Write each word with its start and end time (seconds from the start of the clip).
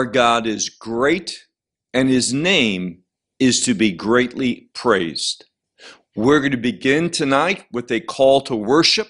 Our 0.00 0.06
God 0.06 0.46
is 0.46 0.70
great, 0.70 1.44
and 1.92 2.08
his 2.08 2.32
name 2.32 3.02
is 3.38 3.62
to 3.66 3.74
be 3.74 3.92
greatly 3.92 4.70
praised. 4.72 5.44
We're 6.16 6.40
going 6.40 6.52
to 6.52 6.56
begin 6.56 7.10
tonight 7.10 7.66
with 7.70 7.92
a 7.92 8.00
call 8.00 8.40
to 8.42 8.56
worship. 8.56 9.08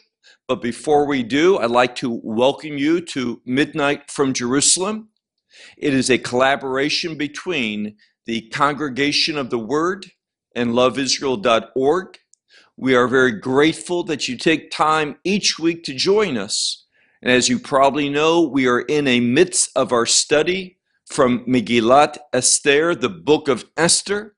But 0.49 0.61
before 0.61 1.07
we 1.07 1.23
do, 1.23 1.59
I'd 1.59 1.71
like 1.71 1.95
to 1.97 2.21
welcome 2.25 2.77
you 2.77 3.01
to 3.03 3.41
Midnight 3.47 4.11
from 4.11 4.33
Jerusalem. 4.33 5.11
It 5.79 5.95
is 5.95 6.11
a 6.11 6.19
collaboration 6.19 7.17
between 7.17 7.95
the 8.27 8.41
Congregation 8.49 9.39
of 9.39 9.51
the 9.51 9.61
Word 9.61 10.07
and 10.57 10.71
loveisrael.org. 10.71 12.19
We 12.77 12.97
are 12.97 13.07
very 13.07 13.39
grateful 13.39 14.03
that 14.07 14.27
you 14.27 14.37
take 14.37 14.73
time 14.73 15.19
each 15.23 15.57
week 15.57 15.85
to 15.85 15.95
join 15.95 16.37
us. 16.37 16.85
And 17.23 17.31
as 17.31 17.49
you 17.49 17.61
probably 17.61 18.09
know, 18.09 18.41
we 18.41 18.67
are 18.67 18.81
in 18.81 19.07
a 19.07 19.21
midst 19.21 19.71
of 19.77 19.93
our 19.93 20.05
study 20.07 20.79
from 21.11 21.45
Megillat 21.45 22.17
Esther, 22.33 22.95
the 22.95 23.09
book 23.09 23.49
of 23.49 23.65
Esther. 23.77 24.37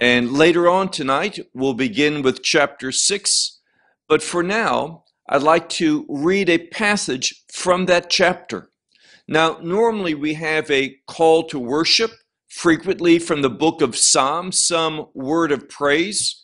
And 0.00 0.32
later 0.32 0.68
on 0.68 0.88
tonight, 0.88 1.38
we'll 1.54 1.74
begin 1.74 2.22
with 2.22 2.42
chapter 2.42 2.90
6. 2.90 3.60
But 4.08 4.22
for 4.22 4.42
now, 4.42 5.04
I'd 5.28 5.42
like 5.42 5.68
to 5.70 6.04
read 6.08 6.48
a 6.48 6.58
passage 6.58 7.44
from 7.52 7.86
that 7.86 8.10
chapter. 8.10 8.70
Now, 9.28 9.58
normally 9.62 10.14
we 10.14 10.34
have 10.34 10.68
a 10.68 10.96
call 11.06 11.44
to 11.44 11.58
worship, 11.60 12.10
frequently 12.48 13.20
from 13.20 13.42
the 13.42 13.50
book 13.50 13.80
of 13.80 13.96
Psalms, 13.96 14.66
some 14.66 15.06
word 15.14 15.52
of 15.52 15.68
praise. 15.68 16.42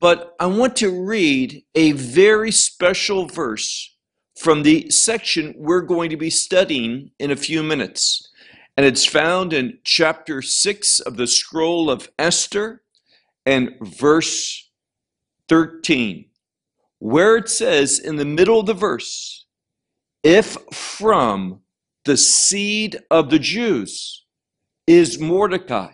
But 0.00 0.34
I 0.40 0.46
want 0.46 0.74
to 0.76 0.90
read 0.90 1.62
a 1.76 1.92
very 1.92 2.50
special 2.50 3.26
verse 3.28 3.94
from 4.36 4.64
the 4.64 4.90
section 4.90 5.54
we're 5.56 5.82
going 5.82 6.10
to 6.10 6.16
be 6.16 6.30
studying 6.30 7.12
in 7.20 7.30
a 7.30 7.36
few 7.36 7.62
minutes. 7.62 8.28
And 8.76 8.84
it's 8.84 9.04
found 9.04 9.52
in 9.52 9.78
chapter 9.84 10.42
6 10.42 11.00
of 11.00 11.16
the 11.16 11.26
scroll 11.26 11.90
of 11.90 12.10
Esther 12.18 12.82
and 13.46 13.74
verse 13.80 14.70
13, 15.48 16.30
where 16.98 17.36
it 17.36 17.48
says 17.48 17.98
in 17.98 18.16
the 18.16 18.24
middle 18.24 18.60
of 18.60 18.66
the 18.66 18.74
verse, 18.74 19.46
if 20.22 20.56
from 20.72 21.60
the 22.04 22.16
seed 22.16 22.98
of 23.10 23.30
the 23.30 23.38
Jews 23.38 24.24
is 24.86 25.18
Mordecai, 25.20 25.92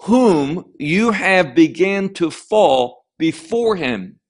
whom 0.00 0.72
you 0.78 1.12
have 1.12 1.54
began 1.54 2.12
to 2.14 2.30
fall 2.30 3.04
before 3.18 3.76
him. 3.76 4.20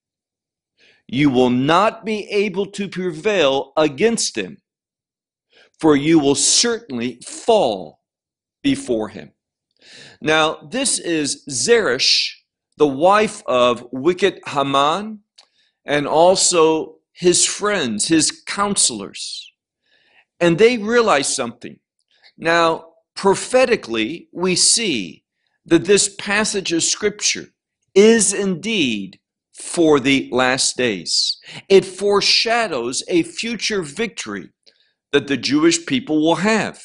You 1.08 1.30
will 1.30 1.50
not 1.50 2.04
be 2.04 2.28
able 2.30 2.66
to 2.72 2.88
prevail 2.88 3.72
against 3.76 4.36
him, 4.36 4.58
for 5.80 5.96
you 5.96 6.18
will 6.18 6.34
certainly 6.34 7.20
fall 7.24 8.00
before 8.62 9.08
him. 9.08 9.32
Now, 10.20 10.56
this 10.70 10.98
is 10.98 11.44
Zeresh, 11.48 12.42
the 12.76 12.86
wife 12.86 13.42
of 13.46 13.86
wicked 13.92 14.40
Haman, 14.46 15.20
and 15.84 16.06
also 16.06 16.96
his 17.12 17.44
friends, 17.44 18.08
his 18.08 18.42
counselors. 18.46 19.52
And 20.40 20.58
they 20.58 20.78
realize 20.78 21.34
something. 21.34 21.78
Now, 22.36 22.86
prophetically, 23.14 24.28
we 24.32 24.56
see 24.56 25.24
that 25.64 25.84
this 25.84 26.14
passage 26.16 26.72
of 26.72 26.82
scripture 26.82 27.46
is 27.94 28.34
indeed 28.34 29.18
for 29.54 29.98
the 29.98 30.28
last 30.30 30.76
days. 30.76 31.38
It 31.68 31.84
foreshadows 31.84 33.02
a 33.08 33.22
future 33.22 33.82
victory 33.82 34.50
that 35.12 35.28
the 35.28 35.36
Jewish 35.36 35.86
people 35.86 36.20
will 36.20 36.36
have. 36.36 36.82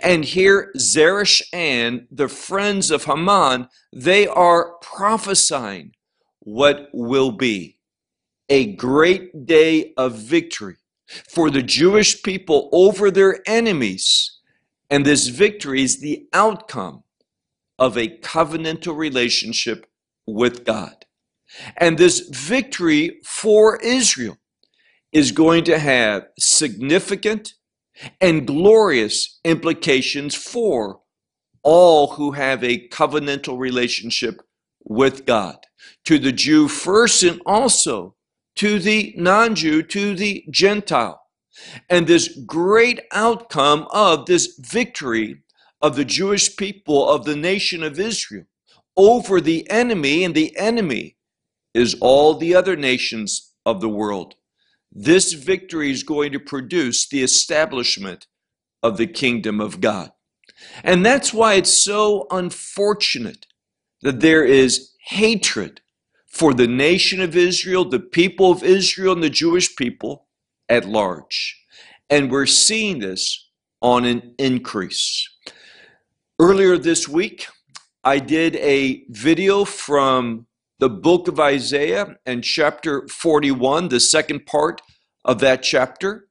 And 0.00 0.24
here, 0.24 0.72
Zeresh 0.78 1.42
and 1.52 2.06
the 2.10 2.28
friends 2.28 2.90
of 2.90 3.04
Haman, 3.04 3.68
they 3.92 4.26
are 4.26 4.74
prophesying 4.80 5.92
what 6.40 6.88
will 6.92 7.32
be 7.32 7.78
a 8.48 8.74
great 8.74 9.46
day 9.46 9.92
of 9.96 10.14
victory 10.14 10.76
for 11.28 11.50
the 11.50 11.62
Jewish 11.62 12.22
people 12.22 12.68
over 12.72 13.10
their 13.10 13.40
enemies. 13.46 14.38
And 14.90 15.04
this 15.04 15.28
victory 15.28 15.82
is 15.82 16.00
the 16.00 16.26
outcome 16.32 17.02
of 17.78 17.96
a 17.96 18.18
covenantal 18.18 18.96
relationship 18.96 19.86
with 20.26 20.64
God. 20.64 21.04
And 21.76 21.98
this 21.98 22.20
victory 22.20 23.20
for 23.24 23.80
Israel 23.82 24.38
is 25.12 25.32
going 25.32 25.64
to 25.64 25.78
have 25.78 26.26
significant 26.38 27.54
and 28.20 28.46
glorious 28.46 29.40
implications 29.44 30.34
for 30.34 31.00
all 31.62 32.08
who 32.08 32.32
have 32.32 32.62
a 32.62 32.88
covenantal 32.88 33.58
relationship 33.58 34.42
with 34.84 35.24
God. 35.24 35.58
To 36.06 36.18
the 36.18 36.32
Jew 36.32 36.68
first, 36.68 37.22
and 37.22 37.40
also 37.44 38.14
to 38.56 38.78
the 38.78 39.14
non 39.16 39.54
Jew, 39.54 39.82
to 39.82 40.14
the 40.14 40.44
Gentile. 40.50 41.20
And 41.88 42.06
this 42.06 42.28
great 42.46 43.00
outcome 43.12 43.86
of 43.90 44.26
this 44.26 44.58
victory 44.58 45.42
of 45.80 45.96
the 45.96 46.04
Jewish 46.04 46.56
people 46.56 47.08
of 47.08 47.24
the 47.24 47.36
nation 47.36 47.82
of 47.82 48.00
Israel 48.00 48.44
over 48.96 49.40
the 49.40 49.68
enemy, 49.70 50.24
and 50.24 50.34
the 50.34 50.56
enemy 50.56 51.16
is 51.74 51.96
all 52.00 52.34
the 52.34 52.54
other 52.54 52.76
nations 52.76 53.52
of 53.66 53.80
the 53.80 53.88
world. 53.88 54.34
This 54.94 55.32
victory 55.32 55.90
is 55.90 56.04
going 56.04 56.32
to 56.32 56.40
produce 56.40 57.08
the 57.08 57.22
establishment 57.22 58.26
of 58.82 58.96
the 58.96 59.08
kingdom 59.08 59.60
of 59.60 59.80
God. 59.80 60.12
And 60.84 61.04
that's 61.04 61.34
why 61.34 61.54
it's 61.54 61.82
so 61.82 62.26
unfortunate 62.30 63.46
that 64.02 64.20
there 64.20 64.44
is 64.44 64.92
hatred 65.06 65.80
for 66.26 66.54
the 66.54 66.68
nation 66.68 67.20
of 67.20 67.36
Israel, 67.36 67.84
the 67.84 67.98
people 67.98 68.52
of 68.52 68.62
Israel, 68.62 69.14
and 69.14 69.22
the 69.22 69.30
Jewish 69.30 69.74
people 69.74 70.26
at 70.68 70.84
large. 70.84 71.60
And 72.08 72.30
we're 72.30 72.46
seeing 72.46 73.00
this 73.00 73.48
on 73.80 74.04
an 74.04 74.34
increase. 74.38 75.28
Earlier 76.38 76.78
this 76.78 77.08
week, 77.08 77.46
I 78.02 78.18
did 78.18 78.56
a 78.56 79.04
video 79.08 79.64
from 79.64 80.46
the 80.84 80.90
book 80.90 81.28
of 81.28 81.40
Isaiah 81.40 82.18
and 82.26 82.44
chapter 82.44 83.08
41, 83.08 83.88
the 83.88 83.98
second 83.98 84.44
part 84.44 84.82
of 85.24 85.38
that 85.38 85.62
chapter. 85.62 86.28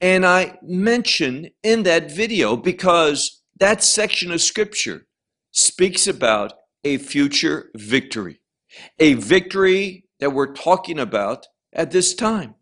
And 0.00 0.26
I 0.26 0.58
mention 0.60 1.50
in 1.62 1.84
that 1.84 2.10
video 2.10 2.56
because 2.56 3.44
that 3.60 3.84
section 3.84 4.32
of 4.32 4.42
scripture 4.42 5.06
speaks 5.52 6.08
about 6.08 6.54
a 6.82 6.98
future 6.98 7.70
victory, 7.76 8.40
a 8.98 9.14
victory 9.14 10.06
that 10.18 10.30
we're 10.30 10.52
talking 10.52 10.98
about 10.98 11.46
at 11.72 11.92
this 11.92 12.12
time. 12.12 12.56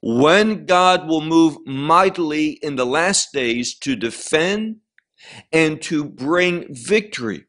When 0.00 0.66
God 0.66 1.08
will 1.08 1.20
move 1.20 1.56
mightily 1.66 2.60
in 2.62 2.76
the 2.76 2.86
last 2.86 3.32
days 3.32 3.76
to 3.78 3.96
defend 3.96 4.76
and 5.52 5.82
to 5.82 6.04
bring 6.04 6.72
victory 6.72 7.46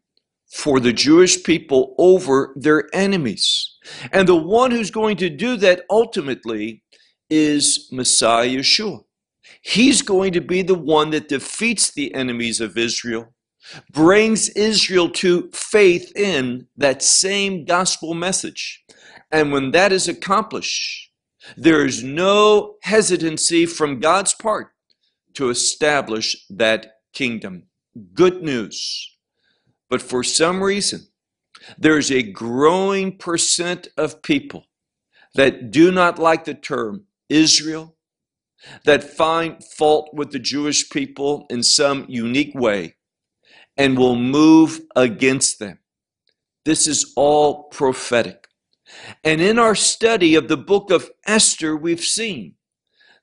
for 0.52 0.80
the 0.80 0.94
Jewish 0.94 1.44
people 1.44 1.96
over 1.98 2.54
their 2.56 2.90
enemies. 2.94 3.78
And 4.12 4.28
the 4.28 4.36
one 4.36 4.72
who's 4.72 4.92
going 4.92 5.18
to 5.18 5.30
do 5.30 5.56
that 5.58 5.86
ultimately 5.90 6.84
is 7.30 7.88
Messiah 7.92 8.48
Yeshua. 8.48 9.04
He's 9.62 10.02
going 10.02 10.34
to 10.34 10.42
be 10.42 10.62
the 10.62 10.76
one 10.76 11.12
that 11.12 11.30
defeats 11.30 11.92
the 11.92 12.14
enemies 12.14 12.60
of 12.60 12.78
Israel, 12.78 13.34
brings 13.92 14.50
Israel 14.50 15.10
to 15.10 15.50
faith 15.54 16.12
in 16.16 16.68
that 16.78 17.02
same 17.02 17.64
gospel 17.64 18.14
message. 18.14 18.84
And 19.32 19.52
when 19.52 19.72
that 19.72 19.92
is 19.92 20.08
accomplished, 20.08 21.12
there 21.56 21.86
is 21.86 22.04
no 22.04 22.76
hesitancy 22.84 23.66
from 23.66 24.00
God's 24.00 24.34
part 24.34 24.72
to 25.36 25.50
establish 25.50 26.36
that 26.50 26.96
kingdom. 27.14 27.64
Good 28.14 28.44
news. 28.44 29.11
But 29.92 30.02
for 30.02 30.24
some 30.24 30.64
reason, 30.64 31.10
there's 31.78 32.10
a 32.10 32.24
growing 32.24 33.18
percent 33.18 33.90
of 33.98 34.22
people 34.22 34.64
that 35.36 35.70
do 35.70 35.92
not 35.92 36.18
like 36.18 36.46
the 36.46 36.54
term 36.54 37.08
Israel, 37.28 37.98
that 38.86 39.04
find 39.04 39.62
fault 39.62 40.12
with 40.14 40.32
the 40.32 40.40
Jewish 40.40 40.90
people 40.90 41.46
in 41.50 41.62
some 41.62 42.06
unique 42.08 42.56
way, 42.56 42.96
and 43.76 43.98
will 43.98 44.16
move 44.16 44.80
against 44.96 45.60
them. 45.60 45.80
This 46.64 46.88
is 46.88 47.12
all 47.18 47.64
prophetic. 47.64 48.48
And 49.26 49.42
in 49.42 49.60
our 49.60 49.76
study 49.76 50.36
of 50.36 50.48
the 50.48 50.58
book 50.58 50.90
of 50.90 51.12
Esther, 51.26 51.76
we've 51.76 52.04
seen 52.04 52.56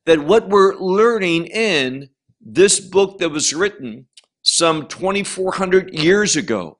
that 0.05 0.21
what 0.21 0.51
we're 0.51 0.77
learning 0.77 1.47
in 1.47 2.11
this 2.43 2.79
book 2.79 3.19
that 3.19 3.31
was 3.31 3.55
written 3.55 4.07
some 4.51 4.87
2,400 4.87 5.93
years 5.93 6.35
ago. 6.35 6.79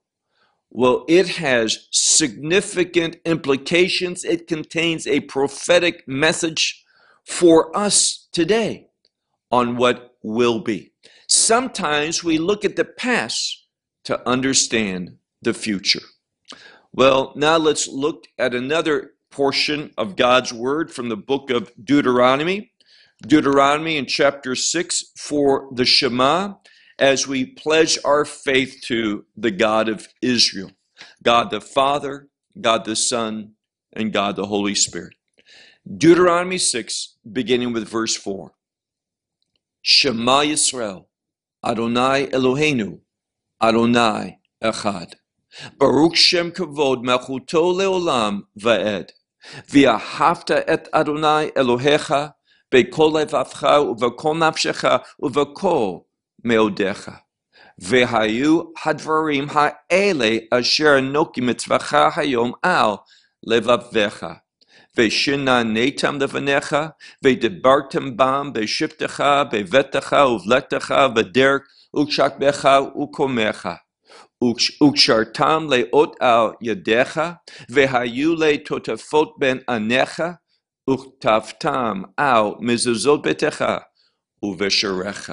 Well, 0.71 1.05
it 1.07 1.27
has 1.37 1.87
significant 1.91 3.17
implications. 3.25 4.23
It 4.23 4.47
contains 4.47 5.05
a 5.05 5.19
prophetic 5.21 6.07
message 6.07 6.83
for 7.25 7.75
us 7.77 8.27
today 8.31 8.87
on 9.51 9.77
what 9.77 10.15
will 10.23 10.59
be. 10.59 10.91
sometimes 11.27 12.23
we 12.23 12.39
look 12.39 12.65
at 12.65 12.75
the 12.75 12.83
past 12.83 13.67
to 14.03 14.27
understand 14.27 15.15
the 15.43 15.53
future. 15.53 16.01
Well, 16.91 17.33
now 17.35 17.57
let's 17.57 17.87
look 17.87 18.25
at 18.39 18.55
another 18.55 19.11
portion 19.29 19.91
of 19.95 20.15
God's 20.15 20.51
word 20.51 20.91
from 20.91 21.07
the 21.07 21.15
book 21.15 21.51
of 21.51 21.71
Deuteronomy. 21.83 22.71
Deuteronomy 23.21 23.97
in 23.97 24.07
chapter 24.07 24.55
6 24.55 25.11
for 25.17 25.69
the 25.71 25.85
Shema 25.85 26.55
as 26.99 27.27
we 27.27 27.45
pledge 27.45 27.97
our 28.03 28.25
faith 28.25 28.81
to 28.85 29.25
the 29.35 29.51
God 29.51 29.89
of 29.89 30.07
Israel 30.21 30.71
God 31.23 31.49
the 31.49 31.61
Father, 31.61 32.27
God 32.59 32.85
the 32.85 32.95
Son, 32.95 33.53
and 33.93 34.11
God 34.11 34.35
the 34.35 34.45
Holy 34.45 34.75
Spirit. 34.75 35.13
Deuteronomy 35.97 36.57
6, 36.57 37.15
beginning 37.31 37.73
with 37.73 37.87
verse 37.87 38.15
4. 38.15 38.51
Shema 39.81 40.41
Yisrael, 40.41 41.05
Adonai 41.65 42.27
Eloheinu, 42.27 42.99
Adonai 43.61 44.39
Echad. 44.61 45.13
Baruch 45.77 46.15
Shem 46.15 46.51
Kavod 46.51 47.03
Melchuto 47.03 47.73
Leolam 47.73 48.43
Vaed. 48.59 49.11
V'ahavta 49.71 50.63
et 50.67 50.89
Adonai 50.93 51.51
Elohecha, 51.51 52.33
Bekol 52.71 53.13
Levavcha, 53.13 53.95
Uvekol 53.95 54.35
Nafshecha, 54.35 55.03
Uvekol 55.21 56.03
מאודיך. 56.44 57.10
והיו 57.78 58.60
הדברים 58.84 59.46
האלה 59.50 60.36
אשר 60.50 60.98
אנוכי 60.98 61.40
מצווך 61.40 61.94
היום 62.16 62.52
על 62.62 62.90
לבביך. 63.46 64.26
ושננתם 64.98 66.18
לבניך, 66.20 66.76
ודיברתם 67.24 68.16
בם 68.16 68.50
בשבתך, 68.54 69.24
בביתך 69.52 70.16
ובלתך, 70.28 70.94
בדרך 71.14 71.62
וקשקבך 71.96 72.68
וקומך. 73.02 73.68
וקשרתם 74.82 75.66
לאות 75.70 76.16
על 76.20 76.46
ידיך, 76.60 77.20
והיו 77.68 78.34
לתותפות 78.34 79.34
בין 79.38 79.60
עניך, 79.68 80.22
וכתבתם 80.90 82.02
על 82.16 82.44
מזוזות 82.60 83.22
ביתך 83.22 83.64
ובשעריך. 84.42 85.32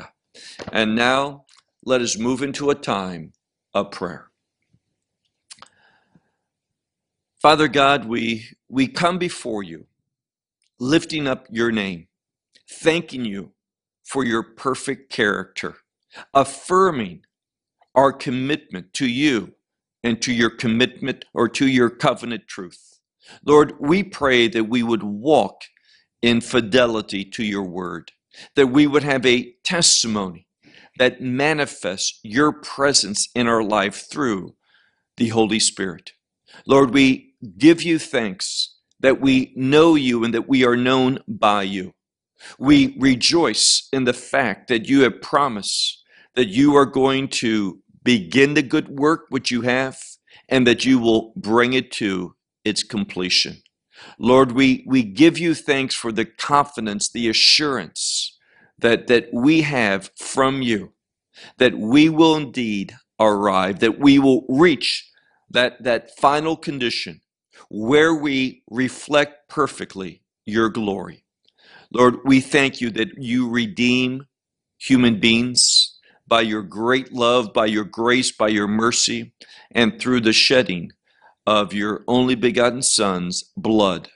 And 0.73 0.97
now 0.97 1.47
let 1.85 2.01
us 2.03 2.19
move 2.19 2.43
into 2.43 2.71
a 2.71 2.77
time 2.77 3.33
of 3.75 3.91
prayer. 3.93 4.31
Father 7.43 7.69
God, 7.69 8.07
we, 8.07 8.47
we 8.69 8.89
come 8.89 9.19
before 9.19 9.63
you, 9.63 9.87
lifting 10.81 11.27
up 11.29 11.47
your 11.51 11.73
name, 11.73 12.09
thanking 12.71 13.25
you 13.25 13.53
for 14.05 14.25
your 14.25 14.43
perfect 14.43 15.13
character, 15.13 15.77
affirming 16.35 17.23
our 17.95 18.13
commitment 18.13 18.95
to 18.95 19.09
you 19.09 19.55
and 20.05 20.23
to 20.23 20.33
your 20.35 20.51
commitment 20.51 21.27
or 21.35 21.49
to 21.51 21.69
your 21.69 21.91
covenant 21.91 22.49
truth. 22.49 23.01
Lord, 23.47 23.75
we 23.81 24.05
pray 24.05 24.49
that 24.49 24.67
we 24.67 24.83
would 24.85 25.05
walk 25.05 25.63
in 26.23 26.43
fidelity 26.43 27.25
to 27.25 27.45
your 27.45 27.65
word, 27.65 28.13
that 28.55 28.69
we 28.69 28.87
would 28.87 29.03
have 29.03 29.25
a 29.27 29.53
testimony 29.65 30.47
that 30.99 31.21
manifests 31.21 32.19
your 32.23 32.53
presence 32.53 33.29
in 33.35 33.47
our 33.47 33.63
life 33.63 34.09
through 34.11 34.55
the 35.17 35.29
Holy 35.29 35.61
Spirit. 35.61 36.13
Lord, 36.67 36.93
we 36.93 37.35
give 37.59 37.83
you 37.83 37.99
thanks 37.99 38.75
that 39.01 39.21
we 39.21 39.53
know 39.57 39.95
you 39.95 40.25
and 40.25 40.33
that 40.35 40.49
we 40.49 40.65
are 40.65 40.77
known 40.77 41.19
by 41.29 41.63
you. 41.63 41.93
We 42.59 42.97
rejoice 42.99 43.89
in 43.93 44.05
the 44.05 44.13
fact 44.13 44.69
that 44.69 44.89
you 44.89 45.03
have 45.03 45.21
promised 45.21 46.03
that 46.35 46.49
you 46.49 46.77
are 46.77 46.87
going 46.87 47.29
to 47.29 47.81
begin 48.03 48.55
the 48.55 48.63
good 48.63 48.89
work 48.89 49.27
which 49.31 49.51
you 49.51 49.63
have 49.63 49.99
and 50.49 50.67
that 50.67 50.85
you 50.85 50.99
will 50.99 51.33
bring 51.37 51.73
it 51.73 51.91
to 51.93 52.37
its 52.65 52.83
completion. 52.83 53.63
Lord, 54.19 54.53
we, 54.53 54.85
we 54.87 55.03
give 55.03 55.39
you 55.39 55.55
thanks 55.55 55.95
for 55.95 56.13
the 56.13 56.25
confidence, 56.25 57.11
the 57.11 57.29
assurance 57.29 58.37
that, 58.79 59.07
that 59.09 59.29
we 59.33 59.63
have 59.63 60.11
from 60.17 60.63
you, 60.63 60.93
that 61.59 61.79
we 61.79 62.09
will 62.09 62.37
indeed 62.37 62.95
arrive, 63.21 63.81
that 63.81 63.99
we 63.99 64.19
will 64.19 64.47
reach 64.49 65.11
that, 65.51 65.83
that 65.83 66.17
final 66.19 66.57
condition 66.57 67.21
where 67.71 68.15
we 68.15 68.63
reflect 68.71 69.49
perfectly 69.49 70.23
your 70.45 70.69
glory. 70.69 71.25
Lord, 71.93 72.17
we 72.25 72.41
thank 72.41 72.81
you 72.81 72.91
that 72.91 73.11
you 73.19 73.49
redeem 73.49 74.27
human 74.79 75.21
beings 75.21 75.99
by 76.27 76.43
your 76.43 76.63
great 76.63 77.13
love, 77.13 77.53
by 77.55 77.67
your 77.67 77.85
grace, 77.85 78.33
by 78.33 78.49
your 78.49 78.69
mercy, 78.69 79.33
and 79.71 79.99
through 80.01 80.21
the 80.21 80.33
shedding 80.33 80.93
of 81.47 81.73
your 81.73 82.05
only 82.09 82.35
begotten 82.35 82.83
Son's 82.83 83.45
blood, 83.57 84.09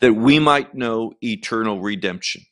that 0.00 0.14
we 0.14 0.38
might 0.38 0.74
know 0.74 1.12
eternal 1.22 1.80
redemption. 1.80 2.42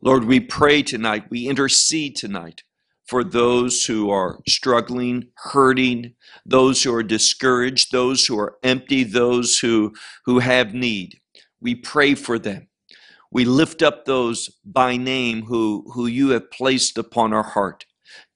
Lord, 0.00 0.24
we 0.24 0.40
pray 0.40 0.82
tonight, 0.82 1.24
we 1.30 1.48
intercede 1.48 2.16
tonight 2.16 2.62
for 3.06 3.24
those 3.24 3.86
who 3.86 4.10
are 4.10 4.38
struggling, 4.46 5.28
hurting, 5.36 6.14
those 6.44 6.82
who 6.82 6.94
are 6.94 7.02
discouraged, 7.02 7.90
those 7.90 8.26
who 8.26 8.38
are 8.38 8.56
empty, 8.62 9.02
those 9.02 9.58
who, 9.58 9.94
who 10.26 10.40
have 10.40 10.74
need. 10.74 11.18
We 11.60 11.74
pray 11.74 12.14
for 12.14 12.38
them. 12.38 12.68
We 13.32 13.44
lift 13.44 13.82
up 13.82 14.04
those 14.04 14.50
by 14.64 14.96
name 14.96 15.42
who, 15.42 15.90
who 15.94 16.06
you 16.06 16.30
have 16.30 16.50
placed 16.50 16.98
upon 16.98 17.32
our 17.32 17.42
heart. 17.42 17.86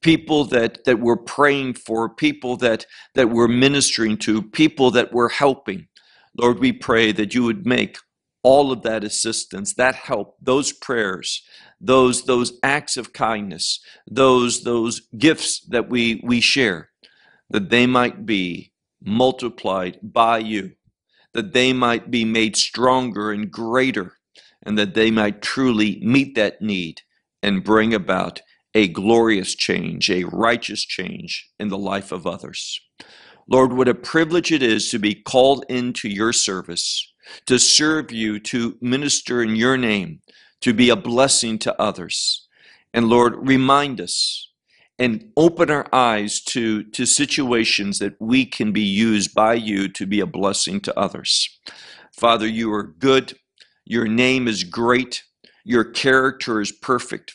People 0.02 0.44
that, 0.46 0.84
that 0.84 1.00
we're 1.00 1.16
praying 1.16 1.75
for, 1.75 2.08
people 2.08 2.56
that, 2.58 2.87
that 3.14 3.31
we're 3.31 3.49
ministering 3.49 4.16
to, 4.19 4.43
people 4.43 4.90
that 4.93 5.12
we're 5.12 5.28
helping. 5.28 5.88
Lord, 6.37 6.58
we 6.58 6.72
pray 6.72 7.12
that 7.12 7.34
you 7.34 7.44
would 7.44 7.66
make 7.66 7.96
all 8.43 8.72
of 8.72 8.82
that 8.82 9.05
assistance, 9.05 9.74
that 9.74 9.94
help, 9.94 10.36
those 10.41 10.72
prayers, 10.72 11.43
those 11.81 12.24
those 12.24 12.53
acts 12.62 12.96
of 12.96 13.12
kindness, 13.12 13.81
those 14.10 14.65
those 14.65 15.03
gifts 15.19 15.60
that 15.69 15.88
we 15.88 16.20
we 16.24 16.41
share, 16.41 16.91
that 17.50 17.70
they 17.70 17.86
might 17.86 18.24
be 18.26 18.72
multiplied 19.05 19.98
by 20.03 20.38
you, 20.38 20.72
that 21.34 21.53
they 21.53 21.72
might 21.72 22.10
be 22.10 22.24
made 22.24 22.56
stronger 22.56 23.32
and 23.32 23.50
greater, 23.50 24.15
and 24.62 24.79
that 24.79 24.94
they 24.94 25.10
might 25.10 25.43
truly 25.43 26.00
meet 26.03 26.34
that 26.34 26.60
need 26.62 27.03
and 27.43 27.65
bring 27.65 27.93
about 27.94 28.41
a 28.74 28.88
glorious 28.88 29.55
change, 29.55 30.10
a 30.10 30.24
righteous 30.24 30.84
change 30.84 31.48
in 31.58 31.69
the 31.69 31.79
life 31.79 32.12
of 32.12 32.26
others. 32.26 32.81
Lord, 33.48 33.72
what 33.72 33.88
a 33.88 33.94
privilege 33.94 34.52
it 34.52 34.62
is 34.62 34.91
to 34.91 34.98
be 34.98 35.14
called 35.14 35.64
into 35.69 36.08
your 36.08 36.32
service 36.32 37.12
to 37.46 37.58
serve 37.58 38.12
you, 38.12 38.38
to 38.41 38.76
minister 38.81 39.43
in 39.43 39.56
your 39.56 39.76
name, 39.76 40.20
to 40.60 40.72
be 40.72 40.91
a 40.91 40.96
blessing 40.96 41.58
to 41.60 41.81
others. 41.81 42.46
And 42.94 43.08
Lord, 43.08 43.34
remind 43.36 44.00
us 44.00 44.48
and 44.98 45.32
open 45.36 45.70
our 45.70 45.86
eyes 45.93 46.41
to, 46.41 46.84
to 46.84 47.06
situations 47.06 47.98
that 47.98 48.14
we 48.20 48.44
can 48.44 48.72
be 48.72 48.82
used 48.82 49.34
by 49.34 49.55
you 49.55 49.88
to 49.88 50.06
be 50.06 50.20
a 50.20 50.26
blessing 50.26 50.81
to 50.81 50.98
others. 50.98 51.48
Father, 52.12 52.46
you 52.46 52.72
are 52.72 52.82
good. 52.84 53.36
Your 53.84 54.06
name 54.06 54.46
is 54.46 54.64
great. 54.64 55.24
Your 55.64 55.84
character 55.84 56.60
is 56.60 56.70
perfect. 56.70 57.34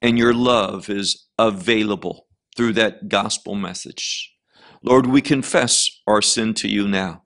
And 0.00 0.18
your 0.18 0.34
love 0.34 0.88
is 0.88 1.26
available 1.38 2.26
through 2.56 2.74
that 2.74 3.08
gospel 3.08 3.54
message. 3.54 4.32
Lord, 4.82 5.06
we 5.06 5.20
confess 5.22 5.88
our 6.06 6.22
sin 6.22 6.54
to 6.54 6.68
you 6.68 6.86
now. 6.86 7.22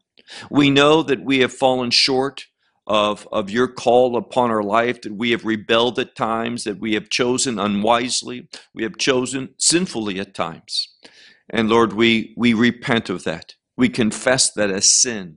We 0.50 0.70
know 0.70 1.02
that 1.02 1.24
we 1.24 1.40
have 1.40 1.52
fallen 1.52 1.90
short 1.90 2.46
of, 2.86 3.28
of 3.30 3.50
your 3.50 3.68
call 3.68 4.16
upon 4.16 4.50
our 4.50 4.62
life, 4.62 5.02
that 5.02 5.14
we 5.14 5.30
have 5.30 5.44
rebelled 5.44 5.98
at 5.98 6.16
times, 6.16 6.64
that 6.64 6.80
we 6.80 6.94
have 6.94 7.10
chosen 7.10 7.58
unwisely, 7.58 8.48
we 8.74 8.82
have 8.82 8.96
chosen 8.96 9.50
sinfully 9.58 10.18
at 10.18 10.34
times. 10.34 10.88
And 11.48 11.68
Lord, 11.68 11.92
we, 11.92 12.34
we 12.36 12.54
repent 12.54 13.10
of 13.10 13.24
that. 13.24 13.54
We 13.76 13.88
confess 13.88 14.50
that 14.52 14.70
as 14.70 15.00
sin. 15.00 15.36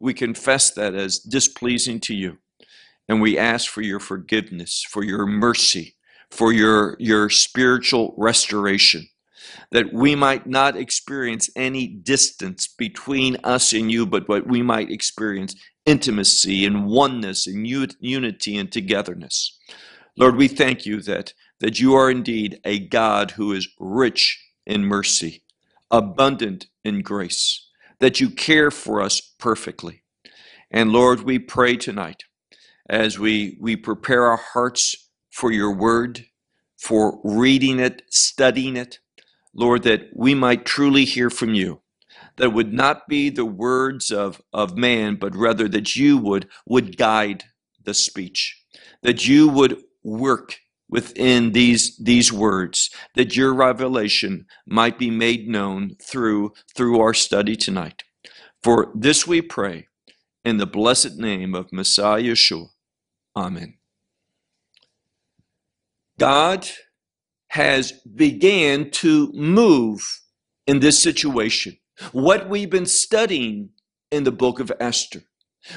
We 0.00 0.14
confess 0.14 0.70
that 0.72 0.94
as 0.94 1.18
displeasing 1.18 2.00
to 2.00 2.14
you. 2.14 2.38
And 3.08 3.20
we 3.20 3.38
ask 3.38 3.68
for 3.68 3.82
your 3.82 4.00
forgiveness, 4.00 4.84
for 4.88 5.02
your 5.02 5.26
mercy, 5.26 5.96
for 6.30 6.52
your, 6.52 6.96
your 6.98 7.30
spiritual 7.30 8.14
restoration 8.16 9.06
that 9.70 9.92
we 9.92 10.14
might 10.14 10.46
not 10.46 10.76
experience 10.76 11.50
any 11.56 11.86
distance 11.86 12.66
between 12.66 13.36
us 13.44 13.72
and 13.72 13.90
you, 13.90 14.06
but 14.06 14.28
what 14.28 14.46
we 14.46 14.62
might 14.62 14.90
experience 14.90 15.54
intimacy 15.84 16.64
and 16.64 16.86
oneness 16.86 17.46
and 17.46 17.66
unity 17.66 18.56
and 18.56 18.72
togetherness. 18.72 19.58
Lord, 20.16 20.36
we 20.36 20.48
thank 20.48 20.84
you 20.84 21.00
that, 21.02 21.32
that 21.60 21.80
you 21.80 21.94
are 21.94 22.10
indeed 22.10 22.60
a 22.64 22.78
God 22.78 23.32
who 23.32 23.52
is 23.52 23.68
rich 23.78 24.42
in 24.66 24.84
mercy, 24.84 25.44
abundant 25.90 26.66
in 26.84 27.02
grace, 27.02 27.66
that 28.00 28.20
you 28.20 28.30
care 28.30 28.70
for 28.70 29.00
us 29.00 29.20
perfectly. 29.38 30.02
And 30.70 30.92
Lord, 30.92 31.20
we 31.20 31.38
pray 31.38 31.76
tonight 31.76 32.24
as 32.88 33.18
we, 33.18 33.56
we 33.60 33.76
prepare 33.76 34.24
our 34.26 34.36
hearts 34.36 35.07
for 35.38 35.52
your 35.52 35.72
word, 35.72 36.26
for 36.76 37.20
reading 37.22 37.78
it, 37.78 38.02
studying 38.10 38.76
it. 38.76 38.98
Lord, 39.54 39.84
that 39.84 40.10
we 40.12 40.34
might 40.34 40.66
truly 40.66 41.04
hear 41.04 41.30
from 41.30 41.54
you. 41.54 41.80
That 42.38 42.52
would 42.52 42.72
not 42.72 43.06
be 43.06 43.30
the 43.30 43.44
words 43.44 44.10
of, 44.10 44.42
of 44.52 44.76
man, 44.76 45.14
but 45.14 45.36
rather 45.36 45.68
that 45.68 45.94
you 45.94 46.18
would, 46.18 46.48
would 46.66 46.96
guide 46.96 47.44
the 47.84 47.94
speech, 47.94 48.60
that 49.02 49.28
you 49.28 49.48
would 49.48 49.76
work 50.02 50.58
within 50.88 51.52
these, 51.52 51.96
these 51.98 52.32
words, 52.32 52.90
that 53.14 53.36
your 53.36 53.54
revelation 53.54 54.44
might 54.66 54.98
be 54.98 55.10
made 55.10 55.46
known 55.46 55.94
through, 56.02 56.52
through 56.74 56.98
our 56.98 57.14
study 57.14 57.54
tonight. 57.54 58.02
For 58.64 58.90
this 58.92 59.24
we 59.24 59.40
pray 59.40 59.86
in 60.44 60.56
the 60.56 60.66
blessed 60.66 61.16
name 61.16 61.54
of 61.54 61.72
Messiah 61.72 62.22
Yeshua. 62.22 62.70
Amen. 63.36 63.77
God 66.18 66.68
has 67.48 67.92
began 67.92 68.90
to 68.90 69.32
move 69.32 70.02
in 70.66 70.80
this 70.80 71.02
situation. 71.02 71.78
What 72.12 72.48
we've 72.48 72.70
been 72.70 72.86
studying 72.86 73.70
in 74.10 74.24
the 74.24 74.32
book 74.32 74.60
of 74.60 74.72
Esther, 74.78 75.22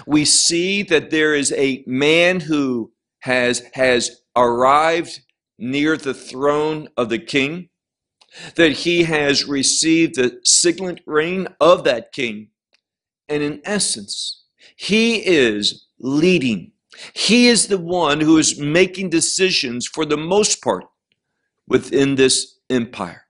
we 0.05 0.25
see 0.25 0.83
that 0.83 1.09
there 1.11 1.33
is 1.33 1.51
a 1.53 1.83
man 1.87 2.41
who 2.41 2.91
has, 3.21 3.63
has 3.73 4.21
arrived 4.35 5.21
near 5.57 5.95
the 5.95 6.13
throne 6.13 6.89
of 6.97 7.09
the 7.09 7.19
king, 7.19 7.69
that 8.55 8.71
he 8.71 9.03
has 9.03 9.45
received 9.45 10.15
the 10.15 10.39
signet 10.43 11.01
ring 11.05 11.47
of 11.59 11.83
that 11.83 12.11
king. 12.11 12.49
And 13.29 13.43
in 13.43 13.61
essence, 13.63 14.43
he 14.75 15.25
is 15.25 15.87
leading. 15.99 16.71
He 17.13 17.47
is 17.47 17.67
the 17.67 17.77
one 17.77 18.21
who 18.21 18.37
is 18.37 18.59
making 18.59 19.09
decisions 19.09 19.87
for 19.87 20.05
the 20.05 20.17
most 20.17 20.61
part 20.61 20.85
within 21.67 22.15
this 22.15 22.59
empire. 22.69 23.27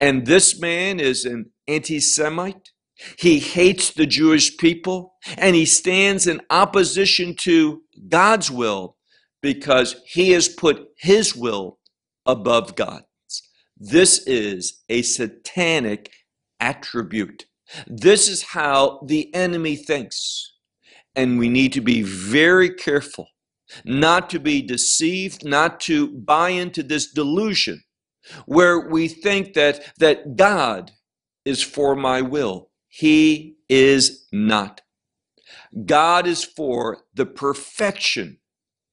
And 0.00 0.26
this 0.26 0.60
man 0.60 1.00
is 1.00 1.24
an 1.24 1.50
anti 1.66 2.00
Semite. 2.00 2.70
He 3.18 3.40
hates 3.40 3.90
the 3.90 4.06
Jewish 4.06 4.56
people 4.56 5.14
and 5.36 5.56
he 5.56 5.64
stands 5.64 6.26
in 6.26 6.40
opposition 6.50 7.34
to 7.40 7.82
God's 8.08 8.50
will 8.50 8.96
because 9.42 9.96
he 10.06 10.30
has 10.30 10.48
put 10.48 10.88
his 10.96 11.34
will 11.34 11.78
above 12.24 12.76
God's. 12.76 13.04
This 13.76 14.26
is 14.26 14.82
a 14.88 15.02
satanic 15.02 16.10
attribute. 16.60 17.46
This 17.86 18.28
is 18.28 18.42
how 18.42 19.00
the 19.06 19.34
enemy 19.34 19.76
thinks. 19.76 20.53
And 21.16 21.38
we 21.38 21.48
need 21.48 21.72
to 21.74 21.80
be 21.80 22.02
very 22.02 22.70
careful 22.70 23.28
not 23.84 24.30
to 24.30 24.38
be 24.38 24.62
deceived, 24.62 25.44
not 25.44 25.80
to 25.80 26.08
buy 26.08 26.50
into 26.50 26.82
this 26.82 27.10
delusion 27.10 27.82
where 28.46 28.88
we 28.88 29.08
think 29.08 29.54
that, 29.54 29.92
that 29.98 30.36
God 30.36 30.92
is 31.44 31.62
for 31.62 31.94
my 31.94 32.22
will. 32.22 32.70
He 32.88 33.56
is 33.68 34.26
not. 34.32 34.80
God 35.84 36.26
is 36.26 36.44
for 36.44 36.98
the 37.14 37.26
perfection 37.26 38.38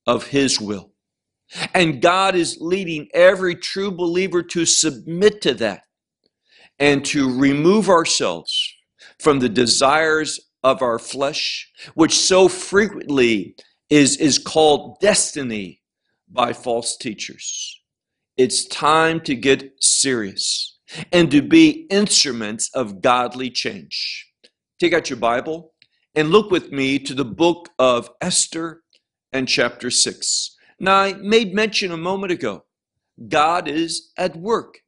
of 0.07 0.27
His 0.27 0.59
will. 0.59 0.91
And 1.73 2.01
God 2.01 2.35
is 2.35 2.57
leading 2.61 3.09
every 3.13 3.55
true 3.55 3.91
believer 3.91 4.41
to 4.43 4.65
submit 4.65 5.41
to 5.41 5.53
that 5.55 5.83
and 6.79 7.03
to 7.05 7.37
remove 7.39 7.89
ourselves 7.89 8.73
from 9.19 9.39
the 9.39 9.49
desires 9.49 10.39
of 10.63 10.82
our 10.82 11.00
flesh, 11.00 11.70
which 11.94 12.18
so 12.18 12.48
frequently 12.48 13.56
is, 13.89 14.18
is 14.18 14.38
called 14.38 15.00
destiny 15.00 15.82
by 16.30 16.53
false 16.53 16.96
teachers. 16.98 17.82
It's 18.38 18.65
time 18.65 19.22
to 19.22 19.36
get 19.36 19.72
serious 19.84 20.80
and 21.12 21.30
to 21.32 21.41
be 21.41 21.88
instruments 21.89 22.70
of 22.74 23.01
godly 23.01 23.50
change. 23.50 24.27
Take 24.80 24.94
out 24.94 25.10
your 25.10 25.20
Bible 25.20 25.74
and 26.15 26.30
look 26.30 26.51
with 26.51 26.72
me 26.72 27.00
to 27.00 27.13
the 27.13 27.25
book 27.25 27.70
of 27.77 28.10
Esther 28.22 28.82
and 29.32 29.48
chapter 29.48 29.89
6. 29.89 30.58
Now, 30.80 30.96
I 30.96 31.13
made 31.13 31.53
mention 31.53 31.91
a 31.91 31.98
moment 31.98 32.32
ago 32.32 32.65
God 33.27 33.68
is 33.68 34.12
at 34.18 34.36
work, 34.36 34.80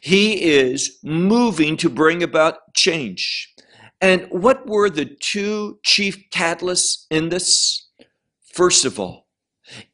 He 0.00 0.42
is 0.42 0.98
moving 1.02 1.76
to 1.78 1.90
bring 1.90 2.22
about 2.22 2.74
change. 2.74 3.49
And 4.00 4.26
what 4.30 4.66
were 4.66 4.88
the 4.88 5.04
two 5.04 5.78
chief 5.82 6.30
catalysts 6.30 7.06
in 7.10 7.28
this? 7.28 7.88
First 8.52 8.84
of 8.84 8.98
all, 8.98 9.28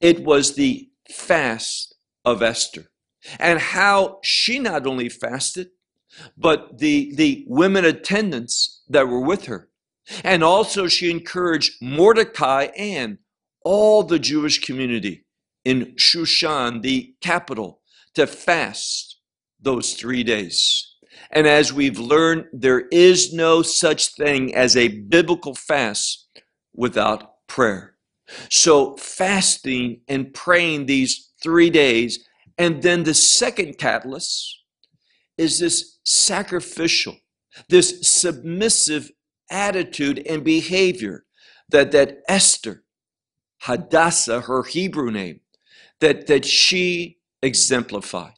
it 0.01 0.25
was 0.25 0.55
the 0.55 0.89
fast 1.11 1.95
of 2.25 2.43
Esther 2.43 2.87
and 3.39 3.59
how 3.59 4.19
she 4.23 4.59
not 4.59 4.87
only 4.87 5.09
fasted, 5.09 5.69
but 6.37 6.79
the, 6.79 7.15
the 7.17 7.45
women 7.49 7.85
attendants 7.85 8.83
that 8.89 9.09
were 9.09 9.21
with 9.21 9.47
her. 9.47 9.69
And 10.23 10.45
also, 10.45 10.87
she 10.87 11.11
encouraged 11.11 11.83
Mordecai 11.83 12.69
and 12.77 13.19
all 13.65 14.05
the 14.05 14.21
Jewish 14.21 14.61
community 14.61 15.25
in 15.65 15.95
Shushan, 15.97 16.83
the 16.83 17.15
capital, 17.21 17.81
to 18.15 18.27
fast 18.27 19.19
those 19.61 19.95
three 19.95 20.23
days. 20.23 20.96
And 21.31 21.47
as 21.47 21.73
we've 21.73 21.99
learned, 21.99 22.47
there 22.53 22.87
is 22.93 23.33
no 23.33 23.63
such 23.63 24.15
thing 24.15 24.55
as 24.55 24.77
a 24.77 24.89
biblical 24.89 25.55
fast 25.55 26.29
without 26.75 27.47
prayer. 27.47 27.95
So, 28.51 28.97
fasting 28.97 30.01
and 30.09 30.35
praying 30.35 30.87
these 30.87 31.31
three 31.43 31.71
days. 31.71 32.27
And 32.59 32.83
then 32.83 33.05
the 33.05 33.15
second 33.15 33.79
catalyst 33.79 34.63
is 35.39 35.59
this 35.59 35.99
sacrificial, 36.05 37.17
this 37.69 38.01
submissive 38.03 39.11
attitude 39.51 40.27
and 40.27 40.43
behavior 40.43 41.25
that, 41.69 41.93
that 41.93 42.19
Esther, 42.29 42.85
Hadassah, 43.59 44.43
her 44.43 44.63
Hebrew 44.63 45.11
name, 45.11 45.41
that, 46.01 46.27
that 46.27 46.45
she 46.45 47.19
exemplified. 47.43 48.33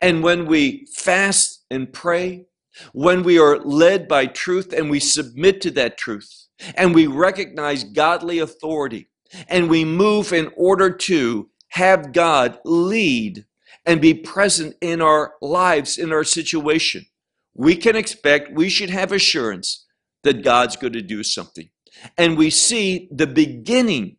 And 0.00 0.22
when 0.22 0.46
we 0.46 0.86
fast 0.94 1.57
and 1.70 1.92
pray, 1.92 2.46
when 2.92 3.22
we 3.22 3.38
are 3.38 3.58
led 3.58 4.06
by 4.08 4.26
truth 4.26 4.72
and 4.72 4.90
we 4.90 5.00
submit 5.00 5.60
to 5.62 5.70
that 5.72 5.98
truth, 5.98 6.48
and 6.74 6.94
we 6.94 7.06
recognize 7.06 7.84
godly 7.84 8.38
authority 8.38 9.08
and 9.48 9.68
we 9.68 9.84
move 9.84 10.32
in 10.32 10.50
order 10.56 10.90
to 10.90 11.48
have 11.68 12.12
God 12.12 12.58
lead 12.64 13.44
and 13.84 14.00
be 14.00 14.14
present 14.14 14.76
in 14.80 15.00
our 15.00 15.34
lives, 15.40 15.98
in 15.98 16.12
our 16.12 16.24
situation, 16.24 17.06
we 17.54 17.76
can 17.76 17.96
expect, 17.96 18.52
we 18.52 18.68
should 18.68 18.90
have 18.90 19.12
assurance 19.12 19.86
that 20.22 20.42
God's 20.44 20.76
going 20.76 20.92
to 20.92 21.02
do 21.02 21.22
something. 21.22 21.68
And 22.16 22.36
we 22.36 22.50
see 22.50 23.08
the 23.10 23.26
beginning 23.26 24.16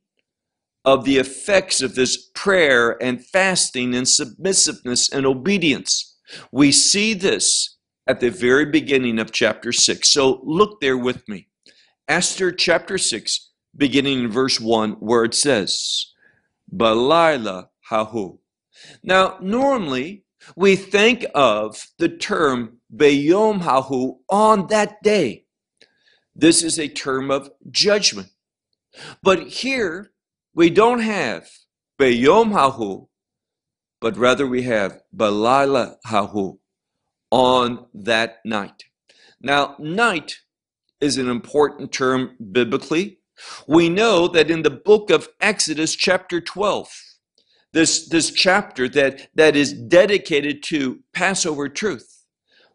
of 0.86 1.06
the 1.06 1.18
effects 1.18 1.82
of 1.82 1.96
this 1.96 2.18
prayer 2.34 3.02
and 3.02 3.24
fasting 3.24 3.94
and 3.94 4.08
submissiveness 4.08 5.10
and 5.10 5.26
obedience. 5.26 6.09
We 6.52 6.72
see 6.72 7.14
this 7.14 7.78
at 8.08 8.20
the 8.20 8.30
very 8.30 8.66
beginning 8.66 9.20
of 9.20 9.32
chapter 9.32 9.72
6. 9.72 10.10
So 10.10 10.42
look 10.44 10.82
there 10.82 10.98
with 10.98 11.28
me. 11.28 11.48
Esther 12.08 12.52
chapter 12.52 12.98
6, 12.98 13.52
beginning 13.78 14.22
in 14.22 14.32
verse 14.32 14.60
1, 14.60 14.94
where 14.94 15.24
it 15.24 15.36
says, 15.36 16.08
Balila 16.76 17.68
Hahu. 17.92 18.40
Now, 19.04 19.38
normally 19.42 20.24
we 20.56 20.76
think 20.76 21.26
of 21.36 21.88
the 22.00 22.10
term 22.10 22.80
Beyom 22.96 23.62
Hahu 23.62 24.18
on 24.30 24.68
that 24.68 25.04
day. 25.04 25.46
This 26.36 26.64
is 26.64 26.80
a 26.80 26.88
term 26.88 27.30
of 27.30 27.52
judgment. 27.70 28.30
But 29.22 29.48
here 29.48 30.12
we 30.56 30.70
don't 30.70 31.02
have 31.02 31.48
Beyom 32.00 32.54
Hahu, 32.54 33.09
but 34.02 34.18
rather 34.18 34.48
we 34.48 34.64
have 34.64 35.02
Balila 35.16 35.96
Hahu 36.06 36.60
on 37.32 37.86
that 37.94 38.38
night. 38.46 38.84
Now, 39.42 39.76
night 39.80 40.40
is 41.00 41.18
an 41.18 41.30
important 41.30 41.92
term 41.92 42.36
biblically. 42.52 43.20
We 43.68 43.90
know 43.90 44.28
that 44.28 44.52
in 44.52 44.64
the 44.64 44.70
book 44.70 45.10
of 45.10 45.30
Exodus, 45.40 45.96
chapter 45.96 46.42
12, 46.42 46.90
this, 47.72 48.10
this 48.10 48.32
chapter 48.32 48.90
that, 48.90 49.30
that 49.36 49.56
is 49.56 49.74
dedicated 49.74 50.64
to 50.64 51.00
Passover 51.14 51.70
truth, 51.70 52.26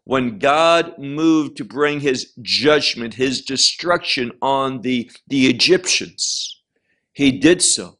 when 0.05 0.37
God 0.39 0.97
moved 0.97 1.57
to 1.57 1.65
bring 1.65 1.99
his 1.99 2.31
judgment, 2.41 3.15
his 3.15 3.41
destruction 3.41 4.31
on 4.41 4.81
the, 4.81 5.11
the 5.27 5.47
Egyptians, 5.47 6.61
he 7.11 7.31
did 7.31 7.61
so 7.61 7.97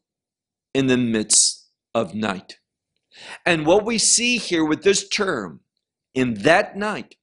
in 0.74 0.88
the 0.88 0.98
midst 0.98 1.68
of 1.94 2.14
night. 2.14 2.58
And 3.46 3.66
what 3.66 3.86
we 3.86 3.98
see 3.98 4.38
here 4.38 4.66
with 4.66 4.84
this 4.84 5.08
term, 5.08 5.62
in 6.14 6.36
that 6.44 6.78
night, 6.78 7.16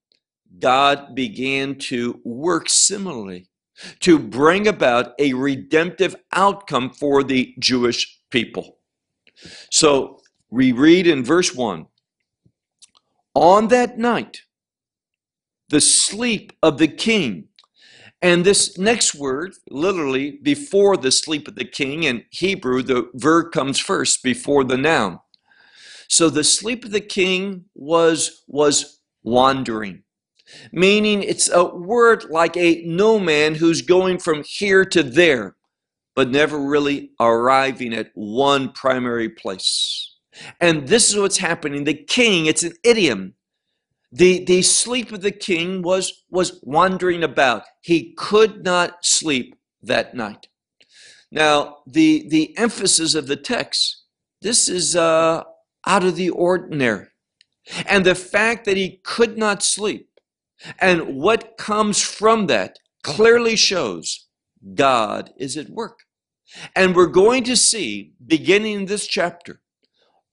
God 0.59 1.15
began 1.15 1.77
to 1.77 2.21
work 2.25 2.69
similarly 2.69 3.49
to 4.01 4.19
bring 4.19 4.69
about 4.69 5.13
a 5.19 5.33
redemptive 5.33 6.15
outcome 6.33 6.91
for 6.91 7.23
the 7.23 7.55
Jewish 7.59 8.21
people. 8.31 8.79
So 9.71 10.21
we 10.51 10.73
read 10.73 11.07
in 11.07 11.25
verse 11.25 11.55
1 11.55 11.87
On 13.35 13.69
that 13.69 13.99
night, 13.99 14.43
the 15.69 15.81
sleep 15.81 16.53
of 16.63 16.79
the 16.79 16.89
king. 16.89 17.49
And 18.21 18.45
this 18.45 18.79
next 18.79 19.17
word, 19.17 19.55
literally 19.69 20.39
before 20.43 20.97
the 20.97 21.11
sleep 21.11 21.49
of 21.49 21.57
the 21.57 21.65
king, 21.65 22.05
in 22.05 22.25
Hebrew, 22.31 22.83
the 22.83 23.11
verb 23.15 23.51
comes 23.51 23.81
first 23.81 24.23
before 24.23 24.63
the 24.63 24.77
noun. 24.77 25.19
So 26.13 26.29
the 26.29 26.45
sleep 26.45 26.85
of 26.85 26.91
the 26.91 27.01
king 27.01 27.65
was, 27.75 28.45
was 28.47 29.01
wandering, 29.23 30.03
meaning 30.71 31.23
it's 31.23 31.49
a 31.49 31.65
word 31.65 32.27
like 32.29 32.55
a 32.55 32.83
no 32.85 33.19
man 33.19 33.55
who's 33.55 33.81
going 33.81 34.19
from 34.19 34.43
here 34.45 34.85
to 34.85 35.03
there, 35.03 35.57
but 36.15 36.29
never 36.29 36.61
really 36.61 37.13
arriving 37.19 37.95
at 37.95 38.11
one 38.13 38.73
primary 38.73 39.31
place. 39.31 40.15
And 40.61 40.87
this 40.87 41.09
is 41.09 41.17
what's 41.17 41.39
happening. 41.39 41.85
The 41.85 41.95
king, 41.95 42.45
it's 42.45 42.63
an 42.63 42.75
idiom. 42.85 43.33
The, 44.13 44.45
the 44.45 44.61
sleep 44.61 45.13
of 45.13 45.23
the 45.23 45.33
king 45.33 45.81
was, 45.81 46.25
was 46.29 46.61
wandering 46.63 47.25
about. 47.25 47.63
He 47.81 48.13
could 48.19 48.63
not 48.65 49.03
sleep 49.03 49.57
that 49.83 50.15
night. 50.15 50.49
Now, 51.31 51.79
the, 51.87 52.29
the 52.29 52.55
emphasis 52.59 53.15
of 53.15 53.29
the 53.29 53.37
text, 53.37 54.03
this 54.43 54.69
is 54.69 54.95
uh, 54.95 55.45
out 55.87 56.05
of 56.05 56.17
the 56.17 56.31
ordinary. 56.31 57.09
And 57.87 58.05
the 58.05 58.15
fact 58.15 58.65
that 58.65 58.77
he 58.77 59.01
could 59.05 59.39
not 59.39 59.63
sleep 59.63 60.09
and 60.79 61.17
what 61.17 61.57
comes 61.57 62.01
from 62.01 62.47
that 62.47 62.79
clearly 63.03 63.57
shows 63.57 64.29
God 64.75 65.31
is 65.37 65.57
at 65.57 65.71
work. 65.71 66.01
And 66.77 66.95
we're 66.95 67.07
going 67.07 67.45
to 67.45 67.57
see, 67.57 68.13
beginning 68.25 68.87
this 68.87 69.07
chapter, 69.07 69.61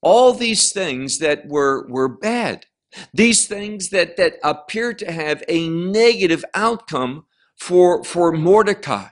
all 0.02 0.34
these 0.34 0.72
things 0.72 1.20
that 1.20 1.48
were, 1.48 1.88
were 1.90 2.08
bad, 2.08 2.66
these 3.14 3.48
things 3.48 3.90
that, 3.90 4.18
that 4.18 4.34
appear 4.44 4.94
to 4.94 5.12
have 5.12 5.44
a 5.48 5.70
negative 5.70 6.44
outcome 6.54 7.26
for, 7.58 8.04
for 8.04 8.32
Mordecai, 8.32 9.08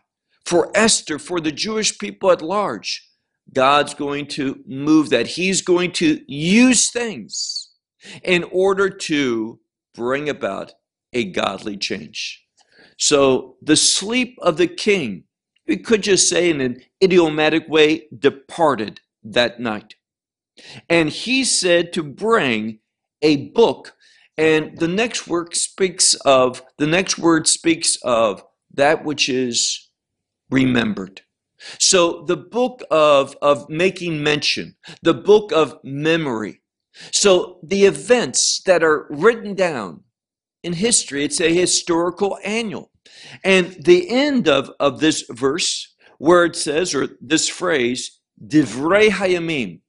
for 0.45 0.71
Esther, 0.75 1.19
for 1.19 1.39
the 1.39 1.51
Jewish 1.51 1.97
people 1.97 2.31
at 2.31 2.41
large. 2.41 3.06
God's 3.53 3.93
going 3.93 4.27
to 4.27 4.61
move 4.67 5.09
that. 5.09 5.27
He's 5.27 5.61
going 5.61 5.91
to 5.93 6.21
use 6.27 6.89
things 6.91 7.69
in 8.23 8.43
order 8.51 8.89
to 8.89 9.59
bring 9.93 10.29
about 10.29 10.73
a 11.13 11.25
godly 11.25 11.77
change. 11.77 12.43
So 12.97 13.57
the 13.61 13.75
sleep 13.75 14.37
of 14.41 14.57
the 14.57 14.67
king, 14.67 15.23
we 15.67 15.77
could 15.77 16.03
just 16.03 16.29
say 16.29 16.49
in 16.49 16.61
an 16.61 16.81
idiomatic 17.03 17.67
way, 17.67 18.07
departed 18.17 19.01
that 19.23 19.59
night. 19.59 19.95
And 20.89 21.09
he 21.09 21.43
said 21.43 21.93
to 21.93 22.03
bring 22.03 22.79
a 23.21 23.49
book. 23.49 23.93
And 24.37 24.77
the 24.77 24.87
next 24.87 25.27
word 25.27 25.55
speaks 25.55 26.13
of 26.13 26.61
the 26.77 26.87
next 26.87 27.17
word 27.17 27.47
speaks 27.47 27.97
of 28.03 28.43
that 28.73 29.03
which 29.03 29.29
is 29.29 29.89
remembered. 30.49 31.21
So 31.79 32.23
the 32.23 32.37
book 32.37 32.81
of, 32.91 33.35
of 33.41 33.69
making 33.69 34.23
mention, 34.23 34.75
the 35.01 35.13
book 35.13 35.51
of 35.51 35.77
memory. 35.83 36.61
So 37.11 37.59
the 37.63 37.85
events 37.85 38.61
that 38.65 38.83
are 38.83 39.07
written 39.09 39.53
down 39.53 40.03
in 40.63 40.73
history, 40.73 41.23
it's 41.23 41.41
a 41.41 41.53
historical 41.53 42.37
annual. 42.43 42.91
And 43.43 43.77
the 43.83 44.09
end 44.09 44.47
of, 44.47 44.71
of 44.79 44.99
this 44.99 45.23
verse, 45.29 45.93
where 46.17 46.45
it 46.45 46.55
says, 46.55 46.95
or 46.95 47.09
this 47.21 47.47
phrase, 47.47 48.19
Divrei 48.45 49.09
Hayamim. 49.09 49.81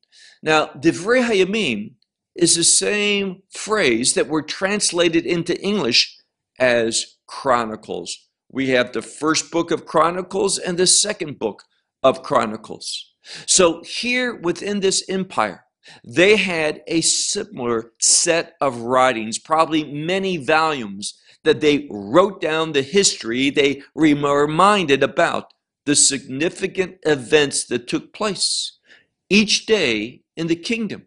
Now, 0.43 0.67
Divrei 0.67 1.23
Hayamim 1.27 1.95
is 2.35 2.55
the 2.55 2.65
same 2.65 3.43
phrase 3.51 4.15
that 4.15 4.29
were 4.29 4.43
translated 4.43 5.27
into 5.27 5.61
English 5.61 6.17
as 6.59 7.17
Chronicles 7.27 8.28
we 8.51 8.71
have 8.71 8.93
the 8.93 9.03
first 9.03 9.51
book 9.51 9.71
of 9.71 9.87
Chronicles 9.87 10.59
and 10.59 10.79
the 10.79 10.87
second 10.87 11.39
book 11.39 11.65
of 12.03 12.23
Chronicles. 12.23 13.15
So, 13.47 13.83
here 13.83 14.35
within 14.37 14.81
this 14.81 15.05
empire, 15.09 15.65
they 16.05 16.37
had 16.37 16.83
a 16.87 17.01
similar 17.01 17.93
set 18.01 18.55
of 18.61 18.81
writings, 18.81 19.39
probably 19.39 19.85
many 19.85 20.37
volumes, 20.37 21.21
that 21.45 21.61
they 21.61 21.87
wrote 21.91 22.41
down 22.41 22.73
the 22.73 22.83
history, 22.83 23.51
they 23.51 23.83
reminded 23.95 25.03
about 25.03 25.53
the 25.87 25.97
significant 25.97 26.99
events 27.05 27.65
that 27.67 27.89
took 27.89 28.13
place 28.13 28.79
each 29.31 29.67
day 29.67 30.23
in 30.37 30.47
the 30.47 30.57
kingdom. 30.57 31.07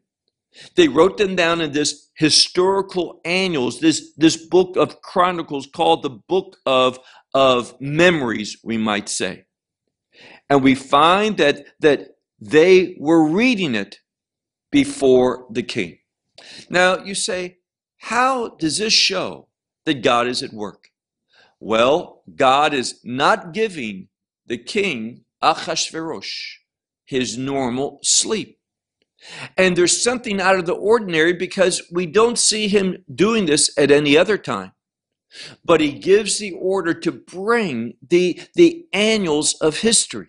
They 0.76 0.88
wrote 0.88 1.18
them 1.18 1.36
down 1.36 1.62
in 1.62 1.72
this 1.72 2.10
historical 2.16 3.22
annuals, 3.24 3.80
this, 3.80 4.12
this 4.18 4.38
book 4.38 4.76
of 4.76 5.02
chronicles 5.02 5.68
called 5.68 6.04
the 6.04 6.10
book 6.10 6.58
of, 6.66 7.00
of 7.34 7.80
memories, 7.80 8.58
we 8.64 8.78
might 8.78 9.10
say. 9.10 9.46
And 10.50 10.64
we 10.64 10.76
find 10.76 11.38
that, 11.38 11.66
that 11.80 12.16
they 12.40 12.96
were 13.00 13.24
reading 13.24 13.76
it 13.76 14.00
before 14.72 15.46
the 15.50 15.64
king. 15.64 16.00
Now, 16.70 17.04
you 17.04 17.16
say, 17.16 17.58
how 17.98 18.50
does 18.50 18.78
this 18.78 18.94
show 18.94 19.48
that 19.86 20.02
God 20.02 20.28
is 20.28 20.42
at 20.44 20.54
work? 20.54 20.90
Well, 21.60 22.24
God 22.36 22.74
is 22.74 23.00
not 23.04 23.54
giving 23.54 24.08
the 24.48 24.58
king 24.58 25.26
Achashverosh 25.44 26.58
his 27.06 27.38
normal 27.38 28.00
sleep. 28.02 28.58
And 29.58 29.76
there's 29.76 30.02
something 30.02 30.42
out 30.42 30.56
of 30.56 30.66
the 30.66 30.74
ordinary 30.74 31.34
because 31.34 31.84
we 31.92 32.06
don't 32.08 32.40
see 32.40 32.68
him 32.68 33.04
doing 33.14 33.46
this 33.46 33.72
at 33.78 33.92
any 33.92 34.18
other 34.18 34.38
time. 34.38 34.72
But 35.64 35.82
he 35.82 35.94
gives 35.94 36.38
the 36.38 36.52
order 36.52 36.94
to 36.94 37.12
bring 37.12 37.96
the, 38.08 38.42
the 38.56 38.86
annals 38.94 39.54
of 39.56 39.78
history, 39.78 40.28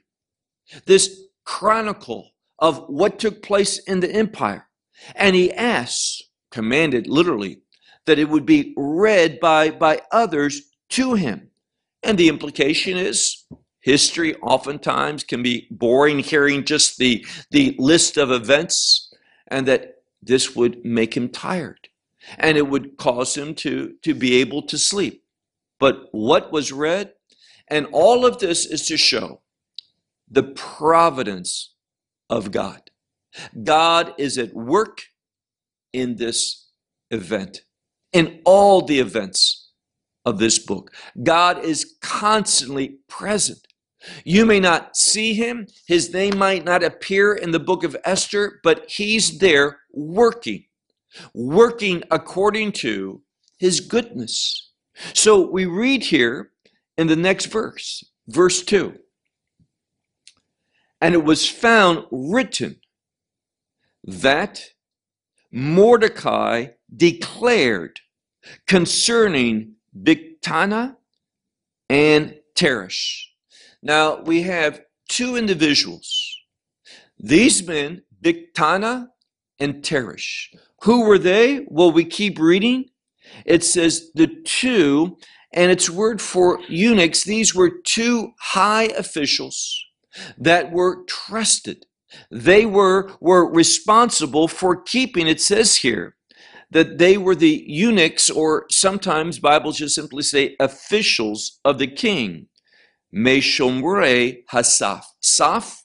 this 0.87 1.21
chronicle 1.45 2.31
of 2.59 2.85
what 2.88 3.19
took 3.19 3.43
place 3.43 3.79
in 3.79 4.01
the 4.01 4.11
empire. 4.11 4.69
And 5.15 5.35
he 5.35 5.53
asks, 5.53 6.23
commanded 6.51 7.07
literally, 7.07 7.62
that 8.07 8.19
it 8.19 8.29
would 8.29 8.47
be 8.47 8.75
read 8.77 9.41
by, 9.41 9.71
by 9.71 10.03
others 10.12 10.62
to 10.91 11.15
him. 11.15 11.51
And 12.03 12.19
the 12.19 12.29
implication 12.29 12.97
is 12.97 13.45
history 13.81 14.37
oftentimes 14.37 15.25
can 15.25 15.43
be 15.43 15.67
boring 15.71 16.21
hearing 16.21 16.65
just 16.65 16.99
the, 16.99 17.25
the 17.51 17.75
list 17.79 18.17
of 18.17 18.31
events 18.31 19.12
and 19.49 19.67
that 19.67 19.97
this 20.23 20.55
would 20.55 20.85
make 20.85 21.17
him 21.17 21.29
tired 21.29 21.88
and 22.39 22.57
it 22.57 22.69
would 22.69 22.97
cause 22.97 23.37
him 23.37 23.55
to, 23.57 23.95
to 24.03 24.15
be 24.15 24.37
able 24.37 24.63
to 24.63 24.79
sleep. 24.79 25.25
But 25.79 26.09
what 26.13 26.53
was 26.53 26.73
read? 26.73 27.13
And 27.69 27.87
all 27.93 28.25
of 28.25 28.39
this 28.39 28.67
is 28.67 28.87
to 28.87 28.97
show 28.97 29.41
the 30.31 30.43
providence 30.43 31.75
of 32.31 32.51
God. 32.51 32.91
God 33.63 34.15
is 34.19 34.39
at 34.39 34.55
work 34.55 35.03
in 35.93 36.17
this 36.17 36.71
event, 37.11 37.63
in 38.13 38.41
all 38.45 38.83
the 38.83 38.99
events 38.99 39.71
of 40.25 40.39
this 40.39 40.59
book. 40.59 40.93
God 41.23 41.65
is 41.65 41.97
constantly 42.01 42.99
present. 43.09 43.67
You 44.25 44.47
may 44.47 44.61
not 44.61 44.97
see 44.97 45.35
him, 45.35 45.67
his 45.87 46.13
name 46.13 46.39
might 46.39 46.65
not 46.65 46.83
appear 46.83 47.35
in 47.35 47.53
the 47.53 47.61
book 47.61 47.85
of 47.85 47.97
Esther, 48.05 48.61
but 48.65 48.91
he's 48.91 49.39
there 49.39 49.81
working, 49.93 50.65
working 51.35 52.03
according 52.11 52.72
to 52.72 53.22
his 53.59 53.81
goodness. 53.81 54.70
So 55.14 55.51
we 55.51 55.66
read 55.66 56.05
here 56.05 56.51
in 56.96 57.07
the 57.07 57.16
next 57.16 57.46
verse, 57.46 58.05
verse 58.29 58.62
2. 58.62 58.98
And 61.01 61.14
it 61.14 61.25
was 61.25 61.48
found 61.48 62.05
written 62.11 62.81
that 64.05 64.64
Mordecai 65.51 66.68
declared 66.94 68.01
concerning 68.66 69.75
Bigthana 69.96 70.96
and 71.88 72.35
Teresh 72.55 73.33
now 73.83 74.20
we 74.22 74.42
have 74.42 74.83
two 75.09 75.37
individuals. 75.37 76.38
These 77.18 77.66
men, 77.66 78.03
Bigthana 78.22 79.09
and 79.59 79.83
Teresh. 79.83 80.55
Who 80.83 81.05
were 81.05 81.18
they? 81.18 81.64
Well, 81.68 81.92
we 81.92 82.05
keep 82.05 82.38
reading. 82.38 82.87
It 83.47 83.64
says 83.64 84.11
the 84.14 84.27
two, 84.45 85.16
and 85.53 85.71
its 85.71 85.88
word 85.88 86.21
for 86.21 86.61
eunuchs, 86.68 87.25
these 87.25 87.55
were 87.55 87.71
two 87.85 88.33
high 88.40 88.85
officials 88.99 89.85
that 90.37 90.73
were 90.73 91.05
trusted. 91.05 91.87
They 92.31 92.66
were, 92.66 93.11
were 93.21 93.51
responsible 93.51 94.49
for 94.49 94.83
keeping, 94.83 95.27
it 95.27 95.40
says 95.40 95.77
here, 95.77 96.16
that 96.71 96.99
they 96.99 97.16
were 97.16 97.35
the 97.35 97.64
eunuchs, 97.66 98.29
or 98.31 98.66
sometimes 98.71 99.38
Bibles 99.38 99.79
just 99.79 99.95
simply 99.95 100.23
say 100.23 100.57
officials 100.59 101.61
of 101.64 101.79
the 101.79 101.87
king. 101.87 102.49
Meshomre 103.14 104.42
Hasaf. 104.53 105.05
Saf 105.23 105.83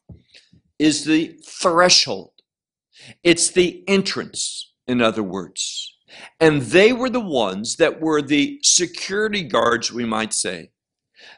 is 0.79 1.05
the 1.05 1.37
threshold. 1.45 2.31
It's 3.23 3.51
the 3.51 3.83
entrance, 3.87 4.66
in 4.87 5.01
other 5.01 5.23
words. 5.23 5.93
And 6.39 6.61
they 6.61 6.93
were 6.93 7.09
the 7.09 7.19
ones 7.19 7.75
that 7.77 7.99
were 7.99 8.21
the 8.21 8.59
security 8.63 9.43
guards, 9.43 9.91
we 9.91 10.05
might 10.05 10.33
say, 10.33 10.71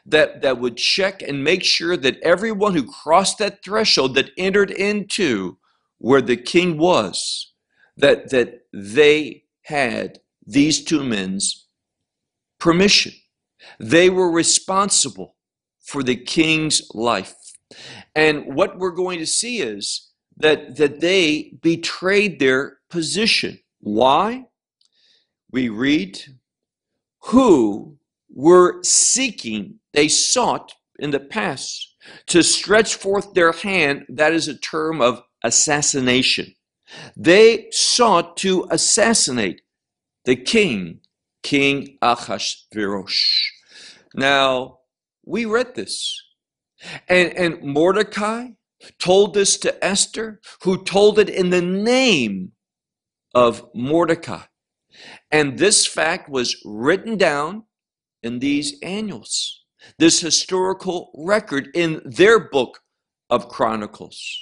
that, 0.06 0.42
that 0.42 0.60
would 0.60 0.76
check 0.76 1.22
and 1.22 1.42
make 1.42 1.64
sure 1.64 1.96
that 1.96 2.20
everyone 2.20 2.74
who 2.74 2.90
crossed 2.90 3.38
that 3.38 3.64
threshold 3.64 4.14
that 4.14 4.30
entered 4.36 4.70
into 4.70 5.58
where 5.98 6.22
the 6.22 6.36
king 6.36 6.78
was, 6.78 7.52
that, 7.96 8.30
that 8.30 8.62
they 8.72 9.44
had 9.62 10.20
these 10.46 10.84
two 10.84 11.02
men's 11.02 11.66
permission. 12.58 13.12
They 13.78 14.08
were 14.08 14.30
responsible 14.30 15.36
for 15.80 16.02
the 16.02 16.16
king's 16.16 16.82
life. 16.94 17.34
And 18.14 18.54
what 18.54 18.78
we're 18.78 18.90
going 18.90 19.18
to 19.18 19.26
see 19.26 19.60
is 19.60 20.09
that, 20.40 20.76
that 20.76 21.00
they 21.00 21.52
betrayed 21.60 22.38
their 22.38 22.78
position. 22.88 23.60
Why? 23.80 24.46
We 25.50 25.68
read, 25.68 26.20
who 27.24 27.98
were 28.28 28.82
seeking, 28.82 29.80
they 29.92 30.08
sought 30.08 30.74
in 30.98 31.10
the 31.10 31.20
past 31.20 31.94
to 32.26 32.42
stretch 32.42 32.94
forth 32.94 33.34
their 33.34 33.52
hand. 33.52 34.06
That 34.08 34.32
is 34.32 34.48
a 34.48 34.58
term 34.58 35.00
of 35.00 35.22
assassination. 35.42 36.54
They 37.16 37.68
sought 37.70 38.36
to 38.38 38.66
assassinate 38.70 39.62
the 40.24 40.36
king, 40.36 41.00
King 41.42 41.98
Ahasuerus. 42.02 43.50
Now, 44.14 44.80
we 45.24 45.44
read 45.44 45.74
this. 45.74 46.22
And, 47.08 47.32
and 47.36 47.62
Mordecai 47.62 48.48
told 48.98 49.34
this 49.34 49.56
to 49.58 49.84
Esther, 49.84 50.40
who 50.62 50.82
told 50.82 51.18
it 51.18 51.28
in 51.28 51.50
the 51.50 51.62
name 51.62 52.52
of 53.34 53.68
Mordecai. 53.74 54.42
And 55.30 55.58
this 55.58 55.86
fact 55.86 56.28
was 56.28 56.60
written 56.64 57.16
down 57.16 57.64
in 58.22 58.38
these 58.38 58.78
annuals, 58.82 59.64
this 59.98 60.20
historical 60.20 61.12
record 61.14 61.68
in 61.74 62.02
their 62.04 62.38
book 62.38 62.80
of 63.28 63.48
Chronicles. 63.48 64.38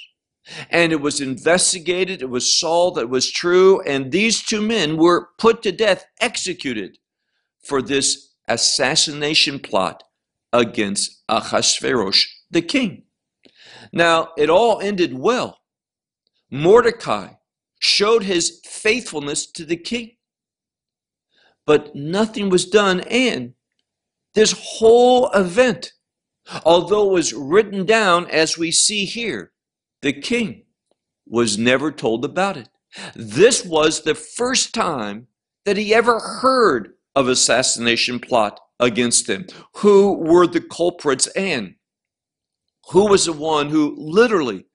And 0.71 0.91
it 0.91 0.99
was 0.99 1.21
investigated, 1.21 2.21
it 2.21 2.29
was 2.29 2.59
solved, 2.59 2.97
it 2.97 3.09
was 3.09 3.31
true, 3.31 3.81
and 3.81 4.11
these 4.11 4.41
two 4.41 4.61
men 4.61 4.97
were 4.97 5.29
put 5.37 5.61
to 5.63 5.71
death, 5.71 6.05
executed 6.19 6.97
for 7.63 7.81
this 7.81 8.33
assassination 8.47 9.59
plot 9.59 10.03
against 10.51 11.23
Ahasuerus, 11.29 12.25
the 12.49 12.63
king. 12.63 13.03
Now, 13.91 14.29
it 14.37 14.49
all 14.49 14.79
ended 14.81 15.13
well. 15.13 15.59
Mordecai 16.51 17.33
showed 17.79 18.23
his 18.23 18.61
faithfulness 18.65 19.45
to 19.51 19.65
the 19.65 19.77
king, 19.77 20.17
but 21.65 21.95
nothing 21.95 22.49
was 22.49 22.65
done. 22.65 23.01
And 23.01 23.53
this 24.33 24.53
whole 24.57 25.29
event, 25.31 25.93
although 26.65 27.09
it 27.09 27.13
was 27.13 27.33
written 27.33 27.85
down 27.85 28.27
as 28.29 28.57
we 28.57 28.71
see 28.71 29.05
here, 29.05 29.51
the 30.01 30.13
king 30.13 30.63
was 31.25 31.57
never 31.57 31.91
told 31.91 32.25
about 32.25 32.57
it. 32.57 32.69
This 33.15 33.63
was 33.63 34.01
the 34.01 34.15
first 34.15 34.73
time 34.73 35.27
that 35.65 35.77
he 35.77 35.93
ever 35.93 36.19
heard 36.19 36.93
of 37.15 37.27
assassination 37.27 38.19
plot 38.19 38.59
against 38.79 39.29
him. 39.29 39.45
Who 39.77 40.13
were 40.13 40.47
the 40.47 40.61
culprits 40.61 41.27
and 41.27 41.75
who 42.91 43.07
was 43.07 43.25
the 43.25 43.33
one 43.33 43.69
who 43.69 43.95
literally 43.97 44.65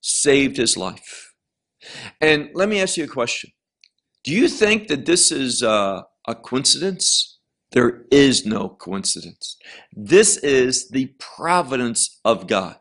saved 0.00 0.56
his 0.56 0.76
life? 0.76 1.34
And 2.20 2.50
let 2.54 2.68
me 2.68 2.80
ask 2.80 2.96
you 2.96 3.04
a 3.04 3.08
question. 3.08 3.50
Do 4.24 4.32
you 4.32 4.48
think 4.48 4.88
that 4.88 5.06
this 5.06 5.30
is 5.30 5.62
uh, 5.62 6.02
a 6.26 6.34
coincidence? 6.34 7.38
There 7.72 8.04
is 8.10 8.46
no 8.46 8.68
coincidence. 8.68 9.56
This 9.92 10.38
is 10.38 10.88
the 10.88 11.14
providence 11.18 12.20
of 12.24 12.46
God, 12.46 12.76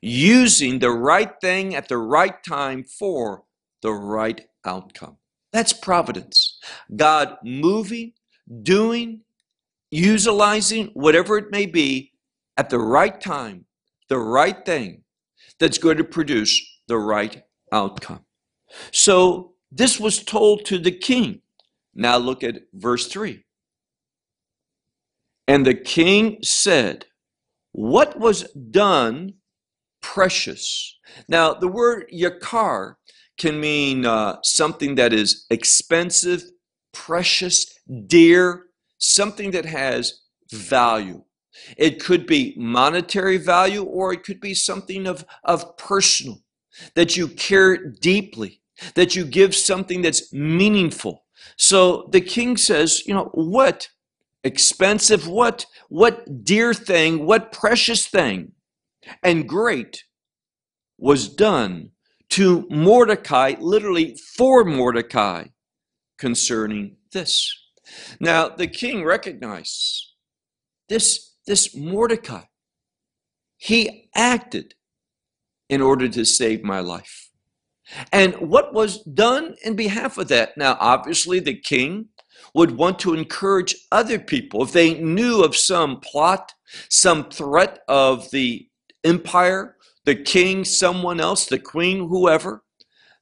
using 0.00 0.78
the 0.78 0.90
right 0.90 1.32
thing 1.40 1.74
at 1.74 1.88
the 1.88 1.98
right 1.98 2.42
time 2.44 2.84
for 2.84 3.44
the 3.82 3.92
right 3.92 4.42
outcome. 4.64 5.16
That's 5.52 5.72
providence. 5.72 6.58
God 6.94 7.38
moving, 7.42 8.12
doing, 8.62 9.22
utilizing 9.90 10.88
whatever 10.92 11.38
it 11.38 11.50
may 11.50 11.66
be 11.66 12.12
at 12.56 12.70
the 12.70 12.78
right 12.78 13.18
time 13.20 13.65
the 14.08 14.18
right 14.18 14.64
thing 14.64 15.02
that's 15.58 15.78
going 15.78 15.96
to 15.96 16.04
produce 16.04 16.60
the 16.88 16.98
right 16.98 17.42
outcome. 17.72 18.24
So 18.92 19.54
this 19.70 19.98
was 19.98 20.22
told 20.22 20.64
to 20.66 20.78
the 20.78 20.92
king. 20.92 21.42
Now 21.94 22.16
look 22.18 22.44
at 22.44 22.62
verse 22.72 23.08
3. 23.08 23.44
And 25.48 25.64
the 25.64 25.74
king 25.74 26.38
said, 26.42 27.06
What 27.72 28.18
was 28.18 28.50
done 28.52 29.34
precious? 30.00 30.98
Now, 31.28 31.54
the 31.54 31.68
word 31.68 32.06
yakar 32.12 32.94
can 33.38 33.60
mean 33.60 34.06
uh, 34.06 34.38
something 34.42 34.94
that 34.96 35.12
is 35.12 35.46
expensive, 35.50 36.42
precious, 36.92 37.66
dear, 38.06 38.64
something 38.98 39.50
that 39.52 39.66
has 39.66 40.20
value. 40.50 41.22
It 41.76 42.02
could 42.02 42.26
be 42.26 42.54
monetary 42.56 43.38
value 43.38 43.82
or 43.82 44.12
it 44.12 44.24
could 44.24 44.40
be 44.40 44.54
something 44.54 45.06
of, 45.06 45.24
of 45.44 45.76
personal, 45.76 46.42
that 46.94 47.16
you 47.16 47.28
care 47.28 47.76
deeply, 47.76 48.60
that 48.94 49.16
you 49.16 49.24
give 49.24 49.54
something 49.54 50.02
that's 50.02 50.32
meaningful. 50.32 51.24
So 51.56 52.08
the 52.12 52.20
king 52.20 52.56
says, 52.56 53.06
you 53.06 53.14
know, 53.14 53.30
what 53.34 53.88
expensive, 54.44 55.26
what, 55.26 55.66
what 55.88 56.44
dear 56.44 56.72
thing, 56.72 57.26
what 57.26 57.52
precious 57.52 58.06
thing 58.06 58.52
and 59.22 59.48
great 59.48 60.04
was 60.98 61.28
done 61.28 61.90
to 62.30 62.66
Mordecai, 62.70 63.54
literally 63.58 64.16
for 64.36 64.64
Mordecai, 64.64 65.44
concerning 66.18 66.96
this. 67.12 67.52
Now, 68.18 68.48
the 68.48 68.66
king 68.66 69.04
recognized 69.04 70.12
this 70.88 71.25
this 71.46 71.76
Mordecai, 71.76 72.42
he 73.56 74.10
acted 74.14 74.74
in 75.68 75.80
order 75.80 76.08
to 76.08 76.24
save 76.24 76.62
my 76.62 76.80
life. 76.80 77.30
And 78.12 78.34
what 78.34 78.74
was 78.74 79.02
done 79.02 79.54
in 79.64 79.76
behalf 79.76 80.18
of 80.18 80.28
that? 80.28 80.56
Now, 80.56 80.76
obviously, 80.80 81.38
the 81.40 81.56
king 81.56 82.06
would 82.54 82.72
want 82.72 82.98
to 83.00 83.14
encourage 83.14 83.74
other 83.92 84.18
people 84.18 84.62
if 84.62 84.72
they 84.72 84.94
knew 84.94 85.42
of 85.42 85.56
some 85.56 86.00
plot, 86.00 86.52
some 86.88 87.30
threat 87.30 87.80
of 87.88 88.30
the 88.30 88.68
empire, 89.04 89.76
the 90.04 90.16
king, 90.16 90.64
someone 90.64 91.20
else, 91.20 91.46
the 91.46 91.58
queen, 91.58 92.08
whoever, 92.08 92.62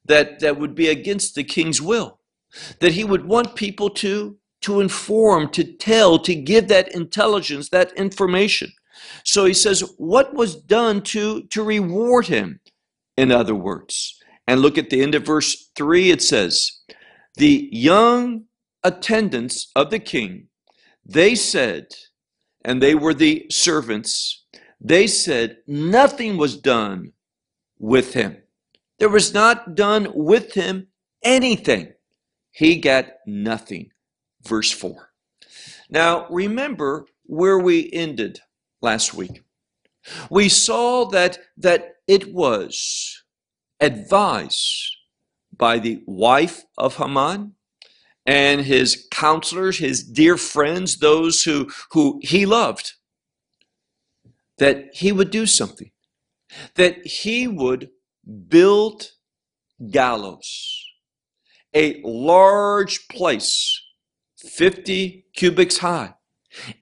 that, 0.07 0.41
that 0.41 0.59
would 0.59 0.75
be 0.75 0.89
against 0.89 1.35
the 1.35 1.45
king's 1.45 1.81
will, 1.81 2.21
that 2.81 2.93
he 2.93 3.05
would 3.05 3.27
want 3.27 3.57
people 3.57 3.91
to 3.91 4.39
to 4.65 4.81
inform, 4.81 5.51
to 5.51 5.63
tell, 5.63 6.19
to 6.19 6.35
give 6.35 6.69
that 6.69 6.95
intelligence, 6.95 7.69
that 7.69 7.93
information. 7.99 8.73
So 9.23 9.45
he 9.45 9.53
says, 9.53 9.81
what 9.99 10.33
was 10.33 10.57
done 10.57 11.03
to, 11.03 11.43
to 11.51 11.63
reward 11.63 12.29
him? 12.29 12.61
In 13.19 13.31
other 13.31 13.55
words, 13.55 14.19
and 14.47 14.61
look 14.61 14.79
at 14.79 14.89
the 14.89 15.03
end 15.03 15.15
of 15.15 15.27
verse 15.27 15.71
3, 15.77 16.11
it 16.11 16.23
says, 16.23 16.81
The 17.37 17.69
young 17.73 18.45
attendants 18.83 19.71
of 19.77 19.91
the 19.91 19.99
king, 19.99 20.49
they 21.05 21.35
said, 21.35 21.89
and 22.65 22.83
they 22.83 22.95
were 22.95 23.15
the 23.15 23.47
servants, 23.51 24.47
they 24.81 25.07
said, 25.07 25.59
nothing 25.67 26.39
was 26.39 26.57
done 26.57 27.13
with 27.79 28.15
him. 28.15 28.39
There 28.99 29.11
was 29.11 29.35
not 29.35 29.75
done 29.75 30.09
with 30.15 30.55
him 30.55 30.87
anything. 31.23 31.93
He 32.51 32.77
got 32.77 33.07
nothing 33.27 33.91
verse 34.47 34.71
4. 34.71 35.11
Now, 35.91 36.27
remember 36.29 37.07
where 37.25 37.59
we 37.59 37.91
ended 37.93 38.41
last 38.83 39.15
week. 39.15 39.43
We 40.31 40.49
saw 40.49 41.07
that, 41.07 41.39
that 41.57 41.97
it 42.07 42.33
was 42.33 43.25
advised 43.81 44.97
by 45.57 45.79
the 45.79 46.03
wife 46.07 46.65
of 46.77 46.97
Haman 46.97 47.55
and 48.27 48.63
his 48.63 49.07
counselors, 49.11 49.79
his 49.79 50.03
dear 50.03 50.37
friends, 50.37 50.99
those 50.99 51.43
who, 51.43 51.71
who 51.93 52.21
he 52.23 52.47
loved, 52.47 52.93
that 54.59 54.95
he 54.95 55.13
would 55.13 55.31
do 55.31 55.47
something, 55.47 55.91
that 56.75 57.07
he 57.07 57.47
would 57.47 57.91
build 58.49 59.11
gallows, 59.91 60.85
a 61.75 62.01
large 62.05 63.09
place 63.09 63.84
50 64.49 65.27
cubits 65.35 65.79
high, 65.79 66.15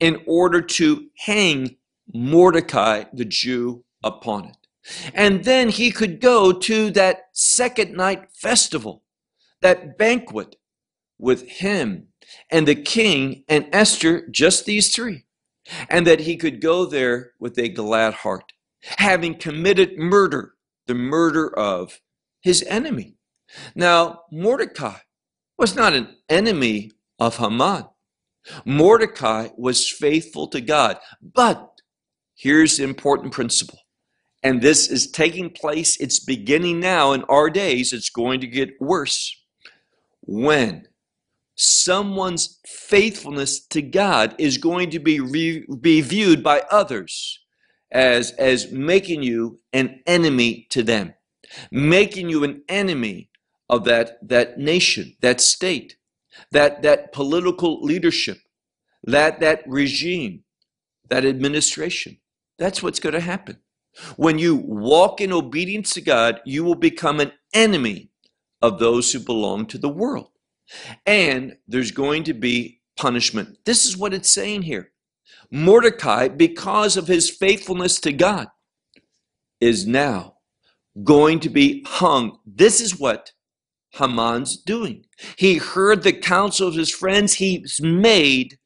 in 0.00 0.22
order 0.26 0.60
to 0.60 1.08
hang 1.18 1.76
Mordecai 2.12 3.04
the 3.12 3.24
Jew 3.24 3.84
upon 4.02 4.46
it. 4.46 4.56
And 5.14 5.44
then 5.44 5.68
he 5.68 5.90
could 5.90 6.20
go 6.20 6.52
to 6.52 6.90
that 6.90 7.28
second 7.32 7.94
night 7.94 8.32
festival, 8.32 9.04
that 9.60 9.96
banquet 9.96 10.56
with 11.18 11.48
him 11.48 12.08
and 12.50 12.66
the 12.66 12.74
king 12.74 13.44
and 13.48 13.68
Esther, 13.72 14.26
just 14.28 14.64
these 14.64 14.92
three. 14.92 15.24
And 15.88 16.06
that 16.06 16.20
he 16.20 16.36
could 16.36 16.60
go 16.60 16.84
there 16.84 17.32
with 17.38 17.56
a 17.58 17.68
glad 17.68 18.14
heart, 18.14 18.52
having 18.98 19.36
committed 19.36 19.96
murder, 19.96 20.54
the 20.86 20.94
murder 20.94 21.56
of 21.56 22.00
his 22.40 22.64
enemy. 22.64 23.14
Now, 23.74 24.22
Mordecai 24.32 24.98
was 25.56 25.76
not 25.76 25.92
an 25.92 26.16
enemy 26.28 26.90
of 27.18 27.36
Haman. 27.36 27.84
Mordecai 28.64 29.48
was 29.56 29.88
faithful 29.88 30.48
to 30.48 30.60
God. 30.60 30.98
But 31.20 31.80
here's 32.34 32.76
the 32.76 32.84
important 32.84 33.32
principle. 33.32 33.78
And 34.42 34.60
this 34.60 34.88
is 34.88 35.10
taking 35.10 35.50
place, 35.50 35.96
it's 35.98 36.18
beginning 36.18 36.80
now 36.80 37.12
in 37.12 37.22
our 37.24 37.48
days, 37.48 37.92
it's 37.92 38.10
going 38.10 38.40
to 38.40 38.46
get 38.48 38.80
worse. 38.80 39.40
When 40.22 40.88
someone's 41.54 42.58
faithfulness 42.66 43.64
to 43.66 43.82
God 43.82 44.34
is 44.38 44.58
going 44.58 44.90
to 44.90 44.98
be, 44.98 45.20
re- 45.20 45.64
be 45.80 46.00
viewed 46.00 46.42
by 46.42 46.62
others 46.70 47.38
as, 47.92 48.32
as 48.32 48.72
making 48.72 49.22
you 49.22 49.60
an 49.72 50.00
enemy 50.06 50.66
to 50.70 50.82
them, 50.82 51.14
making 51.70 52.28
you 52.28 52.42
an 52.42 52.62
enemy 52.68 53.30
of 53.68 53.84
that, 53.84 54.18
that 54.28 54.58
nation, 54.58 55.14
that 55.20 55.40
state, 55.40 55.96
that, 56.50 56.82
that 56.82 57.12
political 57.12 57.82
leadership, 57.82 58.38
that, 59.04 59.40
that 59.40 59.62
regime, 59.66 60.44
that 61.08 61.24
administration. 61.24 62.18
That's 62.58 62.82
what's 62.82 63.00
going 63.00 63.14
to 63.14 63.20
happen. 63.20 63.58
When 64.16 64.38
you 64.38 64.56
walk 64.56 65.20
in 65.20 65.32
obedience 65.32 65.92
to 65.94 66.00
God, 66.00 66.40
you 66.44 66.64
will 66.64 66.74
become 66.74 67.20
an 67.20 67.32
enemy 67.52 68.10
of 68.62 68.78
those 68.78 69.12
who 69.12 69.18
belong 69.18 69.66
to 69.66 69.78
the 69.78 69.88
world. 69.88 70.30
And 71.04 71.56
there's 71.68 71.90
going 71.90 72.24
to 72.24 72.34
be 72.34 72.80
punishment. 72.96 73.58
This 73.64 73.84
is 73.84 73.96
what 73.96 74.14
it's 74.14 74.30
saying 74.30 74.62
here. 74.62 74.92
Mordecai, 75.50 76.28
because 76.28 76.96
of 76.96 77.08
his 77.08 77.28
faithfulness 77.28 78.00
to 78.00 78.12
God, 78.12 78.48
is 79.60 79.86
now 79.86 80.36
going 81.04 81.40
to 81.40 81.50
be 81.50 81.84
hung. 81.86 82.38
This 82.46 82.80
is 82.80 82.98
what 82.98 83.32
Haman's 83.90 84.56
doing. 84.56 85.04
He 85.36 85.56
heard 85.56 86.02
the 86.02 86.12
counsel 86.12 86.68
of 86.68 86.74
his 86.74 86.90
friends. 86.90 87.34
He's 87.34 87.80
made 87.80 88.58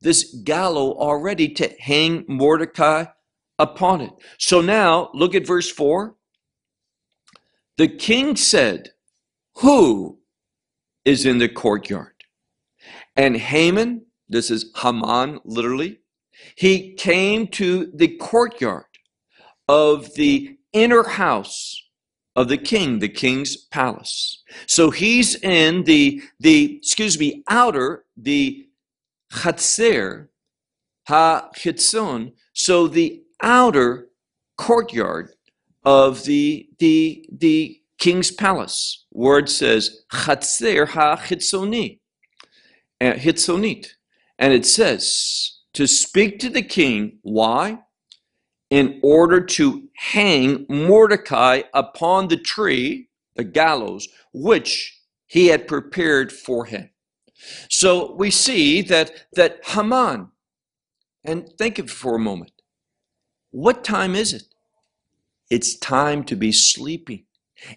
this 0.00 0.34
gallows 0.44 0.96
already 0.96 1.48
to 1.48 1.74
hang 1.80 2.24
Mordecai 2.28 3.06
upon 3.58 4.00
it. 4.00 4.12
So 4.38 4.60
now 4.60 5.10
look 5.14 5.34
at 5.34 5.46
verse 5.46 5.70
4. 5.70 6.14
The 7.76 7.88
king 7.88 8.36
said, 8.36 8.90
Who 9.56 10.18
is 11.04 11.26
in 11.26 11.38
the 11.38 11.48
courtyard? 11.48 12.12
And 13.16 13.36
Haman, 13.36 14.06
this 14.28 14.50
is 14.50 14.72
Haman 14.76 15.40
literally, 15.44 16.00
he 16.56 16.94
came 16.94 17.46
to 17.48 17.90
the 17.94 18.16
courtyard 18.16 18.84
of 19.68 20.14
the 20.14 20.58
inner 20.72 21.04
house 21.04 21.83
of 22.36 22.48
the 22.48 22.58
king, 22.58 22.98
the 22.98 23.08
king's 23.08 23.56
palace. 23.56 24.42
So 24.66 24.90
he's 24.90 25.36
in 25.36 25.84
the, 25.84 26.22
the 26.40 26.76
excuse 26.76 27.18
me, 27.18 27.42
outer, 27.48 28.04
the 28.16 28.68
chatzer, 29.32 30.28
ha-chitzon, 31.06 32.32
so 32.52 32.88
the 32.88 33.22
outer 33.42 34.08
courtyard 34.56 35.30
of 35.84 36.24
the, 36.24 36.68
the, 36.78 37.28
the 37.30 37.80
king's 37.98 38.30
palace. 38.30 39.04
Word 39.12 39.48
says, 39.48 40.04
Chatzer 40.12 40.88
ha-chitzoni, 40.88 42.00
uh, 43.00 43.12
hitzonit. 43.12 43.88
And 44.38 44.52
it 44.52 44.66
says, 44.66 45.60
to 45.74 45.86
speak 45.86 46.38
to 46.40 46.50
the 46.50 46.62
king, 46.62 47.18
why? 47.22 47.80
In 48.70 49.00
order 49.02 49.40
to 49.40 49.88
hang 49.94 50.66
Mordecai 50.68 51.62
upon 51.72 52.28
the 52.28 52.36
tree, 52.36 53.08
the 53.36 53.44
gallows, 53.44 54.08
which 54.32 55.00
he 55.26 55.48
had 55.48 55.68
prepared 55.68 56.32
for 56.32 56.64
him. 56.64 56.90
So 57.68 58.14
we 58.14 58.30
see 58.30 58.82
that, 58.82 59.26
that 59.34 59.60
Haman, 59.64 60.28
and 61.24 61.48
think 61.58 61.78
of 61.78 61.86
it 61.86 61.90
for 61.90 62.16
a 62.16 62.20
moment, 62.20 62.52
what 63.50 63.84
time 63.84 64.14
is 64.14 64.32
it? 64.32 64.44
It's 65.50 65.76
time 65.76 66.24
to 66.24 66.36
be 66.36 66.52
sleeping. 66.52 67.24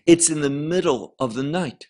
It's 0.05 0.29
in 0.29 0.41
the 0.41 0.49
middle 0.49 1.15
of 1.19 1.33
the 1.33 1.43
night. 1.43 1.87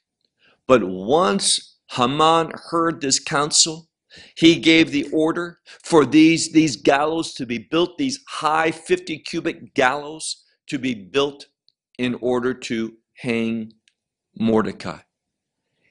But 0.68 0.84
once 0.84 1.78
Haman 1.92 2.52
heard 2.70 3.02
this 3.02 3.20
counsel, 3.20 3.87
he 4.36 4.58
gave 4.60 4.92
the 4.92 5.10
order 5.12 5.60
for 5.84 6.06
these, 6.06 6.52
these 6.52 6.76
gallows 6.78 7.34
to 7.36 7.46
be 7.46 7.58
built, 7.58 7.98
these 7.98 8.20
high 8.28 8.72
50 8.72 9.20
cubit 9.20 9.74
gallows 9.74 10.44
to 10.68 10.78
be 10.80 10.94
built 10.94 11.48
in 11.98 12.16
order 12.22 12.54
to 12.54 12.94
hang 13.18 13.74
Mordecai. 14.38 15.00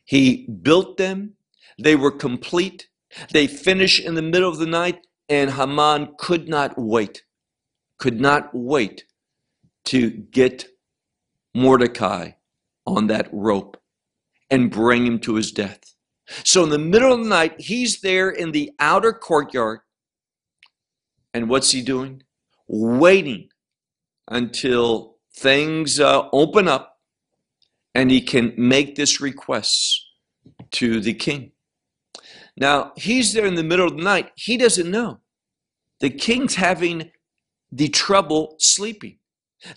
He 0.04 0.46
built 0.62 0.96
them, 0.96 1.34
they 1.78 1.96
were 1.96 2.12
complete, 2.12 2.88
they 3.32 3.46
finished 3.46 4.04
in 4.04 4.14
the 4.14 4.22
middle 4.22 4.48
of 4.48 4.58
the 4.58 4.66
night, 4.66 5.06
and 5.28 5.50
Haman 5.50 6.14
could 6.18 6.48
not 6.48 6.74
wait 6.76 7.22
could 7.98 8.20
not 8.20 8.50
wait 8.52 9.04
to 9.86 10.10
get 10.10 10.66
Mordecai 11.54 12.32
on 12.86 13.06
that 13.06 13.28
rope 13.32 13.76
and 14.50 14.70
bring 14.70 15.06
him 15.06 15.18
to 15.20 15.34
his 15.34 15.50
death. 15.52 15.95
So 16.44 16.64
in 16.64 16.70
the 16.70 16.78
middle 16.78 17.12
of 17.12 17.20
the 17.20 17.28
night, 17.28 17.60
he's 17.60 18.00
there 18.00 18.30
in 18.30 18.52
the 18.52 18.72
outer 18.78 19.12
courtyard. 19.12 19.80
And 21.32 21.48
what's 21.48 21.70
he 21.70 21.82
doing? 21.82 22.22
Waiting 22.66 23.48
until 24.28 25.16
things 25.34 26.00
uh, 26.00 26.28
open 26.32 26.66
up 26.66 26.98
and 27.94 28.10
he 28.10 28.20
can 28.20 28.54
make 28.56 28.96
this 28.96 29.20
request 29.20 30.04
to 30.72 31.00
the 31.00 31.14
king. 31.14 31.52
Now, 32.56 32.92
he's 32.96 33.32
there 33.32 33.46
in 33.46 33.54
the 33.54 33.62
middle 33.62 33.86
of 33.86 33.96
the 33.96 34.02
night. 34.02 34.32
He 34.34 34.56
doesn't 34.56 34.90
know. 34.90 35.20
The 36.00 36.10
king's 36.10 36.56
having 36.56 37.10
the 37.70 37.88
trouble 37.88 38.56
sleeping. 38.58 39.18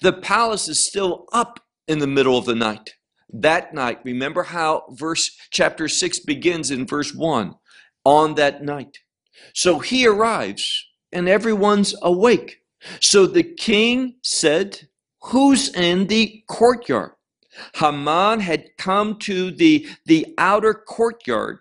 The 0.01 0.13
palace 0.13 0.67
is 0.67 0.85
still 0.85 1.25
up 1.33 1.59
in 1.87 1.99
the 1.99 2.07
middle 2.07 2.37
of 2.37 2.45
the 2.45 2.55
night. 2.55 2.95
That 3.31 3.73
night, 3.73 3.99
remember 4.03 4.43
how 4.43 4.85
verse 4.89 5.37
chapter 5.51 5.87
6 5.87 6.19
begins 6.19 6.71
in 6.71 6.85
verse 6.85 7.13
1 7.13 7.55
on 8.03 8.35
that 8.35 8.63
night. 8.63 8.99
So 9.53 9.79
he 9.79 10.07
arrives 10.07 10.87
and 11.11 11.29
everyone's 11.29 11.95
awake. 12.01 12.61
So 12.99 13.27
the 13.27 13.43
king 13.43 14.15
said, 14.23 14.87
Who's 15.23 15.73
in 15.75 16.07
the 16.07 16.43
courtyard? 16.47 17.11
Haman 17.75 18.39
had 18.39 18.77
come 18.77 19.17
to 19.19 19.51
the, 19.51 19.87
the 20.05 20.33
outer 20.37 20.73
courtyard 20.73 21.59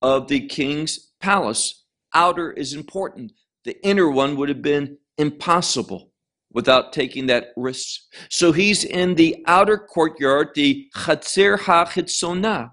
of 0.00 0.28
the 0.28 0.46
king's 0.46 1.10
palace. 1.20 1.84
Outer 2.14 2.52
is 2.52 2.72
important. 2.72 3.32
The 3.64 3.80
inner 3.84 4.10
one 4.10 4.36
would 4.36 4.48
have 4.48 4.62
been 4.62 4.98
impossible 5.18 6.12
without 6.52 6.92
taking 6.92 7.26
that 7.26 7.48
risk. 7.56 8.00
So 8.30 8.52
he's 8.52 8.84
in 8.84 9.14
the 9.14 9.36
outer 9.46 9.78
courtyard, 9.78 10.48
the 10.54 10.88
Chatzer 10.96 11.58
HaChitzonah, 11.58 12.72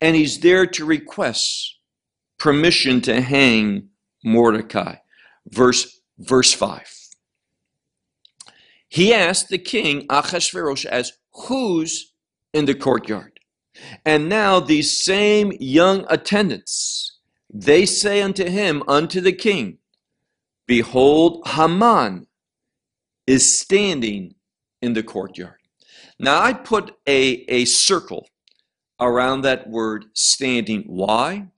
and 0.00 0.16
he's 0.16 0.40
there 0.40 0.66
to 0.66 0.84
request 0.84 1.78
permission 2.38 3.00
to 3.02 3.20
hang 3.20 3.88
Mordecai. 4.24 4.96
Verse, 5.48 6.00
verse 6.18 6.52
5. 6.52 6.92
He 8.88 9.12
asked 9.12 9.48
the 9.48 9.58
king 9.58 10.06
Achashverosh 10.08 10.84
as 10.84 11.12
who's 11.32 12.12
in 12.52 12.66
the 12.66 12.74
courtyard. 12.74 13.40
And 14.04 14.28
now 14.28 14.60
these 14.60 15.04
same 15.04 15.52
young 15.60 16.06
attendants, 16.08 17.18
they 17.52 17.84
say 17.84 18.22
unto 18.22 18.44
him, 18.48 18.82
unto 18.88 19.20
the 19.20 19.32
king, 19.32 19.78
Behold, 20.66 21.46
Haman 21.46 22.25
is 23.26 23.58
standing 23.58 24.34
in 24.80 24.92
the 24.92 25.02
courtyard. 25.02 25.58
Now, 26.18 26.42
I 26.42 26.52
put 26.52 26.92
a, 27.06 27.44
a 27.48 27.64
circle 27.64 28.28
around 29.00 29.42
that 29.42 29.68
word 29.68 30.06
standing. 30.14 30.84
Why? 30.86 31.48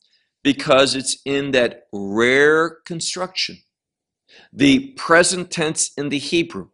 Because 0.43 0.95
it's 0.95 1.19
in 1.25 1.53
that 1.53 1.85
rare 1.93 2.79
construction, 2.85 3.59
the 4.53 4.91
present 4.97 5.51
tense 5.51 5.93
in 5.97 6.09
the 6.09 6.19
Hebrew, 6.19 6.69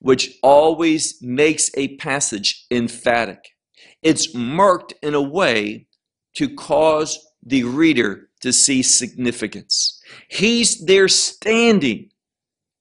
which 0.00 0.38
always 0.42 1.22
makes 1.22 1.70
a 1.76 1.96
passage 1.96 2.66
emphatic. 2.70 3.50
It's 4.02 4.34
marked 4.34 4.94
in 5.02 5.14
a 5.14 5.22
way 5.22 5.86
to 6.34 6.54
cause 6.54 7.18
the 7.42 7.64
reader 7.64 8.28
to 8.40 8.52
see 8.52 8.82
significance. 8.82 10.02
He's 10.28 10.84
there 10.84 11.08
standing 11.08 12.10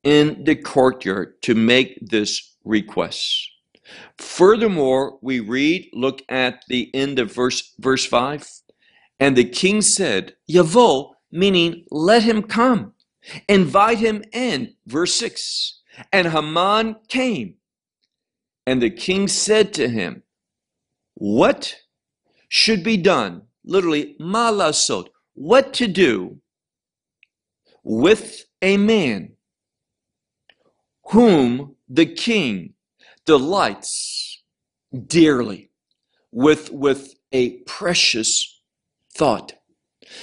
in 0.04 0.44
the 0.44 0.56
courtyard 0.56 1.42
to 1.44 1.56
make 1.56 1.98
this 2.02 2.56
request. 2.64 3.50
Furthermore, 4.18 5.18
we 5.22 5.40
read, 5.40 5.90
look 5.94 6.22
at 6.30 6.64
the 6.68 6.94
end 6.94 7.20
of 7.20 7.34
verse 7.34 7.74
verse 7.80 8.06
5. 8.06 8.48
And 9.20 9.36
the 9.36 9.46
king 9.46 9.82
said, 9.82 10.36
Yavo, 10.50 11.14
meaning 11.32 11.86
let 11.92 12.24
him 12.24 12.44
come. 12.44 12.94
Invite 13.48 14.00
him 14.00 14.24
in. 14.34 14.74
Verse 14.86 15.14
6. 15.16 15.82
And 16.12 16.28
Haman 16.28 16.98
came. 17.08 17.56
And 18.66 18.82
the 18.82 18.90
king 18.90 19.28
said 19.28 19.74
to 19.76 19.88
him, 19.88 20.24
What 21.16 21.76
should 22.48 22.84
be 22.84 22.98
done? 22.98 23.44
Literally, 23.64 24.16
malasot. 24.20 25.08
What 25.36 25.74
to 25.76 25.88
do 25.88 26.40
with 27.84 28.46
a 28.62 28.78
man 28.78 29.33
whom 31.14 31.76
the 31.88 32.08
king 32.08 32.74
delights 33.26 34.44
dearly 35.08 35.70
with, 36.32 36.72
with 36.72 37.14
a 37.32 37.60
precious 37.68 38.62
thought. 39.16 39.54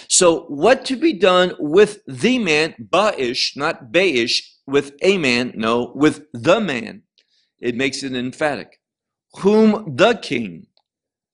So, 0.09 0.42
what 0.46 0.85
to 0.87 0.96
be 0.96 1.12
done 1.12 1.55
with 1.61 2.00
the 2.07 2.38
man, 2.40 2.74
ba'ish, 2.92 3.57
not 3.57 3.92
ba'ish, 3.92 4.42
with 4.66 4.92
a 5.00 5.16
man, 5.16 5.53
no, 5.55 5.92
with 5.94 6.26
the 6.33 6.61
man. 6.61 7.03
It 7.61 7.76
makes 7.76 8.03
it 8.03 8.14
emphatic. 8.14 8.81
Whom 9.38 9.94
the 9.96 10.14
king 10.14 10.66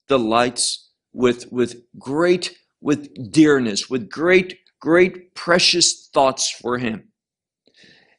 delights 0.06 0.90
with, 1.14 1.50
with 1.50 1.82
great, 1.98 2.58
with 2.82 3.32
dearness, 3.32 3.88
with 3.88 4.10
great, 4.10 4.58
great 4.80 5.34
precious 5.34 6.08
thoughts 6.12 6.50
for 6.50 6.76
him. 6.76 7.08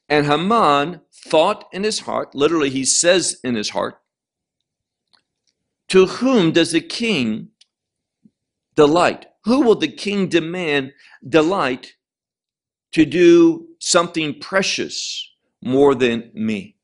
And 0.10 0.26
Haman 0.26 1.02
thought 1.26 1.66
in 1.72 1.84
his 1.84 2.00
heart, 2.00 2.36
literally, 2.36 2.70
he 2.70 2.86
says 2.86 3.40
in 3.44 3.56
his 3.56 3.72
heart, 3.72 4.00
To 5.90 6.06
whom 6.06 6.52
does 6.52 6.72
the 6.72 6.82
king 6.82 7.50
delight? 8.76 9.26
Who 9.46 9.62
will 9.62 9.76
the 9.76 9.88
king 9.88 10.28
demand 10.28 10.94
delight 11.28 11.94
to 12.94 13.06
do 13.06 13.68
something 13.80 14.40
precious 14.40 15.32
more 15.62 15.96
than 15.96 16.32
me? 16.34 16.76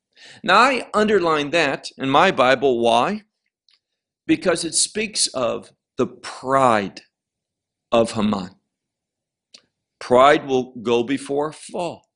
Now, 0.42 0.58
I 0.58 0.88
underline 0.94 1.50
that 1.50 1.88
in 1.98 2.08
my 2.08 2.30
Bible. 2.30 2.80
Why? 2.80 3.22
Because 4.26 4.64
it 4.64 4.74
speaks 4.74 5.26
of 5.28 5.72
the 5.96 6.06
pride 6.06 7.02
of 7.92 8.12
Haman. 8.12 8.50
Pride 10.00 10.46
will 10.46 10.74
go 10.82 11.02
before 11.02 11.52
fall. 11.52 12.08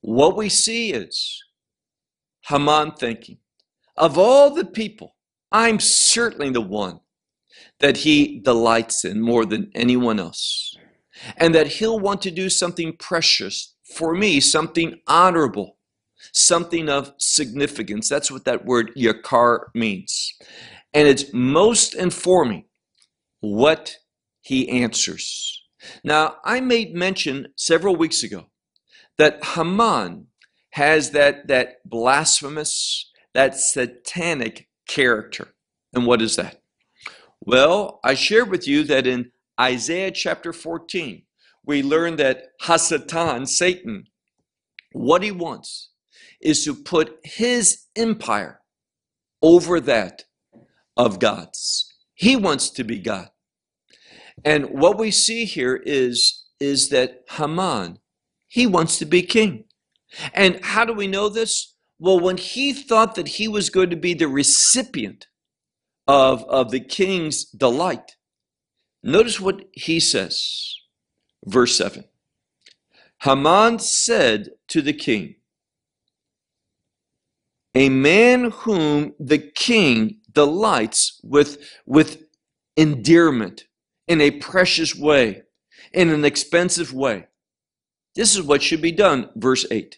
What 0.00 0.36
we 0.36 0.48
see 0.48 0.92
is 0.92 1.42
Haman 2.48 2.92
thinking, 2.92 3.38
of 3.96 4.16
all 4.16 4.54
the 4.54 4.64
people, 4.64 5.16
I'm 5.50 5.80
certainly 5.80 6.50
the 6.50 6.60
one 6.60 7.00
that 7.80 7.98
he 7.98 8.40
delights 8.40 9.04
in 9.04 9.20
more 9.20 9.44
than 9.44 9.70
anyone 9.74 10.20
else. 10.20 10.76
And 11.36 11.54
that 11.54 11.66
he'll 11.66 11.98
want 11.98 12.22
to 12.22 12.30
do 12.30 12.48
something 12.48 12.96
precious 12.96 13.74
for 13.84 14.14
me, 14.14 14.38
something 14.38 15.00
honorable, 15.08 15.78
something 16.32 16.88
of 16.88 17.12
significance. 17.18 18.08
That's 18.08 18.30
what 18.30 18.44
that 18.44 18.64
word 18.64 18.92
yakar 18.96 19.66
means. 19.74 20.34
And 20.94 21.08
it's 21.08 21.32
most 21.32 21.94
informing 21.94 22.66
what 23.40 23.96
he 24.40 24.68
answers. 24.68 25.62
Now, 26.04 26.36
I 26.44 26.60
made 26.60 26.94
mention 26.94 27.48
several 27.56 27.96
weeks 27.96 28.22
ago 28.22 28.46
that 29.18 29.44
Haman 29.44 30.26
has 30.70 31.10
that, 31.10 31.48
that 31.48 31.78
blasphemous, 31.84 33.10
that 33.34 33.56
satanic 33.56 34.68
character. 34.88 35.54
And 35.92 36.06
what 36.06 36.22
is 36.22 36.36
that? 36.36 36.62
Well, 37.40 38.00
I 38.04 38.14
shared 38.14 38.50
with 38.50 38.66
you 38.66 38.84
that 38.84 39.06
in 39.06 39.32
Isaiah 39.60 40.10
chapter 40.10 40.52
14, 40.52 41.22
we 41.64 41.82
learn 41.82 42.16
that 42.16 42.44
Hasatan, 42.62 43.48
Satan, 43.48 44.04
what 44.92 45.22
he 45.22 45.30
wants 45.30 45.90
is 46.40 46.64
to 46.64 46.74
put 46.74 47.18
his 47.24 47.86
empire 47.96 48.60
over 49.42 49.80
that 49.80 50.24
of 50.96 51.18
God's. 51.18 51.92
He 52.14 52.36
wants 52.36 52.70
to 52.70 52.84
be 52.84 52.98
God. 52.98 53.28
And 54.44 54.66
what 54.70 54.98
we 54.98 55.10
see 55.10 55.44
here 55.44 55.76
is, 55.76 56.44
is 56.60 56.88
that 56.90 57.24
Haman, 57.30 57.98
he 58.48 58.66
wants 58.66 58.98
to 58.98 59.04
be 59.04 59.22
king. 59.22 59.64
And 60.32 60.64
how 60.64 60.84
do 60.84 60.92
we 60.92 61.06
know 61.06 61.28
this? 61.28 61.74
Well, 61.98 62.18
when 62.18 62.38
he 62.38 62.72
thought 62.72 63.14
that 63.14 63.28
he 63.28 63.46
was 63.46 63.70
going 63.70 63.90
to 63.90 63.96
be 63.96 64.14
the 64.14 64.28
recipient 64.28 65.26
of, 66.06 66.42
of 66.44 66.70
the 66.70 66.80
king's 66.80 67.44
delight, 67.44 68.16
notice 69.02 69.38
what 69.38 69.64
he 69.72 70.00
says. 70.00 70.74
Verse 71.44 71.76
7 71.76 72.04
Haman 73.22 73.78
said 73.80 74.50
to 74.68 74.80
the 74.80 74.92
king, 74.92 75.34
A 77.74 77.88
man 77.88 78.50
whom 78.50 79.14
the 79.18 79.38
king 79.38 80.20
delights 80.32 81.20
with, 81.22 81.58
with 81.84 82.22
endearment 82.76 83.64
in 84.06 84.20
a 84.20 84.30
precious 84.30 84.94
way, 84.94 85.42
in 85.92 86.08
an 86.08 86.24
expensive 86.24 86.94
way 86.94 87.26
this 88.18 88.34
is 88.34 88.42
what 88.42 88.64
should 88.64 88.82
be 88.82 88.90
done. 88.90 89.30
Verse 89.36 89.64
8. 89.70 89.96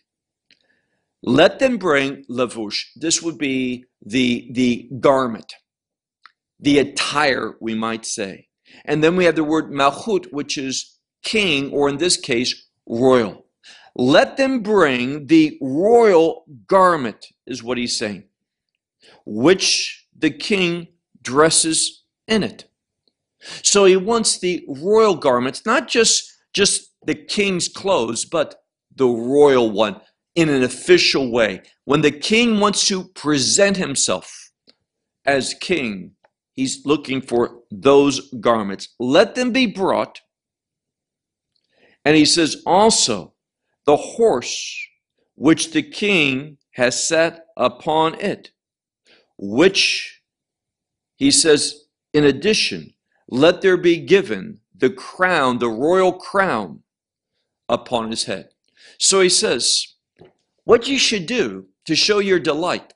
Let 1.23 1.59
them 1.59 1.79
bring 1.79 2.27
lavush. 2.29 2.83
This 2.95 3.23
would 3.23 3.39
be 3.39 3.87
the, 4.05 4.51
the 4.53 4.91
garment, 5.01 5.55
the 6.59 6.81
attire, 6.81 7.55
we 7.63 7.75
might 7.75 8.05
say. 8.05 8.49
And 8.85 9.03
then 9.03 9.17
we 9.17 9.25
have 9.25 9.37
the 9.37 9.43
word 9.43 9.71
malchut, 9.71 10.31
which 10.35 10.59
is 10.59 10.99
king, 11.23 11.71
or 11.71 11.89
in 11.89 11.97
this 11.97 12.19
case, 12.19 12.69
royal. 12.87 13.47
Let 13.97 14.37
them 14.37 14.61
bring 14.61 15.27
the 15.29 15.57
royal 15.63 16.45
garment, 16.67 17.29
is 17.47 17.63
what 17.63 17.79
he's 17.79 17.97
saying, 17.97 18.25
which 19.25 20.07
the 20.15 20.31
king 20.31 20.89
dresses 21.23 22.05
in 22.29 22.43
it. 22.43 22.67
So 23.63 23.87
he 23.87 23.97
wants 23.97 24.39
the 24.39 24.63
royal 24.69 25.15
garments, 25.15 25.65
not 25.65 25.89
just, 25.89 26.31
just 26.53 26.90
the 27.05 27.15
king's 27.15 27.69
clothes, 27.69 28.25
but 28.25 28.63
the 28.95 29.07
royal 29.07 29.71
one 29.71 30.01
in 30.35 30.49
an 30.49 30.63
official 30.63 31.31
way. 31.31 31.63
When 31.85 32.03
the 32.03 32.11
king 32.11 32.61
wants 32.61 32.87
to 32.87 33.05
present 33.09 33.77
himself 33.77 34.51
as 35.25 35.55
king, 35.55 36.13
he's 36.55 36.85
looking 36.85 37.21
for 37.21 37.61
those 37.71 38.33
garments. 38.41 38.89
Let 38.99 39.35
them 39.35 39.53
be 39.53 39.67
brought. 39.67 40.21
And 42.05 42.17
he 42.17 42.25
says 42.25 42.63
also, 42.67 43.35
the 43.87 43.97
horse 43.97 44.77
which 45.35 45.73
the 45.73 45.83
king 45.83 46.59
has 46.73 47.07
set 47.07 47.47
upon 47.57 48.21
it, 48.21 48.51
which 49.39 50.21
he 51.17 51.31
says, 51.31 51.85
in 52.13 52.25
addition, 52.25 52.95
let 53.29 53.61
there 53.63 53.77
be 53.77 53.99
given 53.99 54.61
the 54.75 54.91
crown, 54.91 55.59
the 55.59 55.69
royal 55.69 56.13
crown 56.13 56.83
upon 57.71 58.11
his 58.11 58.25
head. 58.25 58.51
So 58.99 59.23
he 59.23 59.31
says, 59.31 59.95
What 60.65 60.89
you 60.89 60.99
should 60.99 61.25
do 61.25 61.69
to 61.87 61.97
show 61.97 62.19
your 62.19 62.41
delight 62.41 62.93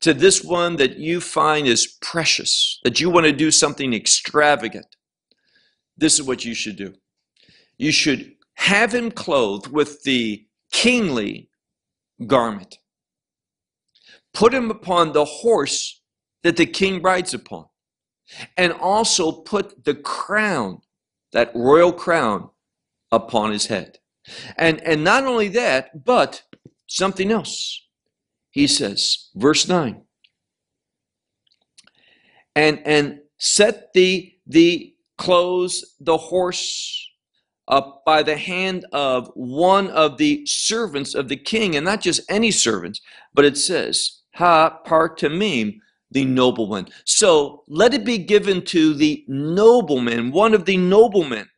to 0.00 0.14
this 0.14 0.44
one 0.44 0.76
that 0.76 0.98
you 0.98 1.20
find 1.20 1.66
is 1.66 1.98
precious, 2.00 2.78
that 2.84 3.00
you 3.00 3.10
want 3.10 3.26
to 3.26 3.32
do 3.32 3.50
something 3.50 3.92
extravagant, 3.92 4.94
this 5.96 6.18
is 6.18 6.26
what 6.26 6.44
you 6.44 6.54
should 6.54 6.76
do. 6.76 6.94
You 7.78 7.92
should 7.92 8.32
have 8.54 8.94
him 8.94 9.10
clothed 9.10 9.68
with 9.68 10.02
the 10.02 10.46
kingly 10.70 11.48
garment. 12.26 12.78
Put 14.32 14.54
him 14.54 14.70
upon 14.70 15.12
the 15.12 15.24
horse 15.24 16.00
that 16.42 16.56
the 16.56 16.66
king 16.66 17.02
rides 17.02 17.34
upon. 17.34 17.66
And 18.56 18.72
also 18.72 19.32
put 19.32 19.84
the 19.84 19.94
crown, 19.94 20.82
that 21.32 21.50
royal 21.54 21.92
crown, 21.92 22.50
upon 23.10 23.50
his 23.50 23.66
head. 23.66 23.98
And, 24.56 24.80
and 24.80 25.04
not 25.04 25.24
only 25.24 25.48
that, 25.48 26.04
but 26.04 26.42
something 26.86 27.30
else. 27.30 27.86
He 28.50 28.66
says, 28.66 29.28
verse 29.36 29.68
9, 29.68 30.02
and, 32.56 32.82
and 32.84 33.20
set 33.38 33.92
the, 33.92 34.32
the 34.46 34.94
clothes, 35.16 35.94
the 36.00 36.16
horse, 36.16 37.06
up 37.68 38.02
by 38.04 38.22
the 38.22 38.36
hand 38.36 38.84
of 38.92 39.30
one 39.34 39.88
of 39.90 40.18
the 40.18 40.44
servants 40.44 41.14
of 41.14 41.28
the 41.28 41.36
king, 41.36 41.76
and 41.76 41.84
not 41.84 42.00
just 42.00 42.20
any 42.28 42.50
servants, 42.50 43.00
but 43.32 43.44
it 43.44 43.56
says, 43.56 44.22
Ha 44.34 44.80
partamim, 44.84 45.78
the 46.10 46.24
nobleman. 46.24 46.88
So 47.04 47.62
let 47.68 47.94
it 47.94 48.04
be 48.04 48.18
given 48.18 48.64
to 48.66 48.94
the 48.94 49.24
nobleman, 49.28 50.32
one 50.32 50.54
of 50.54 50.64
the 50.64 50.76
noblemen 50.76 51.48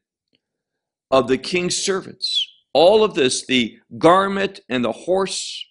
of 1.10 1.28
the 1.28 1.38
king's 1.38 1.76
servants 1.76 2.41
all 2.72 3.04
of 3.04 3.14
this, 3.14 3.46
the 3.46 3.78
garment 3.98 4.60
and 4.68 4.84
the 4.84 4.92
horse, 4.92 5.66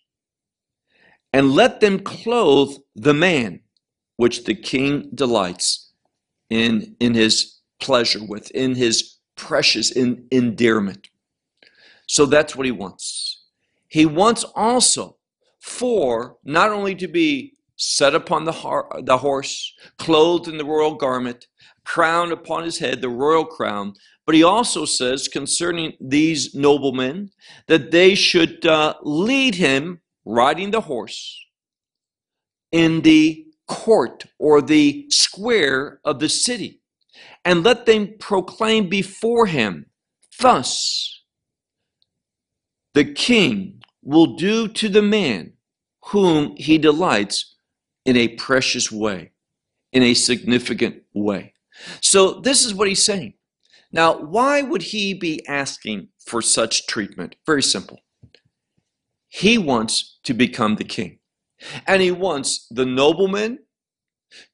and 1.34 1.52
let 1.52 1.80
them 1.80 2.00
clothe 2.00 2.76
the 2.96 3.14
man 3.14 3.62
which 4.18 4.44
the 4.44 4.56
king 4.56 5.10
delights 5.16 5.92
in 6.50 6.96
in 7.00 7.14
his 7.14 7.60
pleasure 7.80 8.24
with, 8.24 8.52
in 8.52 8.76
his 8.76 9.18
precious 9.36 9.92
in, 9.92 10.28
endearment. 10.32 11.08
So 12.08 12.26
that's 12.26 12.56
what 12.56 12.66
he 12.66 12.72
wants. 12.72 13.44
He 13.88 14.06
wants 14.06 14.44
also 14.56 15.18
for 15.60 16.38
not 16.44 16.72
only 16.72 16.96
to 16.96 17.08
be 17.08 17.56
set 17.76 18.14
upon 18.14 18.44
the, 18.46 18.52
har- 18.52 18.90
the 19.04 19.18
horse, 19.18 19.74
clothed 19.98 20.48
in 20.48 20.58
the 20.58 20.66
royal 20.66 20.96
garment, 20.96 21.48
crown 21.84 22.32
upon 22.32 22.64
his 22.64 22.78
head, 22.78 23.02
the 23.02 23.10
royal 23.10 23.46
crown, 23.46 23.94
but 24.26 24.36
he 24.36 24.44
also 24.44 24.86
says 24.86 25.28
concerning 25.28 25.94
these 26.00 26.54
noblemen 26.54 27.32
that 27.68 27.92
they 27.92 28.16
should 28.16 28.66
uh, 28.66 28.94
lead 29.02 29.56
him 29.56 30.02
riding 30.26 30.72
the 30.72 30.82
horse 30.82 31.44
in 32.72 33.02
the 33.02 33.46
court 33.68 34.26
or 34.38 34.62
the 34.62 35.06
square 35.10 36.00
of 36.04 36.20
the 36.20 36.30
city 36.30 36.82
and 37.44 37.64
let 37.64 37.86
them 37.86 38.16
proclaim 38.20 38.90
before 38.90 39.48
him, 39.48 39.88
Thus 40.40 41.24
the 42.94 43.06
king 43.06 43.82
will 44.04 44.36
do 44.36 44.68
to 44.68 44.90
the 44.90 45.02
man 45.02 45.54
whom 46.06 46.56
he 46.58 46.78
delights 46.78 47.56
in 48.06 48.18
a 48.18 48.30
precious 48.30 48.92
way, 48.92 49.32
in 49.94 50.04
a 50.04 50.14
significant 50.14 51.04
way. 51.14 51.54
So, 52.02 52.40
this 52.42 52.66
is 52.66 52.74
what 52.74 52.88
he's 52.88 53.06
saying. 53.06 53.34
Now, 53.92 54.18
why 54.18 54.62
would 54.62 54.82
he 54.82 55.14
be 55.14 55.46
asking 55.48 56.10
for 56.26 56.42
such 56.42 56.88
treatment? 56.88 57.36
Very 57.46 57.64
simple. 57.64 58.00
He 59.28 59.58
wants 59.58 60.20
to 60.24 60.34
become 60.34 60.76
the 60.76 60.84
king, 60.84 61.20
and 61.88 62.02
he 62.02 62.12
wants 62.12 62.68
the 62.70 62.86
nobleman 62.86 63.60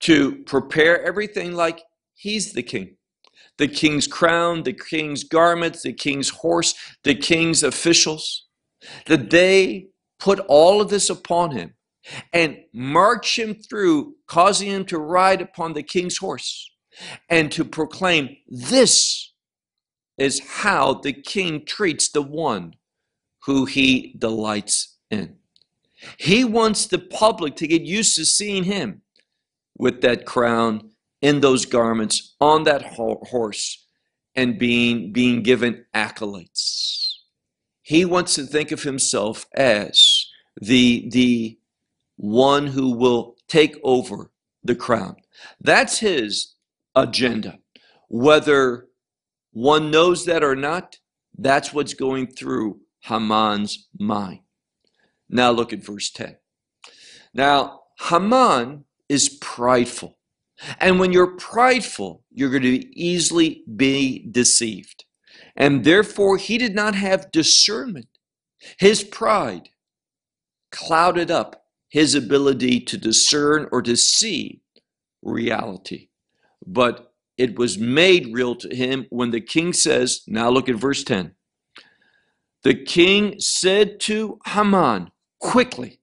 to 0.02 0.44
prepare 0.46 1.04
everything 1.04 1.54
like 1.54 1.84
he's 2.16 2.54
the 2.54 2.64
king. 2.64 2.98
The 3.58 3.68
king's 3.68 4.08
crown, 4.08 4.64
the 4.64 4.74
king's 4.74 5.24
garments, 5.24 5.82
the 5.82 5.94
king's 5.94 6.30
horse, 6.30 6.76
the 7.04 7.16
king's 7.16 7.64
officials, 7.64 8.46
that 9.08 9.30
they 9.32 9.88
put 10.20 10.40
all 10.48 10.82
of 10.82 10.90
this 10.90 11.10
upon 11.10 11.52
him 11.52 11.74
and 12.34 12.58
march 12.74 13.38
him 13.38 13.56
through, 13.56 14.16
causing 14.28 14.70
him 14.70 14.86
to 14.86 14.98
ride 15.00 15.42
upon 15.42 15.74
the 15.74 15.84
king's 15.84 16.18
horse 16.18 16.70
and 17.30 17.52
to 17.52 17.66
proclaim, 17.66 18.38
This 18.48 19.27
is 20.18 20.40
how 20.40 20.96
the 20.96 21.14
king 21.14 21.66
treats 21.66 22.10
the 22.10 22.22
one 22.22 22.76
who 23.46 23.66
he 23.66 24.16
delights 24.18 24.98
in. 25.10 25.36
He 26.18 26.44
wants 26.44 26.86
the 26.86 27.00
public 27.00 27.56
to 27.58 27.68
get 27.68 27.82
used 27.82 28.16
to 28.16 28.26
seeing 28.26 28.64
him 28.66 29.02
with 29.78 30.02
that 30.02 30.26
crown, 30.26 30.92
in 31.22 31.42
those 31.42 31.66
garments, 31.66 32.36
on 32.40 32.64
that 32.64 32.84
horse, 32.84 33.88
and 34.36 34.60
being, 34.60 35.12
being 35.12 35.42
given 35.42 35.86
accolades. 35.94 37.14
He 37.82 38.06
wants 38.06 38.36
to 38.36 38.44
think 38.44 38.72
of 38.72 38.84
himself 38.84 39.48
as 39.56 40.28
the, 40.62 41.10
the 41.12 41.58
one 42.18 42.68
who 42.68 42.96
will 42.96 43.36
take 43.48 43.78
over 43.84 44.32
the 44.64 44.76
crown. 44.76 45.16
That's 45.62 46.00
his 46.00 46.54
agenda. 46.94 47.60
Whether 48.10 48.88
one 49.58 49.90
knows 49.90 50.26
that 50.26 50.44
or 50.44 50.56
not, 50.56 50.98
that's 51.36 51.74
what's 51.74 51.96
going 51.96 52.28
through 52.28 52.80
Haman's 53.00 53.88
mind. 53.98 54.42
Now 55.30 55.50
look 55.50 55.74
at 55.74 55.84
verse 55.84 56.12
10. 56.12 56.38
Now, 57.34 57.80
Haman 58.00 58.86
is 59.10 59.30
prideful. 59.42 60.20
And 60.80 61.00
when 61.00 61.12
you're 61.12 61.36
prideful, 61.38 62.24
you're 62.32 62.52
going 62.52 62.62
to 62.62 63.00
easily 63.00 63.64
be 63.76 64.28
deceived. 64.30 65.06
And 65.56 65.84
therefore, 65.84 66.38
he 66.38 66.60
did 66.60 66.76
not 66.76 66.94
have 66.94 67.32
discernment. 67.32 68.10
His 68.78 69.04
pride 69.04 69.70
clouded 70.72 71.32
up 71.32 71.64
his 71.90 72.14
ability 72.14 72.82
to 72.82 72.98
discern 72.98 73.68
or 73.72 73.82
to 73.82 73.98
see 73.98 74.62
reality. 75.24 76.10
But 76.64 77.07
it 77.38 77.58
was 77.58 77.78
made 77.78 78.34
real 78.34 78.56
to 78.56 78.76
him 78.76 79.06
when 79.10 79.32
the 79.32 79.42
king 79.42 79.74
says, 79.74 80.22
now 80.28 80.50
look 80.50 80.68
at 80.68 80.76
verse 80.76 81.04
10. 81.04 81.34
The 82.64 82.74
king 82.74 83.40
said 83.40 84.00
to 84.02 84.40
Haman, 84.46 85.12
quickly, 85.40 86.00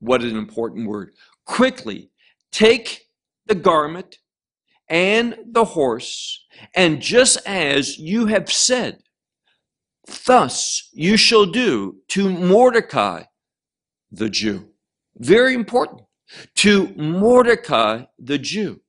what 0.00 0.22
an 0.22 0.36
important 0.36 0.86
word, 0.86 1.12
quickly 1.46 2.10
take 2.52 3.08
the 3.46 3.54
garment 3.54 4.18
and 4.88 5.36
the 5.46 5.64
horse, 5.64 6.46
and 6.74 7.00
just 7.00 7.38
as 7.46 7.98
you 7.98 8.26
have 8.26 8.50
said, 8.50 9.02
thus 10.26 10.88
you 10.92 11.16
shall 11.16 11.46
do 11.46 11.96
to 12.08 12.30
Mordecai 12.30 13.24
the 14.10 14.30
Jew. 14.30 14.68
Very 15.16 15.54
important. 15.54 16.02
To 16.56 16.88
Mordecai 16.96 18.04
the 18.18 18.38
Jew, 18.38 18.80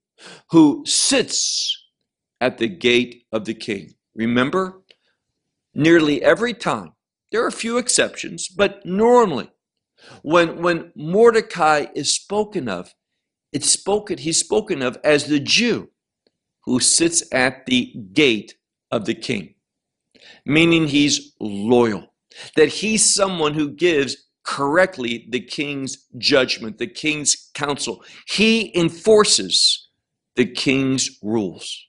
who 0.52 0.84
sits 0.86 1.76
at 2.42 2.58
the 2.58 2.68
gate 2.68 3.24
of 3.32 3.46
the 3.46 3.54
king. 3.54 3.94
Remember, 4.16 4.82
nearly 5.74 6.24
every 6.24 6.54
time, 6.54 6.94
there 7.32 7.44
are 7.44 7.48
a 7.48 7.52
few 7.52 7.78
exceptions, 7.78 8.48
but 8.48 8.86
normally, 8.86 9.52
when, 10.22 10.62
when 10.62 10.92
Mordecai 10.96 11.88
is 11.94 12.16
spoken 12.16 12.68
of, 12.68 12.94
it's 13.52 13.70
spoken, 13.70 14.18
he's 14.18 14.38
spoken 14.38 14.82
of 14.82 14.98
as 15.04 15.26
the 15.26 15.40
Jew 15.40 15.90
who 16.66 16.80
sits 16.80 17.24
at 17.34 17.66
the 17.66 17.94
gate 18.14 18.56
of 18.92 19.06
the 19.06 19.14
king, 19.14 19.56
meaning 20.46 20.88
he's 20.88 21.34
loyal, 21.40 22.14
that 22.56 22.70
he's 22.70 23.14
someone 23.14 23.54
who 23.54 23.72
gives 23.72 24.18
correctly 24.44 25.28
the 25.30 25.40
king's 25.40 26.06
judgment, 26.18 26.78
the 26.78 26.88
king's 26.88 27.52
counsel. 27.54 28.04
He 28.28 28.76
enforces 28.78 29.79
the 30.40 30.46
king's 30.46 31.20
rules. 31.22 31.88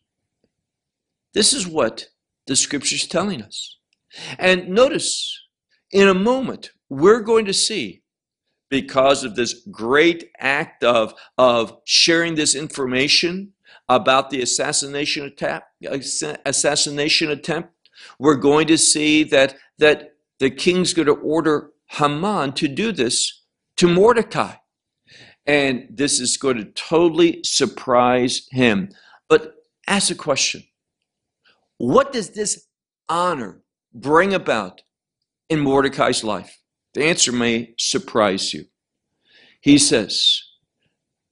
This 1.35 1.53
is 1.53 1.69
what 1.69 2.09
the 2.49 2.57
scripture's 2.57 3.07
telling 3.07 3.43
us. 3.43 3.79
And 4.41 4.71
notice, 4.71 5.41
in 5.93 6.09
a 6.09 6.15
moment, 6.15 6.73
we're 6.89 7.21
going 7.21 7.45
to 7.45 7.53
see 7.53 8.03
because 8.69 9.23
of 9.23 9.37
this 9.37 9.55
great 9.71 10.31
act 10.41 10.83
of, 10.83 11.15
of 11.39 11.79
sharing 11.85 12.35
this 12.35 12.57
information 12.57 13.53
about 13.89 14.31
the 14.31 14.43
assassination 14.43 15.27
attempt, 15.27 15.69
assassination 16.45 17.31
attempt, 17.31 17.71
we're 18.19 18.35
going 18.35 18.67
to 18.67 18.77
see 18.77 19.23
that, 19.23 19.55
that 19.79 20.17
the 20.41 20.51
king's 20.51 20.93
going 20.93 21.07
to 21.07 21.13
order 21.13 21.71
Haman 21.87 22.55
to 22.55 22.67
do 22.67 22.91
this 22.91 23.45
to 23.77 23.87
Mordecai. 23.87 24.55
And 25.47 25.87
this 25.91 26.21
is 26.21 26.37
going 26.37 26.59
to 26.59 26.65
totally 26.65 27.41
surprise 27.45 28.47
him. 28.51 28.91
But 29.29 29.55
ask 29.87 30.11
a 30.11 30.15
question 30.15 30.65
What 31.79 32.13
does 32.13 32.31
this 32.31 32.67
honor 33.09 33.63
bring 33.93 34.35
about 34.35 34.83
in 35.49 35.61
Mordecai's 35.61 36.23
life? 36.23 36.59
The 36.95 37.05
answer 37.05 37.33
may 37.33 37.75
surprise 37.79 38.53
you. 38.53 38.67
He 39.61 39.79
says, 39.79 40.43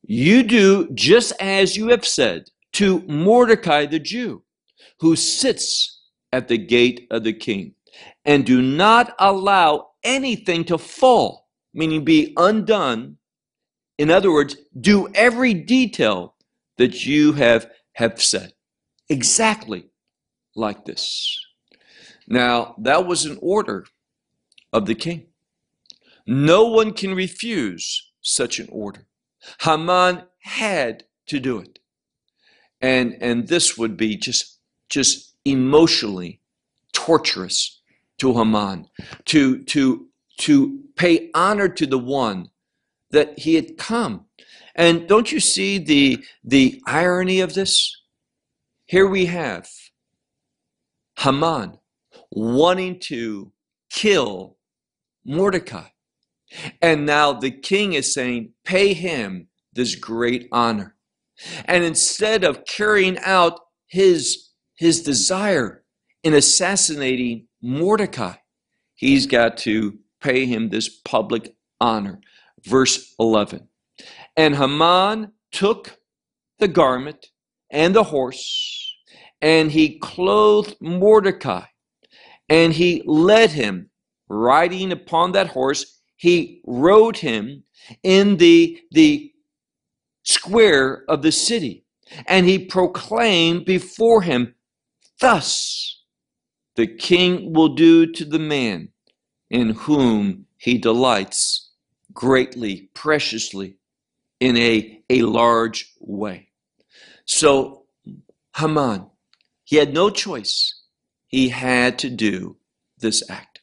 You 0.03 0.43
do 0.43 0.89
just 0.95 1.33
as 1.41 1.77
you 1.77 1.89
have 1.89 2.07
said 2.07 2.45
to 2.75 3.01
Mordecai 3.09 3.87
the 3.87 3.99
Jew, 3.99 4.43
who 5.01 5.17
sits 5.17 6.03
at 6.33 6.49
the 6.49 6.59
gate 6.59 7.07
of 7.11 7.25
the 7.25 7.33
king, 7.33 7.75
and 8.25 8.45
do 8.45 8.61
not 8.61 9.15
allow 9.19 9.89
anything 10.05 10.65
to 10.65 10.79
fall, 10.79 11.49
meaning 11.73 12.05
be 12.05 12.35
undone. 12.37 13.17
In 13.99 14.11
other 14.11 14.33
words, 14.33 14.57
do 14.81 15.09
every 15.15 15.53
detail 15.53 16.37
that 16.77 17.05
you 17.05 17.33
have, 17.33 17.69
have 17.95 18.23
said. 18.23 18.53
Exactly 19.09 19.91
like 20.55 20.85
this. 20.85 21.37
Now, 22.29 22.75
that 22.79 23.07
was 23.07 23.25
an 23.25 23.39
order 23.43 23.87
of 24.73 24.87
the 24.87 24.95
king. 24.95 25.27
No 26.27 26.67
one 26.67 26.93
can 26.93 27.15
refuse 27.15 28.13
such 28.21 28.59
an 28.59 28.69
order. 28.71 29.07
Haman 29.63 30.23
had 30.43 31.05
to 31.27 31.41
do 31.41 31.59
it. 31.59 31.79
And, 32.81 33.17
and 33.21 33.49
this 33.49 33.77
would 33.77 33.97
be 33.97 34.17
just, 34.17 34.61
just 34.89 35.35
emotionally 35.45 36.41
torturous 36.93 37.81
to 38.19 38.35
Haman, 38.35 38.89
to, 39.27 39.65
to, 39.65 40.07
to 40.39 40.81
pay 40.97 41.31
honor 41.35 41.69
to 41.69 41.87
the 41.87 41.99
one 41.99 42.51
that 43.11 43.39
he 43.39 43.55
had 43.55 43.77
come. 43.77 44.27
And 44.75 45.09
don't 45.09 45.33
you 45.33 45.41
see 45.41 45.79
the, 45.79 46.25
the 46.45 46.81
irony 46.87 47.41
of 47.41 47.55
this? 47.55 47.95
Here 48.87 49.07
we 49.07 49.27
have 49.27 49.69
Haman 51.19 51.79
wanting 52.31 53.01
to 53.01 53.53
kill 53.91 54.57
Mordecai. 55.25 55.89
And 56.81 57.05
now 57.05 57.33
the 57.33 57.51
king 57.51 57.93
is 57.93 58.15
saying, 58.15 58.53
pay 58.65 58.95
him 58.95 59.49
this 59.73 59.95
great 59.95 60.49
honor. 60.53 60.97
And 61.67 61.85
instead 61.85 62.45
of 62.45 62.65
carrying 62.65 63.19
out 63.19 63.61
his, 63.87 64.49
his 64.77 65.03
desire 65.03 65.85
in 66.23 66.35
assassinating 66.35 67.47
Mordecai, 67.63 68.35
he's 68.95 69.27
got 69.27 69.57
to 69.59 69.99
pay 70.21 70.47
him 70.47 70.71
this 70.71 70.89
public 70.89 71.55
honor. 71.81 72.21
Verse 72.69 73.15
11. 73.19 73.67
And 74.37 74.55
Haman 74.55 75.33
took 75.51 75.99
the 76.59 76.69
garment 76.69 77.29
and 77.71 77.95
the 77.95 78.05
horse, 78.05 78.95
and 79.41 79.71
he 79.71 79.99
clothed 79.99 80.77
Mordecai, 80.79 81.65
and 82.49 82.75
he 82.75 83.03
led 83.07 83.53
him 83.53 83.89
riding 84.29 84.93
upon 84.93 85.33
that 85.33 85.49
horse. 85.49 86.01
He 86.17 86.61
rode 86.67 87.17
him 87.17 87.65
in 88.03 88.37
the, 88.37 88.79
the 88.91 89.33
square 90.25 91.05
of 91.09 91.23
the 91.23 91.33
city, 91.33 91.87
and 92.27 92.45
he 92.45 92.67
proclaimed 92.67 93.65
before 93.65 94.21
him, 94.21 94.55
Thus 95.21 96.05
the 96.77 96.87
king 96.87 97.55
will 97.55 97.75
do 97.75 98.13
to 98.13 98.27
the 98.27 98.39
man 98.39 98.91
in 99.49 99.71
whom 99.71 100.45
he 100.59 100.77
delights 100.77 101.68
greatly, 102.19 102.91
preciously, 102.95 103.77
in 104.41 104.57
a, 104.57 105.01
a 105.09 105.23
large 105.23 105.95
way. 106.01 106.49
So 107.27 107.85
Haman, 108.57 109.07
he 109.63 109.77
had 109.77 109.95
no 109.95 110.11
choice. 110.11 110.83
He 111.29 111.51
had 111.51 111.97
to 112.01 112.11
do 112.11 112.57
this 112.99 113.23
act. 113.31 113.61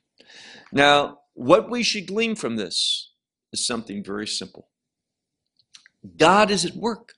Now, 0.71 1.19
what 1.33 1.69
we 1.69 1.83
should 1.83 2.07
glean 2.07 2.37
from 2.37 2.55
this 2.55 3.11
is 3.51 3.67
something 3.67 4.01
very 4.01 4.25
simple. 4.25 4.69
God 6.15 6.49
is 6.49 6.63
at 6.63 6.77
work. 6.77 7.11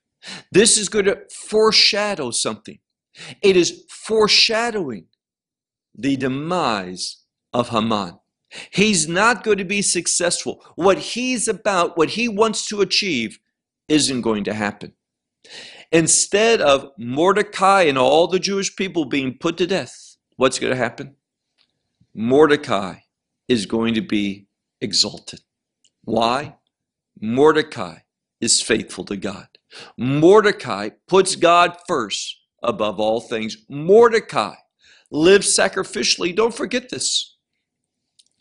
This 0.51 0.75
is 0.75 0.89
going 0.89 1.05
to 1.05 1.21
foreshadow 1.29 2.31
something. 2.31 2.79
It 3.43 3.55
is 3.55 3.83
foreshadowing 3.91 5.05
the 5.93 6.17
demise 6.17 7.17
of 7.53 7.69
Haman. 7.69 8.17
He's 8.71 9.07
not 9.07 9.43
going 9.43 9.57
to 9.57 9.65
be 9.65 9.81
successful. 9.81 10.63
What 10.75 10.97
he's 10.97 11.47
about, 11.47 11.97
what 11.97 12.11
he 12.11 12.27
wants 12.27 12.67
to 12.67 12.81
achieve, 12.81 13.39
isn't 13.87 14.21
going 14.21 14.43
to 14.45 14.53
happen. 14.53 14.93
Instead 15.91 16.61
of 16.61 16.91
Mordecai 16.97 17.83
and 17.83 17.97
all 17.97 18.27
the 18.27 18.39
Jewish 18.39 18.75
people 18.75 19.05
being 19.05 19.37
put 19.37 19.57
to 19.57 19.67
death, 19.67 20.17
what's 20.35 20.59
going 20.59 20.71
to 20.71 20.77
happen? 20.77 21.15
Mordecai 22.13 22.95
is 23.47 23.65
going 23.65 23.93
to 23.93 24.01
be 24.01 24.47
exalted. 24.81 25.41
Why? 26.03 26.55
Mordecai 27.21 27.99
is 28.41 28.61
faithful 28.61 29.05
to 29.05 29.15
God. 29.15 29.47
Mordecai 29.97 30.89
puts 31.07 31.35
God 31.35 31.77
first 31.87 32.37
above 32.61 32.99
all 32.99 33.21
things. 33.21 33.57
Mordecai 33.69 34.55
lives 35.11 35.55
sacrificially. 35.55 36.35
Don't 36.35 36.53
forget 36.53 36.89
this. 36.89 37.36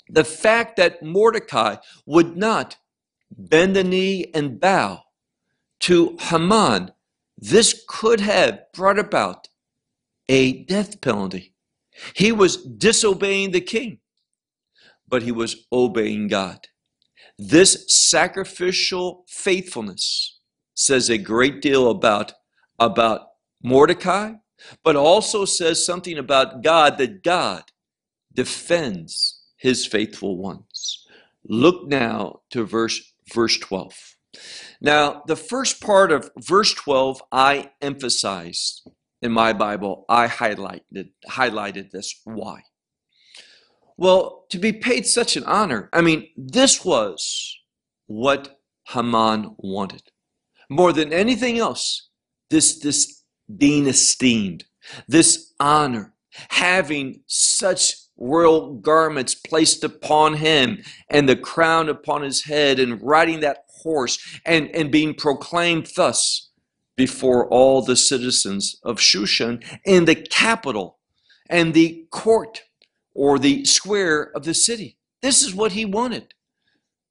The 0.08 0.24
fact 0.24 0.76
that 0.76 1.02
Mordecai 1.02 1.76
would 2.04 2.36
not 2.36 2.76
bend 3.30 3.74
the 3.74 3.84
knee 3.84 4.30
and 4.34 4.60
bow 4.60 5.02
to 5.80 6.16
Haman, 6.20 6.92
this 7.36 7.84
could 7.88 8.20
have 8.20 8.60
brought 8.72 8.98
about 8.98 9.48
a 10.28 10.64
death 10.64 11.00
penalty. 11.00 11.54
He 12.14 12.32
was 12.32 12.56
disobeying 12.56 13.50
the 13.50 13.60
king, 13.60 13.98
but 15.08 15.22
he 15.22 15.32
was 15.32 15.66
obeying 15.72 16.28
God. 16.28 16.68
This 17.38 17.84
sacrificial 17.88 19.24
faithfulness 19.28 20.40
says 20.74 21.10
a 21.10 21.18
great 21.18 21.60
deal 21.60 21.90
about, 21.90 22.32
about 22.78 23.28
Mordecai, 23.62 24.32
but 24.82 24.96
also 24.96 25.44
says 25.44 25.84
something 25.84 26.18
about 26.18 26.62
God 26.62 26.98
that 26.98 27.22
God 27.22 27.64
defends 28.32 29.35
his 29.56 29.86
faithful 29.86 30.36
ones. 30.36 31.06
Look 31.48 31.86
now 31.86 32.40
to 32.50 32.64
verse 32.64 33.12
verse 33.32 33.58
12. 33.58 34.16
Now, 34.80 35.22
the 35.26 35.36
first 35.36 35.80
part 35.80 36.12
of 36.12 36.30
verse 36.38 36.74
12 36.74 37.22
I 37.32 37.70
emphasized 37.80 38.88
in 39.22 39.32
my 39.32 39.52
Bible. 39.52 40.04
I 40.08 40.28
highlighted 40.28 41.10
highlighted 41.28 41.90
this 41.90 42.20
why? 42.24 42.62
Well, 43.96 44.44
to 44.50 44.58
be 44.58 44.72
paid 44.72 45.06
such 45.06 45.36
an 45.36 45.44
honor, 45.44 45.88
I 45.92 46.02
mean, 46.02 46.28
this 46.36 46.84
was 46.84 47.56
what 48.06 48.60
Haman 48.88 49.54
wanted. 49.58 50.02
More 50.68 50.92
than 50.92 51.12
anything 51.12 51.58
else, 51.58 52.08
this, 52.50 52.78
this 52.80 53.22
being 53.56 53.86
esteemed, 53.86 54.64
this 55.08 55.52
honor, 55.58 56.12
having 56.50 57.22
such 57.26 57.94
royal 58.18 58.74
garments 58.74 59.34
placed 59.34 59.84
upon 59.84 60.34
him 60.34 60.82
and 61.10 61.28
the 61.28 61.36
crown 61.36 61.88
upon 61.88 62.22
his 62.22 62.44
head 62.44 62.78
and 62.78 63.02
riding 63.02 63.40
that 63.40 63.64
horse 63.82 64.40
and, 64.44 64.68
and 64.74 64.90
being 64.90 65.14
proclaimed 65.14 65.90
thus 65.96 66.50
before 66.96 67.46
all 67.48 67.82
the 67.82 67.96
citizens 67.96 68.76
of 68.82 68.98
Shushan 68.98 69.62
in 69.84 70.06
the 70.06 70.14
capital 70.14 70.98
and 71.48 71.74
the 71.74 72.06
court 72.10 72.62
or 73.14 73.38
the 73.38 73.64
square 73.64 74.30
of 74.34 74.44
the 74.44 74.54
city. 74.54 74.96
This 75.22 75.42
is 75.42 75.54
what 75.54 75.72
he 75.72 75.84
wanted. 75.84 76.34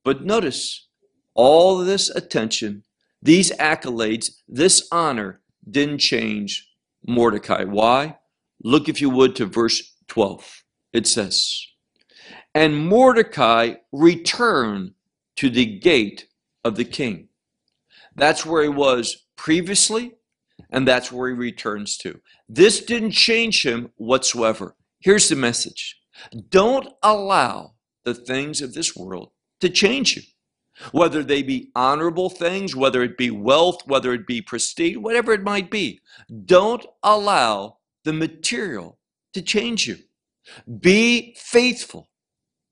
But 0.03 0.23
notice, 0.23 0.87
all 1.33 1.77
this 1.79 2.09
attention, 2.09 2.83
these 3.21 3.51
accolades, 3.53 4.31
this 4.47 4.87
honor 4.91 5.41
didn't 5.69 5.99
change 5.99 6.69
Mordecai. 7.07 7.63
Why? 7.63 8.17
Look, 8.63 8.87
if 8.87 9.01
you 9.01 9.09
would, 9.09 9.35
to 9.37 9.45
verse 9.45 9.95
12. 10.07 10.64
It 10.95 11.07
says, 11.07 11.67
And 12.53 12.87
Mordecai 12.87 13.73
returned 13.91 14.93
to 15.35 15.49
the 15.49 15.65
gate 15.65 16.27
of 16.63 16.77
the 16.77 16.85
king. 16.85 17.27
That's 18.15 18.45
where 18.45 18.63
he 18.63 18.69
was 18.69 19.25
previously, 19.35 20.13
and 20.69 20.87
that's 20.87 21.11
where 21.11 21.27
he 21.27 21.35
returns 21.35 21.97
to. 21.97 22.21
This 22.47 22.79
didn't 22.85 23.11
change 23.11 23.65
him 23.65 23.91
whatsoever. 23.97 24.77
Here's 25.01 25.27
the 25.27 25.35
message 25.35 25.97
don't 26.47 26.87
allow 27.03 27.73
the 28.05 28.13
things 28.13 28.61
of 28.61 28.73
this 28.73 28.95
world 28.95 29.31
to 29.59 29.69
change 29.69 30.15
you. 30.15 30.23
Whether 30.93 31.23
they 31.23 31.43
be 31.43 31.71
honorable 31.75 32.29
things, 32.29 32.73
whether 32.73 33.03
it 33.03 33.17
be 33.17 33.31
wealth, 33.31 33.85
whether 33.85 34.13
it 34.13 34.25
be 34.25 34.41
prestige, 34.41 34.95
whatever 34.95 35.33
it 35.33 35.43
might 35.43 35.69
be, 35.69 35.99
don't 36.45 36.85
allow 37.03 37.79
the 38.05 38.13
material 38.13 38.97
to 39.33 39.41
change 39.41 39.89
you. 39.89 39.97
Be 40.79 41.35
faithful 41.37 42.09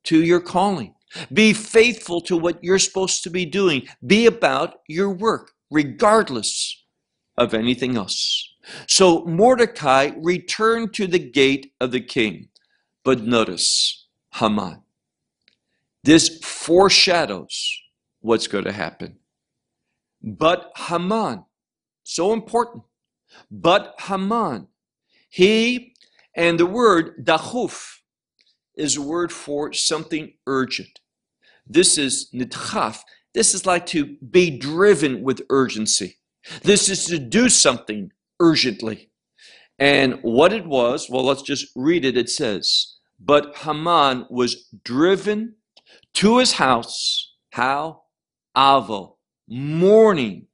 to 0.06 0.24
your 0.24 0.40
calling. 0.40 0.96
Be 1.32 1.54
faithful 1.54 2.22
to 2.22 2.38
what 2.38 2.64
you're 2.64 2.80
supposed 2.80 3.24
to 3.24 3.30
be 3.30 3.46
doing. 3.46 3.88
Be 4.06 4.26
about 4.26 4.80
your 4.88 5.12
work, 5.12 5.52
regardless 5.70 6.84
of 7.38 7.54
anything 7.54 7.98
else. 7.98 8.54
So 8.88 9.24
Mordecai 9.26 10.12
returned 10.18 10.94
to 10.96 11.08
the 11.08 11.20
gate 11.20 11.74
of 11.80 11.92
the 11.92 12.02
king. 12.02 12.50
But 13.04 13.22
notice 13.22 14.08
Haman. 14.34 14.82
This 16.04 16.40
foreshadows 16.44 17.82
what's 18.22 18.48
going 18.48 18.64
to 18.66 18.72
happen. 18.72 19.18
But 20.22 20.72
Haman, 20.76 21.44
so 22.04 22.34
important. 22.34 22.84
But 23.52 23.96
Haman, 24.00 24.68
he, 25.30 25.93
and 26.36 26.60
the 26.60 26.66
word 26.66 27.26
dachuf 27.26 28.00
is 28.76 28.98
a 28.98 29.02
word 29.02 29.32
for 29.32 29.74
something 29.74 30.34
urgent. 30.48 31.00
This 31.66 31.98
is 31.98 32.30
nidchaf. 32.34 33.02
This 33.34 33.54
is 33.54 33.66
like 33.66 33.86
to 33.88 34.18
be 34.18 34.58
driven 34.58 35.24
with 35.24 35.42
urgency. 35.50 36.18
This 36.62 36.90
is 36.90 37.06
to 37.06 37.20
do 37.20 37.50
something 37.50 38.12
urgently. 38.40 39.10
And 39.80 40.20
what 40.22 40.54
it 40.54 40.66
was, 40.66 41.10
well, 41.10 41.24
let's 41.24 41.42
just 41.42 41.68
read 41.76 42.06
it. 42.06 42.18
It 42.18 42.30
says, 42.30 42.96
But 43.20 43.56
Haman 43.58 44.28
was 44.30 44.68
driven 44.84 45.56
to 46.16 46.38
his 46.38 46.54
house. 46.54 47.34
How? 47.52 48.04
Avo, 48.56 49.16
mourning. 49.48 50.48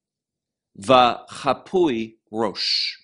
Va 0.78 1.26
chapui 1.30 2.16
rosh. 2.32 2.96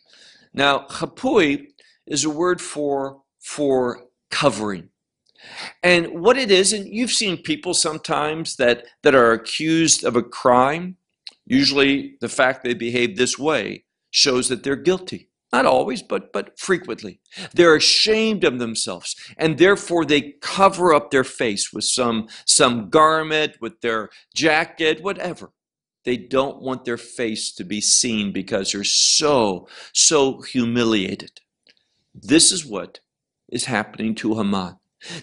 Now, 0.54 0.86
chapui 0.88 1.68
is 2.08 2.24
a 2.24 2.30
word 2.30 2.62
for, 2.62 3.22
for 3.40 4.06
covering. 4.32 4.90
And 5.84 6.22
what 6.22 6.38
it 6.38 6.52
is, 6.52 6.74
and 6.74 6.88
you've 6.88 7.12
seen 7.12 7.38
people 7.38 7.74
sometimes 7.74 8.56
that, 8.56 8.86
that 9.04 9.16
are 9.16 9.32
accused 9.32 10.04
of 10.04 10.16
a 10.16 10.24
crime, 10.24 10.98
usually 11.46 12.18
the 12.22 12.30
fact 12.30 12.64
they 12.64 12.74
behave 12.74 13.18
this 13.18 13.38
way 13.38 13.86
shows 14.12 14.50
that 14.50 14.64
they're 14.64 14.76
guilty. 14.76 15.30
Not 15.54 15.66
always, 15.66 16.02
but, 16.02 16.34
but 16.34 16.60
frequently. 16.60 17.22
They're 17.54 17.76
ashamed 17.76 18.44
of 18.44 18.60
themselves, 18.60 19.16
and 19.38 19.58
therefore 19.58 20.04
they 20.04 20.34
cover 20.42 20.94
up 20.94 21.12
their 21.12 21.24
face 21.24 21.72
with 21.72 21.86
some, 21.86 22.28
some 22.46 22.90
garment, 22.90 23.58
with 23.62 23.80
their 23.82 24.10
jacket, 24.34 25.02
whatever. 25.02 25.52
They 26.04 26.18
don't 26.18 26.62
want 26.62 26.84
their 26.86 26.98
face 26.98 27.54
to 27.54 27.64
be 27.64 27.80
seen 27.80 28.32
because 28.32 28.72
they're 28.72 28.84
so, 28.84 29.68
so 29.94 30.42
humiliated. 30.42 31.40
This 32.16 32.52
is 32.52 32.66
what 32.66 33.02
is 33.50 33.66
happening 33.66 34.16
to 34.16 34.36
Haman. 34.36 34.78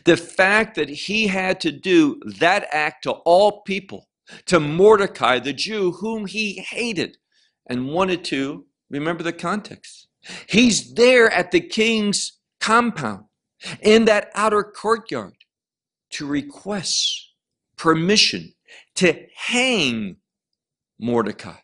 The 0.05 0.17
fact 0.17 0.77
that 0.77 0.89
he 0.89 1.27
had 1.27 1.61
to 1.61 1.73
do 1.73 2.21
that 2.39 2.69
act 2.71 3.05
to 3.05 3.13
all 3.13 3.63
people, 3.63 4.09
to 4.47 4.61
Mordecai, 4.61 5.39
the 5.39 5.53
Jew 5.53 5.93
whom 5.93 6.27
he 6.27 6.61
hated 6.61 7.17
and 7.67 7.89
wanted 7.89 8.25
to, 8.27 8.67
remember 8.91 9.23
the 9.23 9.33
context. 9.33 10.09
He's 10.47 10.95
there 10.95 11.31
at 11.31 11.51
the 11.51 11.61
king's 11.61 12.39
compound 12.61 13.25
in 13.81 14.05
that 14.05 14.31
outer 14.35 14.63
courtyard 14.63 15.35
to 16.11 16.27
request 16.27 17.31
permission 17.77 18.53
to 18.97 19.27
hang 19.35 20.17
Mordecai. 21.01 21.57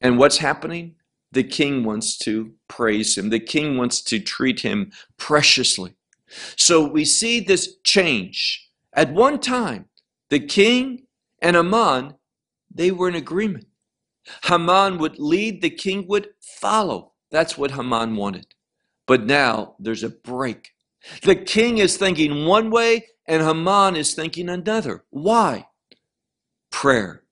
And 0.00 0.18
what's 0.18 0.38
happening? 0.38 0.96
The 1.32 1.44
king 1.44 1.84
wants 1.84 2.18
to 2.18 2.52
praise 2.68 3.16
him. 3.16 3.30
The 3.30 3.40
king 3.40 3.76
wants 3.76 4.02
to 4.02 4.18
treat 4.18 4.60
him 4.60 4.92
preciously. 5.16 5.94
So 6.56 6.86
we 6.86 7.04
see 7.04 7.40
this 7.40 7.76
change. 7.84 8.68
At 8.92 9.12
one 9.12 9.38
time, 9.38 9.86
the 10.28 10.40
king 10.40 11.06
and 11.40 11.56
Haman, 11.56 12.14
they 12.72 12.90
were 12.90 13.08
in 13.08 13.14
agreement. 13.14 13.66
Haman 14.44 14.98
would 14.98 15.18
lead, 15.18 15.62
the 15.62 15.70
king 15.70 16.06
would 16.08 16.28
follow. 16.40 17.12
That's 17.30 17.56
what 17.56 17.72
Haman 17.72 18.16
wanted. 18.16 18.54
But 19.06 19.24
now 19.24 19.74
there's 19.78 20.04
a 20.04 20.10
break. 20.10 20.70
The 21.22 21.36
king 21.36 21.78
is 21.78 21.96
thinking 21.96 22.46
one 22.46 22.70
way 22.70 23.06
and 23.26 23.42
Haman 23.42 23.96
is 23.96 24.14
thinking 24.14 24.48
another. 24.48 25.04
Why? 25.10 25.66
Prayer, 26.70 27.24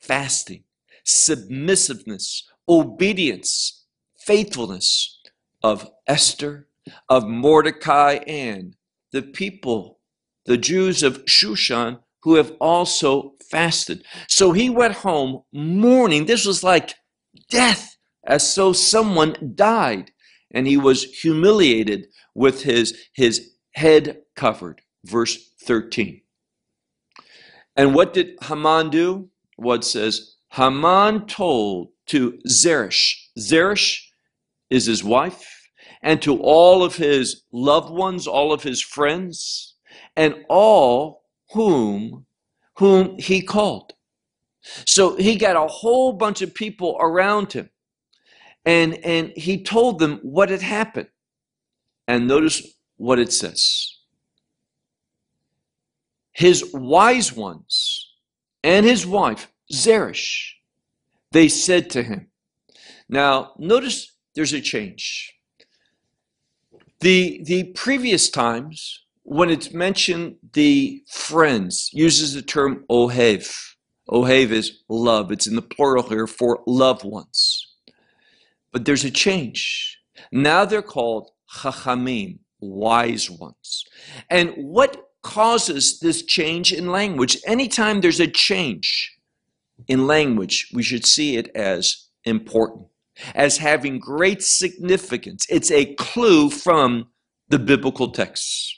fasting, 0.00 0.64
submissiveness, 1.04 2.48
obedience, 2.70 3.84
faithfulness 4.18 5.20
of 5.62 5.90
Esther, 6.06 6.68
of 7.08 7.26
Mordecai, 7.26 8.20
and 8.26 8.76
the 9.12 9.22
people, 9.22 9.98
the 10.46 10.56
Jews 10.56 11.02
of 11.02 11.24
Shushan, 11.24 11.98
who 12.22 12.36
have 12.36 12.52
also 12.60 13.34
fasted. 13.50 14.04
So 14.28 14.52
he 14.52 14.70
went 14.70 14.94
home 14.94 15.42
mourning. 15.52 16.26
This 16.26 16.46
was 16.46 16.62
like 16.62 16.94
death, 17.50 17.96
as 18.24 18.54
though 18.54 18.72
someone 18.72 19.52
died. 19.54 20.12
And 20.52 20.66
he 20.66 20.76
was 20.76 21.04
humiliated 21.04 22.06
with 22.34 22.62
his, 22.62 22.96
his 23.14 23.50
head 23.74 24.18
covered. 24.36 24.82
Verse 25.04 25.36
13. 25.64 26.20
And 27.76 27.94
what 27.94 28.12
did 28.12 28.36
Haman 28.42 28.90
do? 28.90 29.30
What 29.56 29.84
says, 29.84 30.36
Haman 30.50 31.26
told 31.26 31.88
to 32.10 32.38
Zeresh. 32.48 33.28
Zeresh 33.38 34.10
is 34.68 34.86
his 34.86 35.04
wife, 35.04 35.70
and 36.02 36.20
to 36.22 36.40
all 36.40 36.82
of 36.82 36.96
his 36.96 37.42
loved 37.52 37.90
ones, 37.90 38.26
all 38.26 38.52
of 38.52 38.64
his 38.64 38.82
friends, 38.82 39.74
and 40.16 40.34
all 40.48 41.22
whom 41.52 42.26
whom 42.74 43.16
he 43.18 43.42
called. 43.42 43.92
So 44.86 45.14
he 45.16 45.36
got 45.36 45.54
a 45.54 45.68
whole 45.68 46.12
bunch 46.12 46.42
of 46.42 46.54
people 46.54 46.96
around 47.00 47.52
him. 47.52 47.70
And 48.64 48.94
and 49.04 49.32
he 49.36 49.62
told 49.62 49.98
them 49.98 50.18
what 50.22 50.48
had 50.50 50.62
happened. 50.62 51.08
And 52.08 52.26
notice 52.26 52.62
what 52.96 53.18
it 53.18 53.32
says. 53.32 53.98
His 56.32 56.72
wise 56.74 57.32
ones 57.32 58.12
and 58.64 58.84
his 58.84 59.06
wife 59.06 59.48
Zeresh 59.72 60.59
they 61.32 61.48
said 61.48 61.90
to 61.90 62.02
him. 62.02 62.28
Now, 63.08 63.52
notice 63.58 64.14
there's 64.34 64.52
a 64.52 64.60
change. 64.60 65.34
The, 67.00 67.42
the 67.44 67.72
previous 67.74 68.28
times, 68.30 69.04
when 69.22 69.50
it's 69.50 69.72
mentioned 69.72 70.36
the 70.52 71.02
friends, 71.08 71.90
uses 71.92 72.34
the 72.34 72.42
term 72.42 72.84
ohev. 72.90 73.56
Ohev 74.08 74.50
is 74.50 74.82
love. 74.88 75.30
It's 75.30 75.46
in 75.46 75.56
the 75.56 75.62
plural 75.62 76.08
here 76.08 76.26
for 76.26 76.62
loved 76.66 77.04
ones. 77.04 77.66
But 78.72 78.84
there's 78.84 79.04
a 79.04 79.10
change. 79.10 79.98
Now 80.32 80.64
they're 80.64 80.82
called 80.82 81.30
chachamim, 81.56 82.38
wise 82.60 83.30
ones. 83.30 83.84
And 84.28 84.52
what 84.56 85.10
causes 85.22 86.00
this 86.00 86.22
change 86.22 86.72
in 86.72 86.90
language? 86.90 87.38
Anytime 87.46 88.00
there's 88.00 88.20
a 88.20 88.26
change, 88.26 89.16
in 89.88 90.06
language, 90.06 90.70
we 90.72 90.82
should 90.82 91.06
see 91.06 91.36
it 91.36 91.48
as 91.54 92.08
important, 92.24 92.86
as 93.34 93.58
having 93.58 93.98
great 93.98 94.42
significance. 94.42 95.46
It's 95.48 95.70
a 95.70 95.94
clue 95.94 96.50
from 96.50 97.08
the 97.48 97.58
biblical 97.58 98.10
texts. 98.10 98.76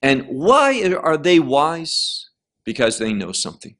And 0.00 0.24
why 0.26 0.94
are 0.94 1.16
they 1.16 1.40
wise? 1.40 2.30
Because 2.64 2.98
they 2.98 3.12
know 3.12 3.32
something. 3.32 3.76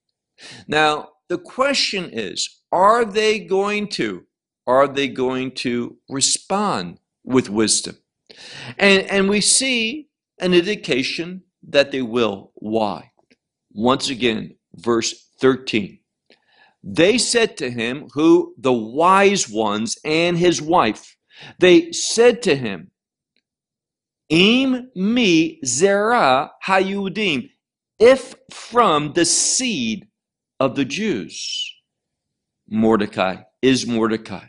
Now, 0.67 1.11
the 1.29 1.39
question 1.39 2.11
is, 2.13 2.63
are 2.73 3.05
they 3.05 3.39
going 3.39 3.89
to 3.89 4.25
are 4.67 4.87
they 4.87 5.09
going 5.09 5.53
to 5.53 5.97
respond 6.11 6.99
with 7.25 7.49
wisdom? 7.49 7.97
And 8.79 9.03
and 9.05 9.29
we 9.29 9.41
see 9.41 10.09
an 10.41 10.53
indication 10.53 11.43
that 11.67 11.91
they 11.91 12.03
will. 12.03 12.53
Why? 12.55 13.13
Once 13.73 14.11
again, 14.11 14.57
verse 14.75 15.31
13. 15.41 15.99
They 16.91 17.19
said 17.19 17.59
to 17.59 17.71
him, 17.71 18.09
who 18.15 18.55
the 18.57 18.73
wise 18.73 19.47
ones 19.47 19.99
and 20.07 20.39
his 20.39 20.63
wife, 20.63 21.17
they 21.59 21.93
said 21.93 22.43
to 22.45 22.57
him, 22.57 22.91
Im 24.31 24.91
mi 24.95 25.61
zera 25.63 26.49
hayudim, 26.67 27.51
if 27.99 28.35
from 28.51 29.13
the 29.13 29.27
seed 29.27 30.09
of 30.59 30.77
the 30.77 30.87
Jews. 30.87 31.71
Mordecai 32.71 33.43
is 33.61 33.87
Mordecai. 33.87 34.47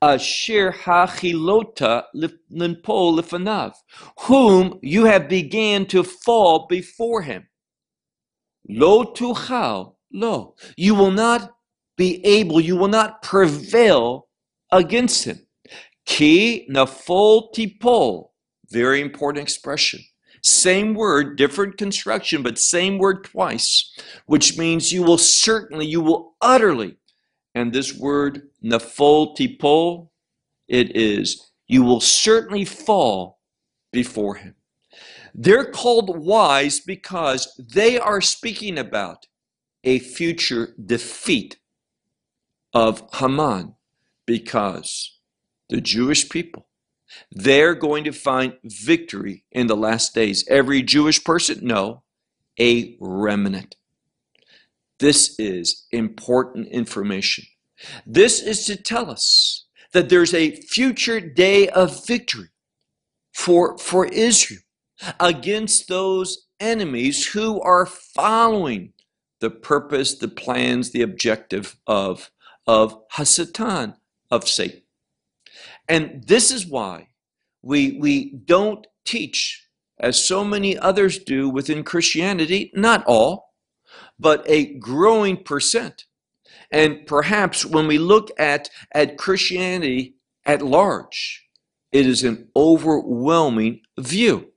Asher 0.00 0.72
hachilota 0.72 2.04
linpo 2.14 3.12
lifanav, 3.18 3.74
whom 4.20 4.78
you 4.80 5.04
have 5.04 5.28
began 5.28 5.84
to 5.86 6.02
fall 6.02 6.66
before 6.66 7.20
him. 7.20 7.46
Lo 8.68 9.04
tuchal, 9.04 9.96
lo, 10.12 10.54
you 10.76 10.94
will 10.94 11.10
not 11.10 11.53
be 11.96 12.24
able, 12.24 12.60
you 12.60 12.76
will 12.76 12.88
not 12.88 13.22
prevail 13.22 14.28
against 14.70 15.24
him. 15.24 15.46
Ki 16.06 16.66
nafol 16.70 17.54
tipol, 17.54 18.30
very 18.70 19.00
important 19.00 19.42
expression. 19.42 20.00
Same 20.42 20.94
word, 20.94 21.38
different 21.38 21.78
construction, 21.78 22.42
but 22.42 22.58
same 22.58 22.98
word 22.98 23.24
twice, 23.24 23.92
which 24.26 24.58
means 24.58 24.92
you 24.92 25.02
will 25.02 25.16
certainly, 25.18 25.86
you 25.86 26.02
will 26.02 26.34
utterly. 26.40 26.96
And 27.54 27.72
this 27.72 27.96
word 27.96 28.42
nafol 28.62 29.36
tipol, 29.36 30.10
it 30.68 30.94
is 30.96 31.50
you 31.66 31.82
will 31.82 32.00
certainly 32.00 32.64
fall 32.64 33.38
before 33.92 34.34
him. 34.36 34.54
They're 35.34 35.70
called 35.70 36.18
wise 36.18 36.80
because 36.80 37.60
they 37.74 37.98
are 37.98 38.20
speaking 38.20 38.78
about 38.78 39.26
a 39.82 39.98
future 39.98 40.74
defeat 40.84 41.58
of 42.74 43.02
Haman 43.14 43.76
because 44.26 45.18
the 45.68 45.80
Jewish 45.80 46.28
people, 46.28 46.66
they're 47.30 47.74
going 47.74 48.04
to 48.04 48.12
find 48.12 48.58
victory 48.64 49.44
in 49.52 49.68
the 49.68 49.76
last 49.76 50.14
days. 50.14 50.44
Every 50.48 50.82
Jewish 50.82 51.22
person? 51.22 51.60
No, 51.62 52.02
a 52.58 52.96
remnant. 53.00 53.76
This 54.98 55.38
is 55.38 55.86
important 55.90 56.68
information. 56.68 57.44
This 58.06 58.40
is 58.40 58.64
to 58.66 58.76
tell 58.76 59.10
us 59.10 59.66
that 59.92 60.08
there's 60.08 60.34
a 60.34 60.56
future 60.56 61.20
day 61.20 61.68
of 61.68 62.06
victory 62.06 62.48
for, 63.32 63.78
for 63.78 64.06
Israel 64.06 64.60
against 65.20 65.88
those 65.88 66.46
enemies 66.60 67.26
who 67.26 67.60
are 67.60 67.86
following 67.86 68.92
the 69.40 69.50
purpose, 69.50 70.14
the 70.14 70.28
plans, 70.28 70.92
the 70.92 71.02
objective 71.02 71.76
of 71.86 72.30
of 72.66 73.08
Hasatan, 73.10 73.96
of 74.30 74.48
Satan. 74.48 74.82
And 75.88 76.24
this 76.24 76.50
is 76.50 76.66
why 76.66 77.08
we, 77.62 77.98
we 78.00 78.32
don't 78.32 78.86
teach, 79.04 79.68
as 79.98 80.22
so 80.24 80.44
many 80.44 80.76
others 80.78 81.18
do 81.18 81.48
within 81.48 81.84
Christianity, 81.84 82.72
not 82.74 83.04
all, 83.06 83.54
but 84.18 84.44
a 84.46 84.74
growing 84.78 85.42
percent. 85.42 86.04
And 86.70 87.06
perhaps 87.06 87.64
when 87.64 87.86
we 87.86 87.98
look 87.98 88.30
at, 88.38 88.70
at 88.92 89.18
Christianity 89.18 90.16
at 90.44 90.62
large, 90.62 91.46
it 91.92 92.06
is 92.06 92.24
an 92.24 92.48
overwhelming 92.56 93.82
view. 93.98 94.52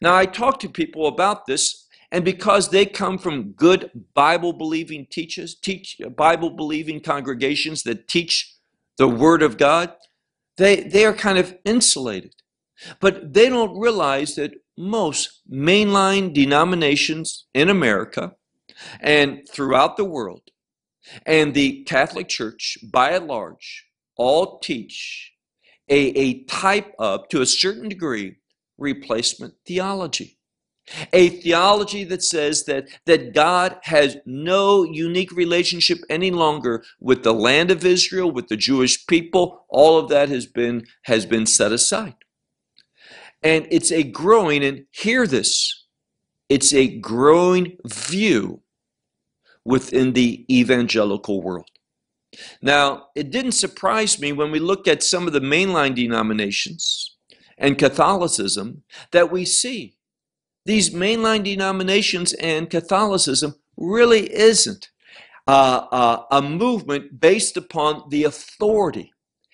Now, 0.00 0.14
I 0.14 0.26
talk 0.26 0.60
to 0.60 0.68
people 0.68 1.06
about 1.06 1.46
this, 1.46 1.83
and 2.14 2.24
because 2.24 2.68
they 2.68 2.86
come 2.86 3.18
from 3.18 3.54
good 3.54 3.90
Bible 4.14 4.52
believing 4.52 5.04
teachers, 5.10 5.52
teach 5.52 6.00
Bible 6.16 6.50
believing 6.50 7.00
congregations 7.00 7.82
that 7.82 8.06
teach 8.06 8.54
the 8.98 9.08
Word 9.08 9.42
of 9.42 9.58
God, 9.58 9.92
they, 10.56 10.84
they 10.84 11.04
are 11.04 11.12
kind 11.12 11.38
of 11.38 11.56
insulated. 11.64 12.36
But 13.00 13.34
they 13.34 13.48
don't 13.48 13.76
realize 13.76 14.36
that 14.36 14.52
most 14.78 15.40
mainline 15.50 16.32
denominations 16.32 17.46
in 17.52 17.68
America 17.68 18.36
and 19.00 19.40
throughout 19.48 19.96
the 19.96 20.04
world, 20.04 20.42
and 21.26 21.52
the 21.52 21.82
Catholic 21.82 22.28
Church 22.28 22.78
by 22.92 23.10
and 23.10 23.26
large, 23.26 23.88
all 24.16 24.60
teach 24.60 25.32
a, 25.88 25.96
a 25.96 26.44
type 26.44 26.94
of, 26.96 27.28
to 27.30 27.42
a 27.42 27.46
certain 27.46 27.88
degree, 27.88 28.36
replacement 28.78 29.54
theology. 29.66 30.38
A 31.12 31.28
theology 31.28 32.04
that 32.04 32.22
says 32.22 32.64
that, 32.64 32.88
that 33.06 33.34
God 33.34 33.78
has 33.84 34.18
no 34.26 34.84
unique 34.84 35.32
relationship 35.32 35.98
any 36.10 36.30
longer 36.30 36.84
with 37.00 37.22
the 37.22 37.32
land 37.32 37.70
of 37.70 37.84
Israel, 37.84 38.30
with 38.30 38.48
the 38.48 38.56
Jewish 38.56 39.06
people. 39.06 39.64
All 39.68 39.98
of 39.98 40.08
that 40.10 40.28
has 40.28 40.46
been, 40.46 40.86
has 41.04 41.24
been 41.24 41.46
set 41.46 41.72
aside. 41.72 42.16
And 43.42 43.66
it's 43.70 43.92
a 43.92 44.02
growing, 44.02 44.64
and 44.64 44.84
hear 44.90 45.26
this, 45.26 45.86
it's 46.48 46.72
a 46.74 46.98
growing 46.98 47.78
view 47.86 48.60
within 49.64 50.12
the 50.12 50.44
evangelical 50.54 51.42
world. 51.42 51.70
Now, 52.60 53.08
it 53.14 53.30
didn't 53.30 53.52
surprise 53.52 54.20
me 54.20 54.32
when 54.32 54.50
we 54.50 54.58
look 54.58 54.86
at 54.88 55.02
some 55.02 55.26
of 55.26 55.32
the 55.32 55.40
mainline 55.40 55.94
denominations 55.94 57.16
and 57.56 57.78
Catholicism 57.78 58.82
that 59.12 59.30
we 59.30 59.44
see 59.44 59.96
these 60.64 60.94
mainline 60.94 61.44
denominations 61.44 62.32
and 62.34 62.70
Catholicism 62.70 63.54
really 63.76 64.32
isn't 64.32 64.90
uh, 65.46 65.86
uh, 65.90 66.22
a 66.30 66.42
movement 66.42 67.20
based 67.20 67.56
upon 67.56 68.08
the 68.08 68.24
authority 68.24 69.12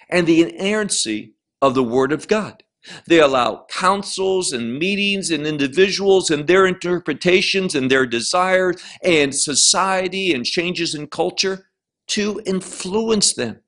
and 0.09 0.27
the 0.27 0.43
inerrancy 0.43 1.35
of 1.61 1.75
the 1.75 1.83
Word 1.83 2.13
of 2.13 2.29
God. 2.29 2.63
They 3.07 3.21
allow 3.21 3.67
councils 3.69 4.53
and 4.53 4.79
meetings 4.79 5.31
and 5.31 5.47
individuals 5.47 6.31
and 6.31 6.47
their 6.47 6.67
interpretations 6.67 7.75
and 7.75 7.91
their 7.91 8.07
desires 8.07 8.83
and 9.03 9.35
society 9.35 10.33
and 10.33 10.47
changes 10.47 10.95
in 10.95 11.09
culture 11.09 11.67
to 12.09 12.41
influence 12.47 13.35
them. 13.35 13.61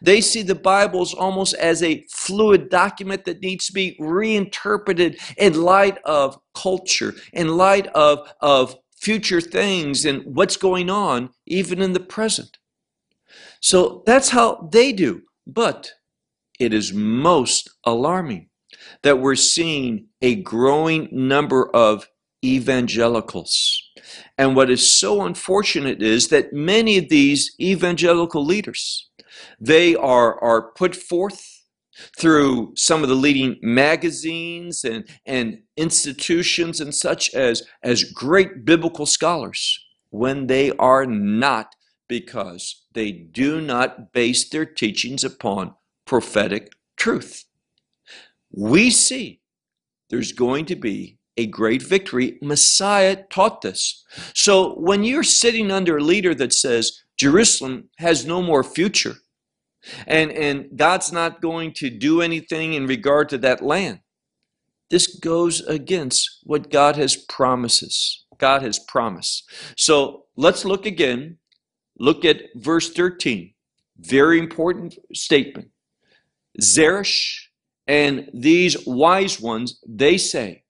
They 0.00 0.20
see 0.20 0.42
the 0.42 0.54
Bibles 0.54 1.14
almost 1.14 1.54
as 1.54 1.82
a 1.82 2.04
fluid 2.10 2.68
document 2.68 3.24
that 3.24 3.40
needs 3.40 3.66
to 3.66 3.72
be 3.72 3.96
reinterpreted 3.98 5.18
in 5.36 5.62
light 5.62 5.98
of 6.04 6.38
culture, 6.54 7.14
in 7.32 7.56
light 7.56 7.86
of, 7.88 8.32
of 8.40 8.76
future 9.00 9.40
things 9.40 10.04
and 10.04 10.22
what's 10.24 10.56
going 10.56 10.88
on, 10.88 11.30
even 11.46 11.82
in 11.82 11.92
the 11.92 12.00
present. 12.00 12.58
So 13.60 14.02
that's 14.06 14.30
how 14.30 14.68
they 14.72 14.92
do. 14.92 15.22
But 15.46 15.92
it 16.60 16.72
is 16.72 16.92
most 16.92 17.70
alarming 17.84 18.48
that 19.02 19.18
we're 19.18 19.34
seeing 19.34 20.06
a 20.20 20.36
growing 20.36 21.08
number 21.10 21.68
of 21.74 22.06
evangelicals. 22.44 23.82
And 24.36 24.56
what 24.56 24.70
is 24.70 24.96
so 24.98 25.22
unfortunate 25.22 26.02
is 26.02 26.28
that 26.28 26.52
many 26.52 26.98
of 26.98 27.08
these 27.08 27.54
evangelical 27.60 28.44
leaders, 28.44 29.10
they 29.60 29.94
are, 29.94 30.42
are 30.42 30.72
put 30.72 30.94
forth 30.96 31.62
through 32.18 32.72
some 32.76 33.02
of 33.02 33.08
the 33.08 33.14
leading 33.14 33.58
magazines 33.62 34.84
and, 34.84 35.08
and 35.26 35.58
institutions 35.76 36.80
and 36.80 36.94
such 36.94 37.34
as, 37.34 37.62
as 37.82 38.04
great 38.04 38.64
biblical 38.64 39.06
scholars 39.06 39.78
when 40.10 40.46
they 40.46 40.70
are 40.72 41.06
not 41.06 41.74
because 42.08 42.84
they 42.92 43.12
do 43.12 43.60
not 43.60 44.12
base 44.12 44.48
their 44.48 44.66
teachings 44.66 45.24
upon 45.24 45.74
prophetic 46.06 46.72
truth. 46.96 47.44
We 48.50 48.90
see 48.90 49.40
there's 50.10 50.32
going 50.32 50.66
to 50.66 50.76
be 50.76 51.18
a 51.38 51.46
great 51.46 51.82
victory. 51.82 52.38
Messiah 52.42 53.24
taught 53.30 53.62
this. 53.62 54.04
So 54.34 54.74
when 54.74 55.04
you're 55.04 55.22
sitting 55.22 55.70
under 55.70 55.96
a 55.96 56.02
leader 56.02 56.34
that 56.34 56.52
says 56.52 57.00
Jerusalem 57.16 57.88
has 57.96 58.26
no 58.26 58.42
more 58.42 58.62
future 58.62 59.14
and, 60.06 60.30
and 60.32 60.76
God's 60.76 61.12
not 61.12 61.40
going 61.40 61.72
to 61.74 61.90
do 61.90 62.22
anything 62.22 62.74
in 62.74 62.86
regard 62.86 63.28
to 63.30 63.38
that 63.38 63.62
land, 63.62 64.00
this 64.90 65.06
goes 65.06 65.60
against 65.62 66.40
what 66.44 66.70
God 66.70 66.96
has 66.96 67.16
promises. 67.16 68.24
God 68.38 68.62
has 68.62 68.78
promised. 68.78 69.50
So 69.76 70.24
let's 70.36 70.64
look 70.64 70.84
again. 70.84 71.38
Look 71.98 72.24
at 72.24 72.42
verse 72.56 72.92
13. 72.92 73.54
Very 73.98 74.38
important 74.38 74.96
statement. 75.14 75.70
Zeresh 76.60 77.48
and 77.86 78.28
these 78.32 78.86
wise 78.86 79.40
ones, 79.40 79.80
they 79.86 80.18
say, 80.18 80.64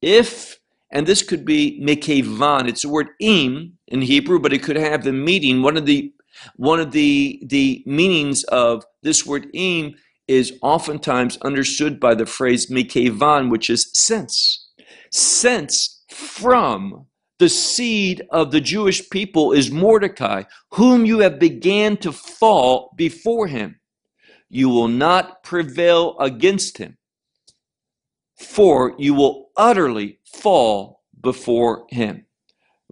if, 0.00 0.58
and 0.90 1.06
this 1.06 1.22
could 1.22 1.44
be 1.44 1.80
mekevan, 1.82 2.68
it's 2.68 2.82
the 2.82 2.88
word 2.88 3.08
im 3.20 3.78
in 3.88 4.02
Hebrew, 4.02 4.38
but 4.38 4.52
it 4.52 4.62
could 4.62 4.76
have 4.76 5.04
the 5.04 5.12
meaning. 5.12 5.62
One 5.62 5.76
of 5.76 5.86
the 5.86 6.12
one 6.56 6.80
of 6.80 6.92
the 6.92 7.42
the 7.46 7.82
meanings 7.86 8.44
of 8.44 8.84
this 9.02 9.26
word 9.26 9.48
im 9.54 9.94
is 10.26 10.58
oftentimes 10.62 11.38
understood 11.38 11.98
by 11.98 12.14
the 12.14 12.26
phrase 12.26 12.70
mekevan, 12.70 13.50
which 13.50 13.70
is 13.70 13.90
sense. 13.94 14.68
Sense 15.10 16.04
from 16.10 17.06
the 17.38 17.48
seed 17.48 18.22
of 18.30 18.50
the 18.50 18.60
Jewish 18.60 19.08
people 19.10 19.52
is 19.52 19.70
Mordecai, 19.70 20.42
whom 20.72 21.06
you 21.06 21.20
have 21.20 21.38
began 21.38 21.96
to 21.98 22.12
fall 22.12 22.92
before 22.96 23.46
him. 23.46 23.80
You 24.50 24.68
will 24.68 24.88
not 24.88 25.42
prevail 25.42 26.16
against 26.18 26.78
him 26.78 26.98
for 28.38 28.94
you 28.98 29.14
will 29.14 29.50
utterly 29.56 30.20
fall 30.24 31.02
before 31.20 31.86
him. 31.90 32.24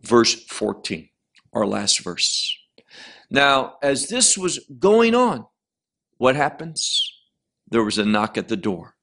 Verse 0.03 0.35
14, 0.35 1.09
our 1.53 1.67
last 1.67 2.01
verse. 2.03 2.56
Now, 3.31 3.77
as 3.83 4.09
this 4.09 4.39
was 4.39 4.61
going 4.79 5.15
on, 5.15 5.47
what 6.19 6.37
happens? 6.37 7.13
There 7.69 7.85
was 7.85 7.99
a 7.99 8.05
knock 8.05 8.39
at 8.39 8.49
the 8.49 8.57
door. 8.57 8.95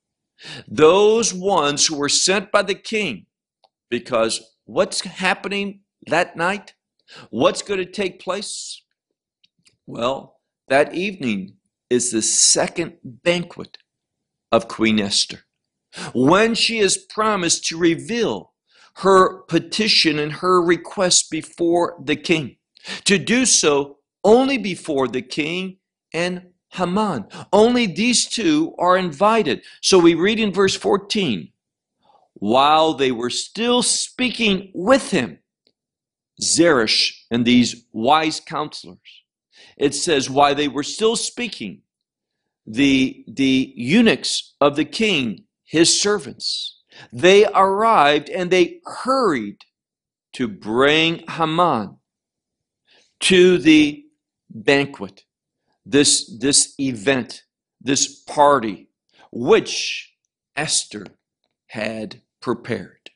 Those 0.68 1.34
ones 1.34 1.86
who 1.86 1.98
were 1.98 2.10
sent 2.10 2.52
by 2.52 2.64
the 2.64 2.76
king, 2.76 3.28
because 3.90 4.42
what's 4.66 5.02
happening 5.02 5.82
that 6.08 6.36
night? 6.36 6.74
What's 7.30 7.62
going 7.62 7.80
to 7.80 7.86
take 7.86 8.20
place? 8.20 8.82
Well, 9.86 10.40
that 10.70 10.94
evening 10.94 11.58
is 11.90 12.12
the 12.12 12.22
second 12.22 12.98
banquet 13.04 13.78
of 14.52 14.68
Queen 14.68 15.00
Esther 15.00 15.42
when 16.14 16.56
she 16.56 16.80
is 16.80 16.98
promised 16.98 17.66
to 17.66 17.78
reveal 17.78 18.54
her 18.98 19.42
petition 19.44 20.20
and 20.20 20.32
her 20.34 20.62
request 20.62 21.30
before 21.30 21.98
the 22.04 22.16
king. 22.16 22.58
To 23.06 23.18
do 23.18 23.46
so 23.46 23.98
only 24.24 24.58
before 24.58 25.08
the 25.08 25.22
king 25.22 25.78
and 26.14 26.48
Haman. 26.70 27.26
Only 27.52 27.86
these 27.86 28.26
two 28.26 28.74
are 28.80 28.98
invited. 28.98 29.64
So 29.82 30.00
we 30.00 30.16
read 30.16 30.40
in 30.40 30.52
verse 30.52 30.76
14 30.76 31.50
while 32.36 32.94
they 32.94 33.12
were 33.12 33.30
still 33.30 33.82
speaking 33.82 34.72
with 34.74 35.12
him, 35.12 35.40
Zeresh 36.42 37.26
and 37.32 37.46
these 37.46 37.86
wise 37.94 38.40
counselors, 38.40 39.24
it 39.78 39.96
says, 39.96 40.30
while 40.30 40.54
they 40.54 40.68
were 40.68 40.84
still 40.84 41.16
speaking, 41.16 41.84
the, 42.66 43.24
the 43.28 43.74
eunuchs 43.76 44.56
of 44.60 44.76
the 44.76 44.86
king 44.86 45.46
his 45.64 46.00
servants. 46.00 46.82
They 47.12 47.46
arrived 47.48 48.30
and 48.30 48.52
they 48.52 48.80
hurried 48.86 49.62
to 50.34 50.48
bring 50.48 51.24
Haman 51.28 51.98
to 53.22 53.58
the 53.58 54.03
banquet, 54.54 55.24
this, 55.86 56.38
this 56.40 56.74
event, 56.80 57.44
this 57.82 58.22
party, 58.24 58.90
which 59.32 60.14
Esther 60.56 61.06
had 61.68 62.22
prepared. 62.42 63.10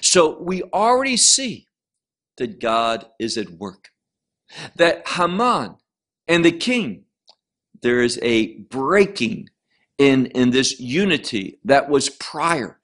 So 0.00 0.40
we 0.40 0.62
already 0.72 1.16
see 1.16 1.66
that 2.38 2.60
God 2.60 3.06
is 3.18 3.36
at 3.36 3.50
work. 3.50 3.90
That 4.74 5.06
Haman 5.06 5.76
and 6.26 6.44
the 6.44 6.52
king, 6.52 7.04
there 7.82 8.02
is 8.02 8.18
a 8.22 8.58
breaking 8.58 9.48
in, 9.98 10.26
in 10.26 10.50
this 10.50 10.80
unity 10.80 11.60
that 11.64 11.88
was 11.88 12.08
prior. 12.08 12.80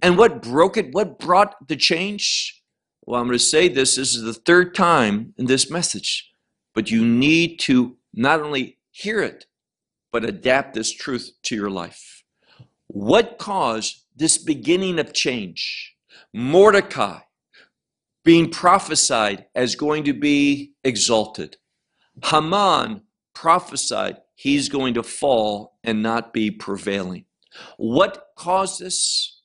And 0.00 0.16
what 0.16 0.42
broke 0.42 0.76
it? 0.76 0.92
What 0.92 1.18
brought 1.18 1.66
the 1.66 1.76
change? 1.76 2.62
Well, 3.04 3.20
I'm 3.20 3.26
going 3.26 3.38
to 3.38 3.44
say 3.44 3.68
this. 3.68 3.96
This 3.96 4.14
is 4.14 4.22
the 4.22 4.34
third 4.34 4.74
time 4.74 5.34
in 5.38 5.46
this 5.46 5.70
message, 5.70 6.30
but 6.74 6.90
you 6.90 7.04
need 7.04 7.58
to 7.60 7.96
not 8.14 8.40
only 8.40 8.78
hear 8.90 9.20
it, 9.20 9.46
but 10.12 10.24
adapt 10.24 10.74
this 10.74 10.92
truth 10.92 11.32
to 11.42 11.54
your 11.54 11.70
life. 11.70 12.24
What 12.86 13.38
caused 13.38 14.04
this 14.16 14.38
beginning 14.38 14.98
of 14.98 15.12
change? 15.12 15.94
Mordecai 16.32 17.20
being 18.24 18.50
prophesied 18.50 19.46
as 19.54 19.74
going 19.74 20.04
to 20.04 20.12
be 20.12 20.74
exalted. 20.84 21.56
Haman 22.24 23.02
prophesied 23.34 24.18
he's 24.34 24.68
going 24.68 24.94
to 24.94 25.02
fall 25.02 25.78
and 25.82 26.02
not 26.02 26.32
be 26.32 26.50
prevailing. 26.50 27.24
What 27.76 28.26
caused 28.36 28.80
this? 28.80 29.40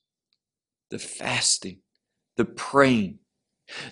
The 0.90 0.98
fasting, 0.98 1.80
the 2.36 2.44
praying, 2.44 3.20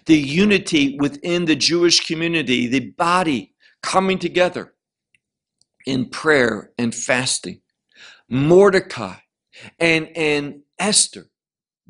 the 0.06 0.18
unity 0.18 0.96
within 0.98 1.44
the 1.46 1.56
Jewish 1.56 2.06
community, 2.06 2.66
the 2.66 2.90
body 2.90 3.54
coming 3.82 4.18
together 4.18 4.74
in 5.86 6.08
prayer 6.08 6.72
and 6.78 6.94
fasting. 6.94 7.60
Mordecai 8.28 9.16
and, 9.78 10.08
and 10.16 10.62
Esther 10.78 11.26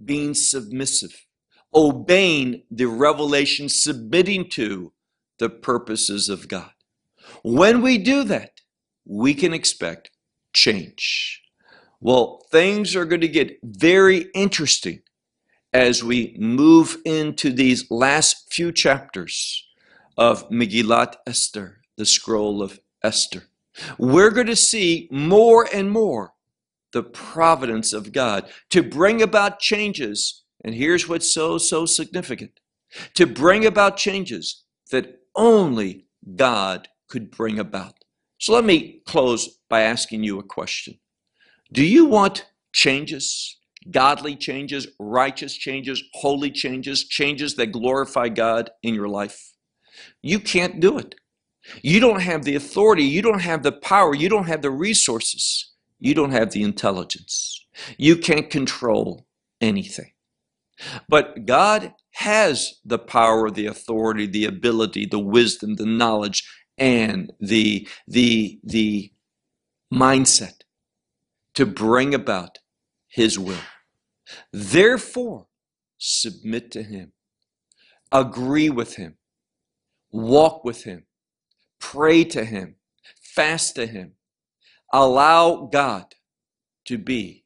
being 0.03 0.35
submissive, 0.35 1.26
obeying 1.74 2.64
the 2.70 2.87
revelation, 2.87 3.68
submitting 3.68 4.49
to 4.51 4.93
the 5.39 5.49
purposes 5.49 6.28
of 6.28 6.49
God. 6.49 6.70
When 7.43 7.83
we 7.83 7.99
do 7.99 8.24
that, 8.24 8.61
we 9.05 9.35
can 9.35 9.53
expect 9.53 10.11
change. 10.53 11.43
Well, 12.01 12.45
things 12.51 12.97
are 12.97 13.05
going 13.05 13.20
to 13.20 13.28
get 13.28 13.59
very 13.62 14.26
interesting 14.35 15.03
as 15.73 16.05
we 16.05 16.37
move 16.39 16.99
into 17.05 17.53
these 17.53 17.91
last 17.91 18.53
few 18.53 18.73
chapters 18.73 19.66
of 20.18 20.49
Megillat 20.51 21.14
Esther, 21.27 21.81
the 21.97 22.05
scroll 22.05 22.62
of 22.62 22.81
Esther. 23.03 23.45
We're 23.99 24.31
going 24.31 24.49
to 24.49 24.57
see 24.57 25.09
more 25.11 25.66
and 25.73 25.91
more 25.91 26.35
the 26.93 27.03
providence 27.03 27.95
of 27.95 28.12
God 28.12 28.51
to 28.70 28.83
bring 28.83 29.23
about 29.23 29.59
changes. 29.59 30.43
And 30.62 30.75
here's 30.75 31.09
what's 31.09 31.33
so, 31.33 31.57
so 31.57 31.87
significant 31.87 32.61
to 33.14 33.27
bring 33.27 33.64
about 33.64 33.97
changes 33.97 34.64
that 34.91 35.20
only 35.35 36.07
God 36.37 36.89
could 37.09 37.31
bring 37.31 37.59
about. 37.59 37.95
So 38.39 38.53
let 38.53 38.64
me 38.64 39.01
close 39.07 39.59
by 39.70 39.83
asking 39.83 40.25
you 40.25 40.39
a 40.39 40.43
question 40.43 40.99
Do 41.73 41.85
you 41.85 42.05
want 42.05 42.47
changes? 42.75 43.57
Godly 43.91 44.37
changes, 44.37 44.87
righteous 44.99 45.55
changes, 45.55 46.03
holy 46.14 46.51
changes, 46.51 47.05
changes 47.05 47.57
that 47.57 47.72
glorify 47.72 48.28
God 48.28 48.70
in 48.83 48.95
your 48.95 49.09
life. 49.09 49.53
You 50.22 50.41
can't 50.41 50.80
do 50.80 50.99
it. 50.99 51.14
You 51.83 52.01
don't 52.01 52.20
have 52.20 52.45
the 52.45 52.57
authority, 52.57 53.05
you 53.05 53.22
don't 53.22 53.41
have 53.41 53.62
the 53.62 53.72
power, 53.72 54.14
you 54.14 54.28
don't 54.28 54.49
have 54.49 54.62
the 54.62 54.70
resources, 54.70 55.72
you 56.01 56.14
don't 56.14 56.33
have 56.33 56.53
the 56.53 56.62
intelligence. 56.62 57.66
You 57.99 58.16
can't 58.16 58.51
control 58.51 59.26
anything. 59.61 60.12
But 61.09 61.47
God 61.47 61.95
has 62.12 62.80
the 62.85 62.99
power, 62.99 63.51
the 63.51 63.66
authority, 63.66 64.26
the 64.26 64.47
ability, 64.47 65.07
the 65.07 65.18
wisdom, 65.18 65.76
the 65.76 65.87
knowledge, 65.87 66.45
and 66.78 67.33
the, 67.41 67.89
the, 68.09 68.59
the 68.64 69.12
mindset 69.93 70.62
to 71.55 71.66
bring 71.66 72.14
about 72.14 72.59
His 73.12 73.38
will. 73.38 73.60
Therefore, 74.54 75.46
submit 75.98 76.70
to 76.70 76.82
Him, 76.82 77.12
agree 78.10 78.70
with 78.70 78.96
Him, 78.96 79.18
walk 80.10 80.64
with 80.64 80.84
Him, 80.84 81.04
pray 81.78 82.24
to 82.24 82.42
Him, 82.42 82.76
fast 83.20 83.74
to 83.74 83.86
Him. 83.86 84.14
Allow 84.94 85.68
God 85.70 86.14
to 86.86 86.96
be 86.96 87.44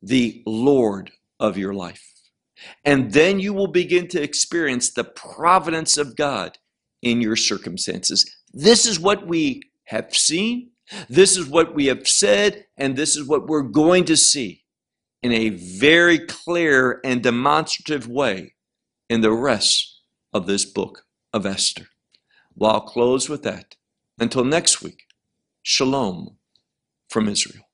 the 0.00 0.40
Lord 0.46 1.10
of 1.40 1.58
your 1.58 1.74
life. 1.74 2.12
And 2.84 3.12
then 3.12 3.40
you 3.40 3.52
will 3.52 3.66
begin 3.66 4.06
to 4.08 4.22
experience 4.22 4.92
the 4.92 5.04
providence 5.04 5.96
of 5.96 6.16
God 6.16 6.58
in 7.02 7.20
your 7.20 7.34
circumstances. 7.34 8.24
This 8.52 8.86
is 8.86 9.00
what 9.00 9.26
we 9.26 9.62
have 9.86 10.14
seen, 10.14 10.70
this 11.08 11.36
is 11.36 11.48
what 11.48 11.74
we 11.74 11.86
have 11.86 12.06
said, 12.06 12.66
and 12.76 12.96
this 12.96 13.16
is 13.16 13.26
what 13.26 13.48
we're 13.48 13.62
going 13.62 14.04
to 14.04 14.16
see 14.16 14.61
in 15.22 15.32
a 15.32 15.50
very 15.50 16.18
clear 16.18 17.00
and 17.04 17.22
demonstrative 17.22 18.08
way 18.08 18.54
in 19.08 19.20
the 19.20 19.32
rest 19.32 20.00
of 20.32 20.46
this 20.46 20.64
book 20.64 21.04
of 21.32 21.46
Esther. 21.46 21.86
Well, 22.54 22.72
I'll 22.72 22.80
close 22.80 23.28
with 23.28 23.42
that. 23.44 23.76
Until 24.18 24.44
next 24.44 24.82
week, 24.82 25.04
shalom 25.62 26.36
from 27.08 27.28
Israel. 27.28 27.64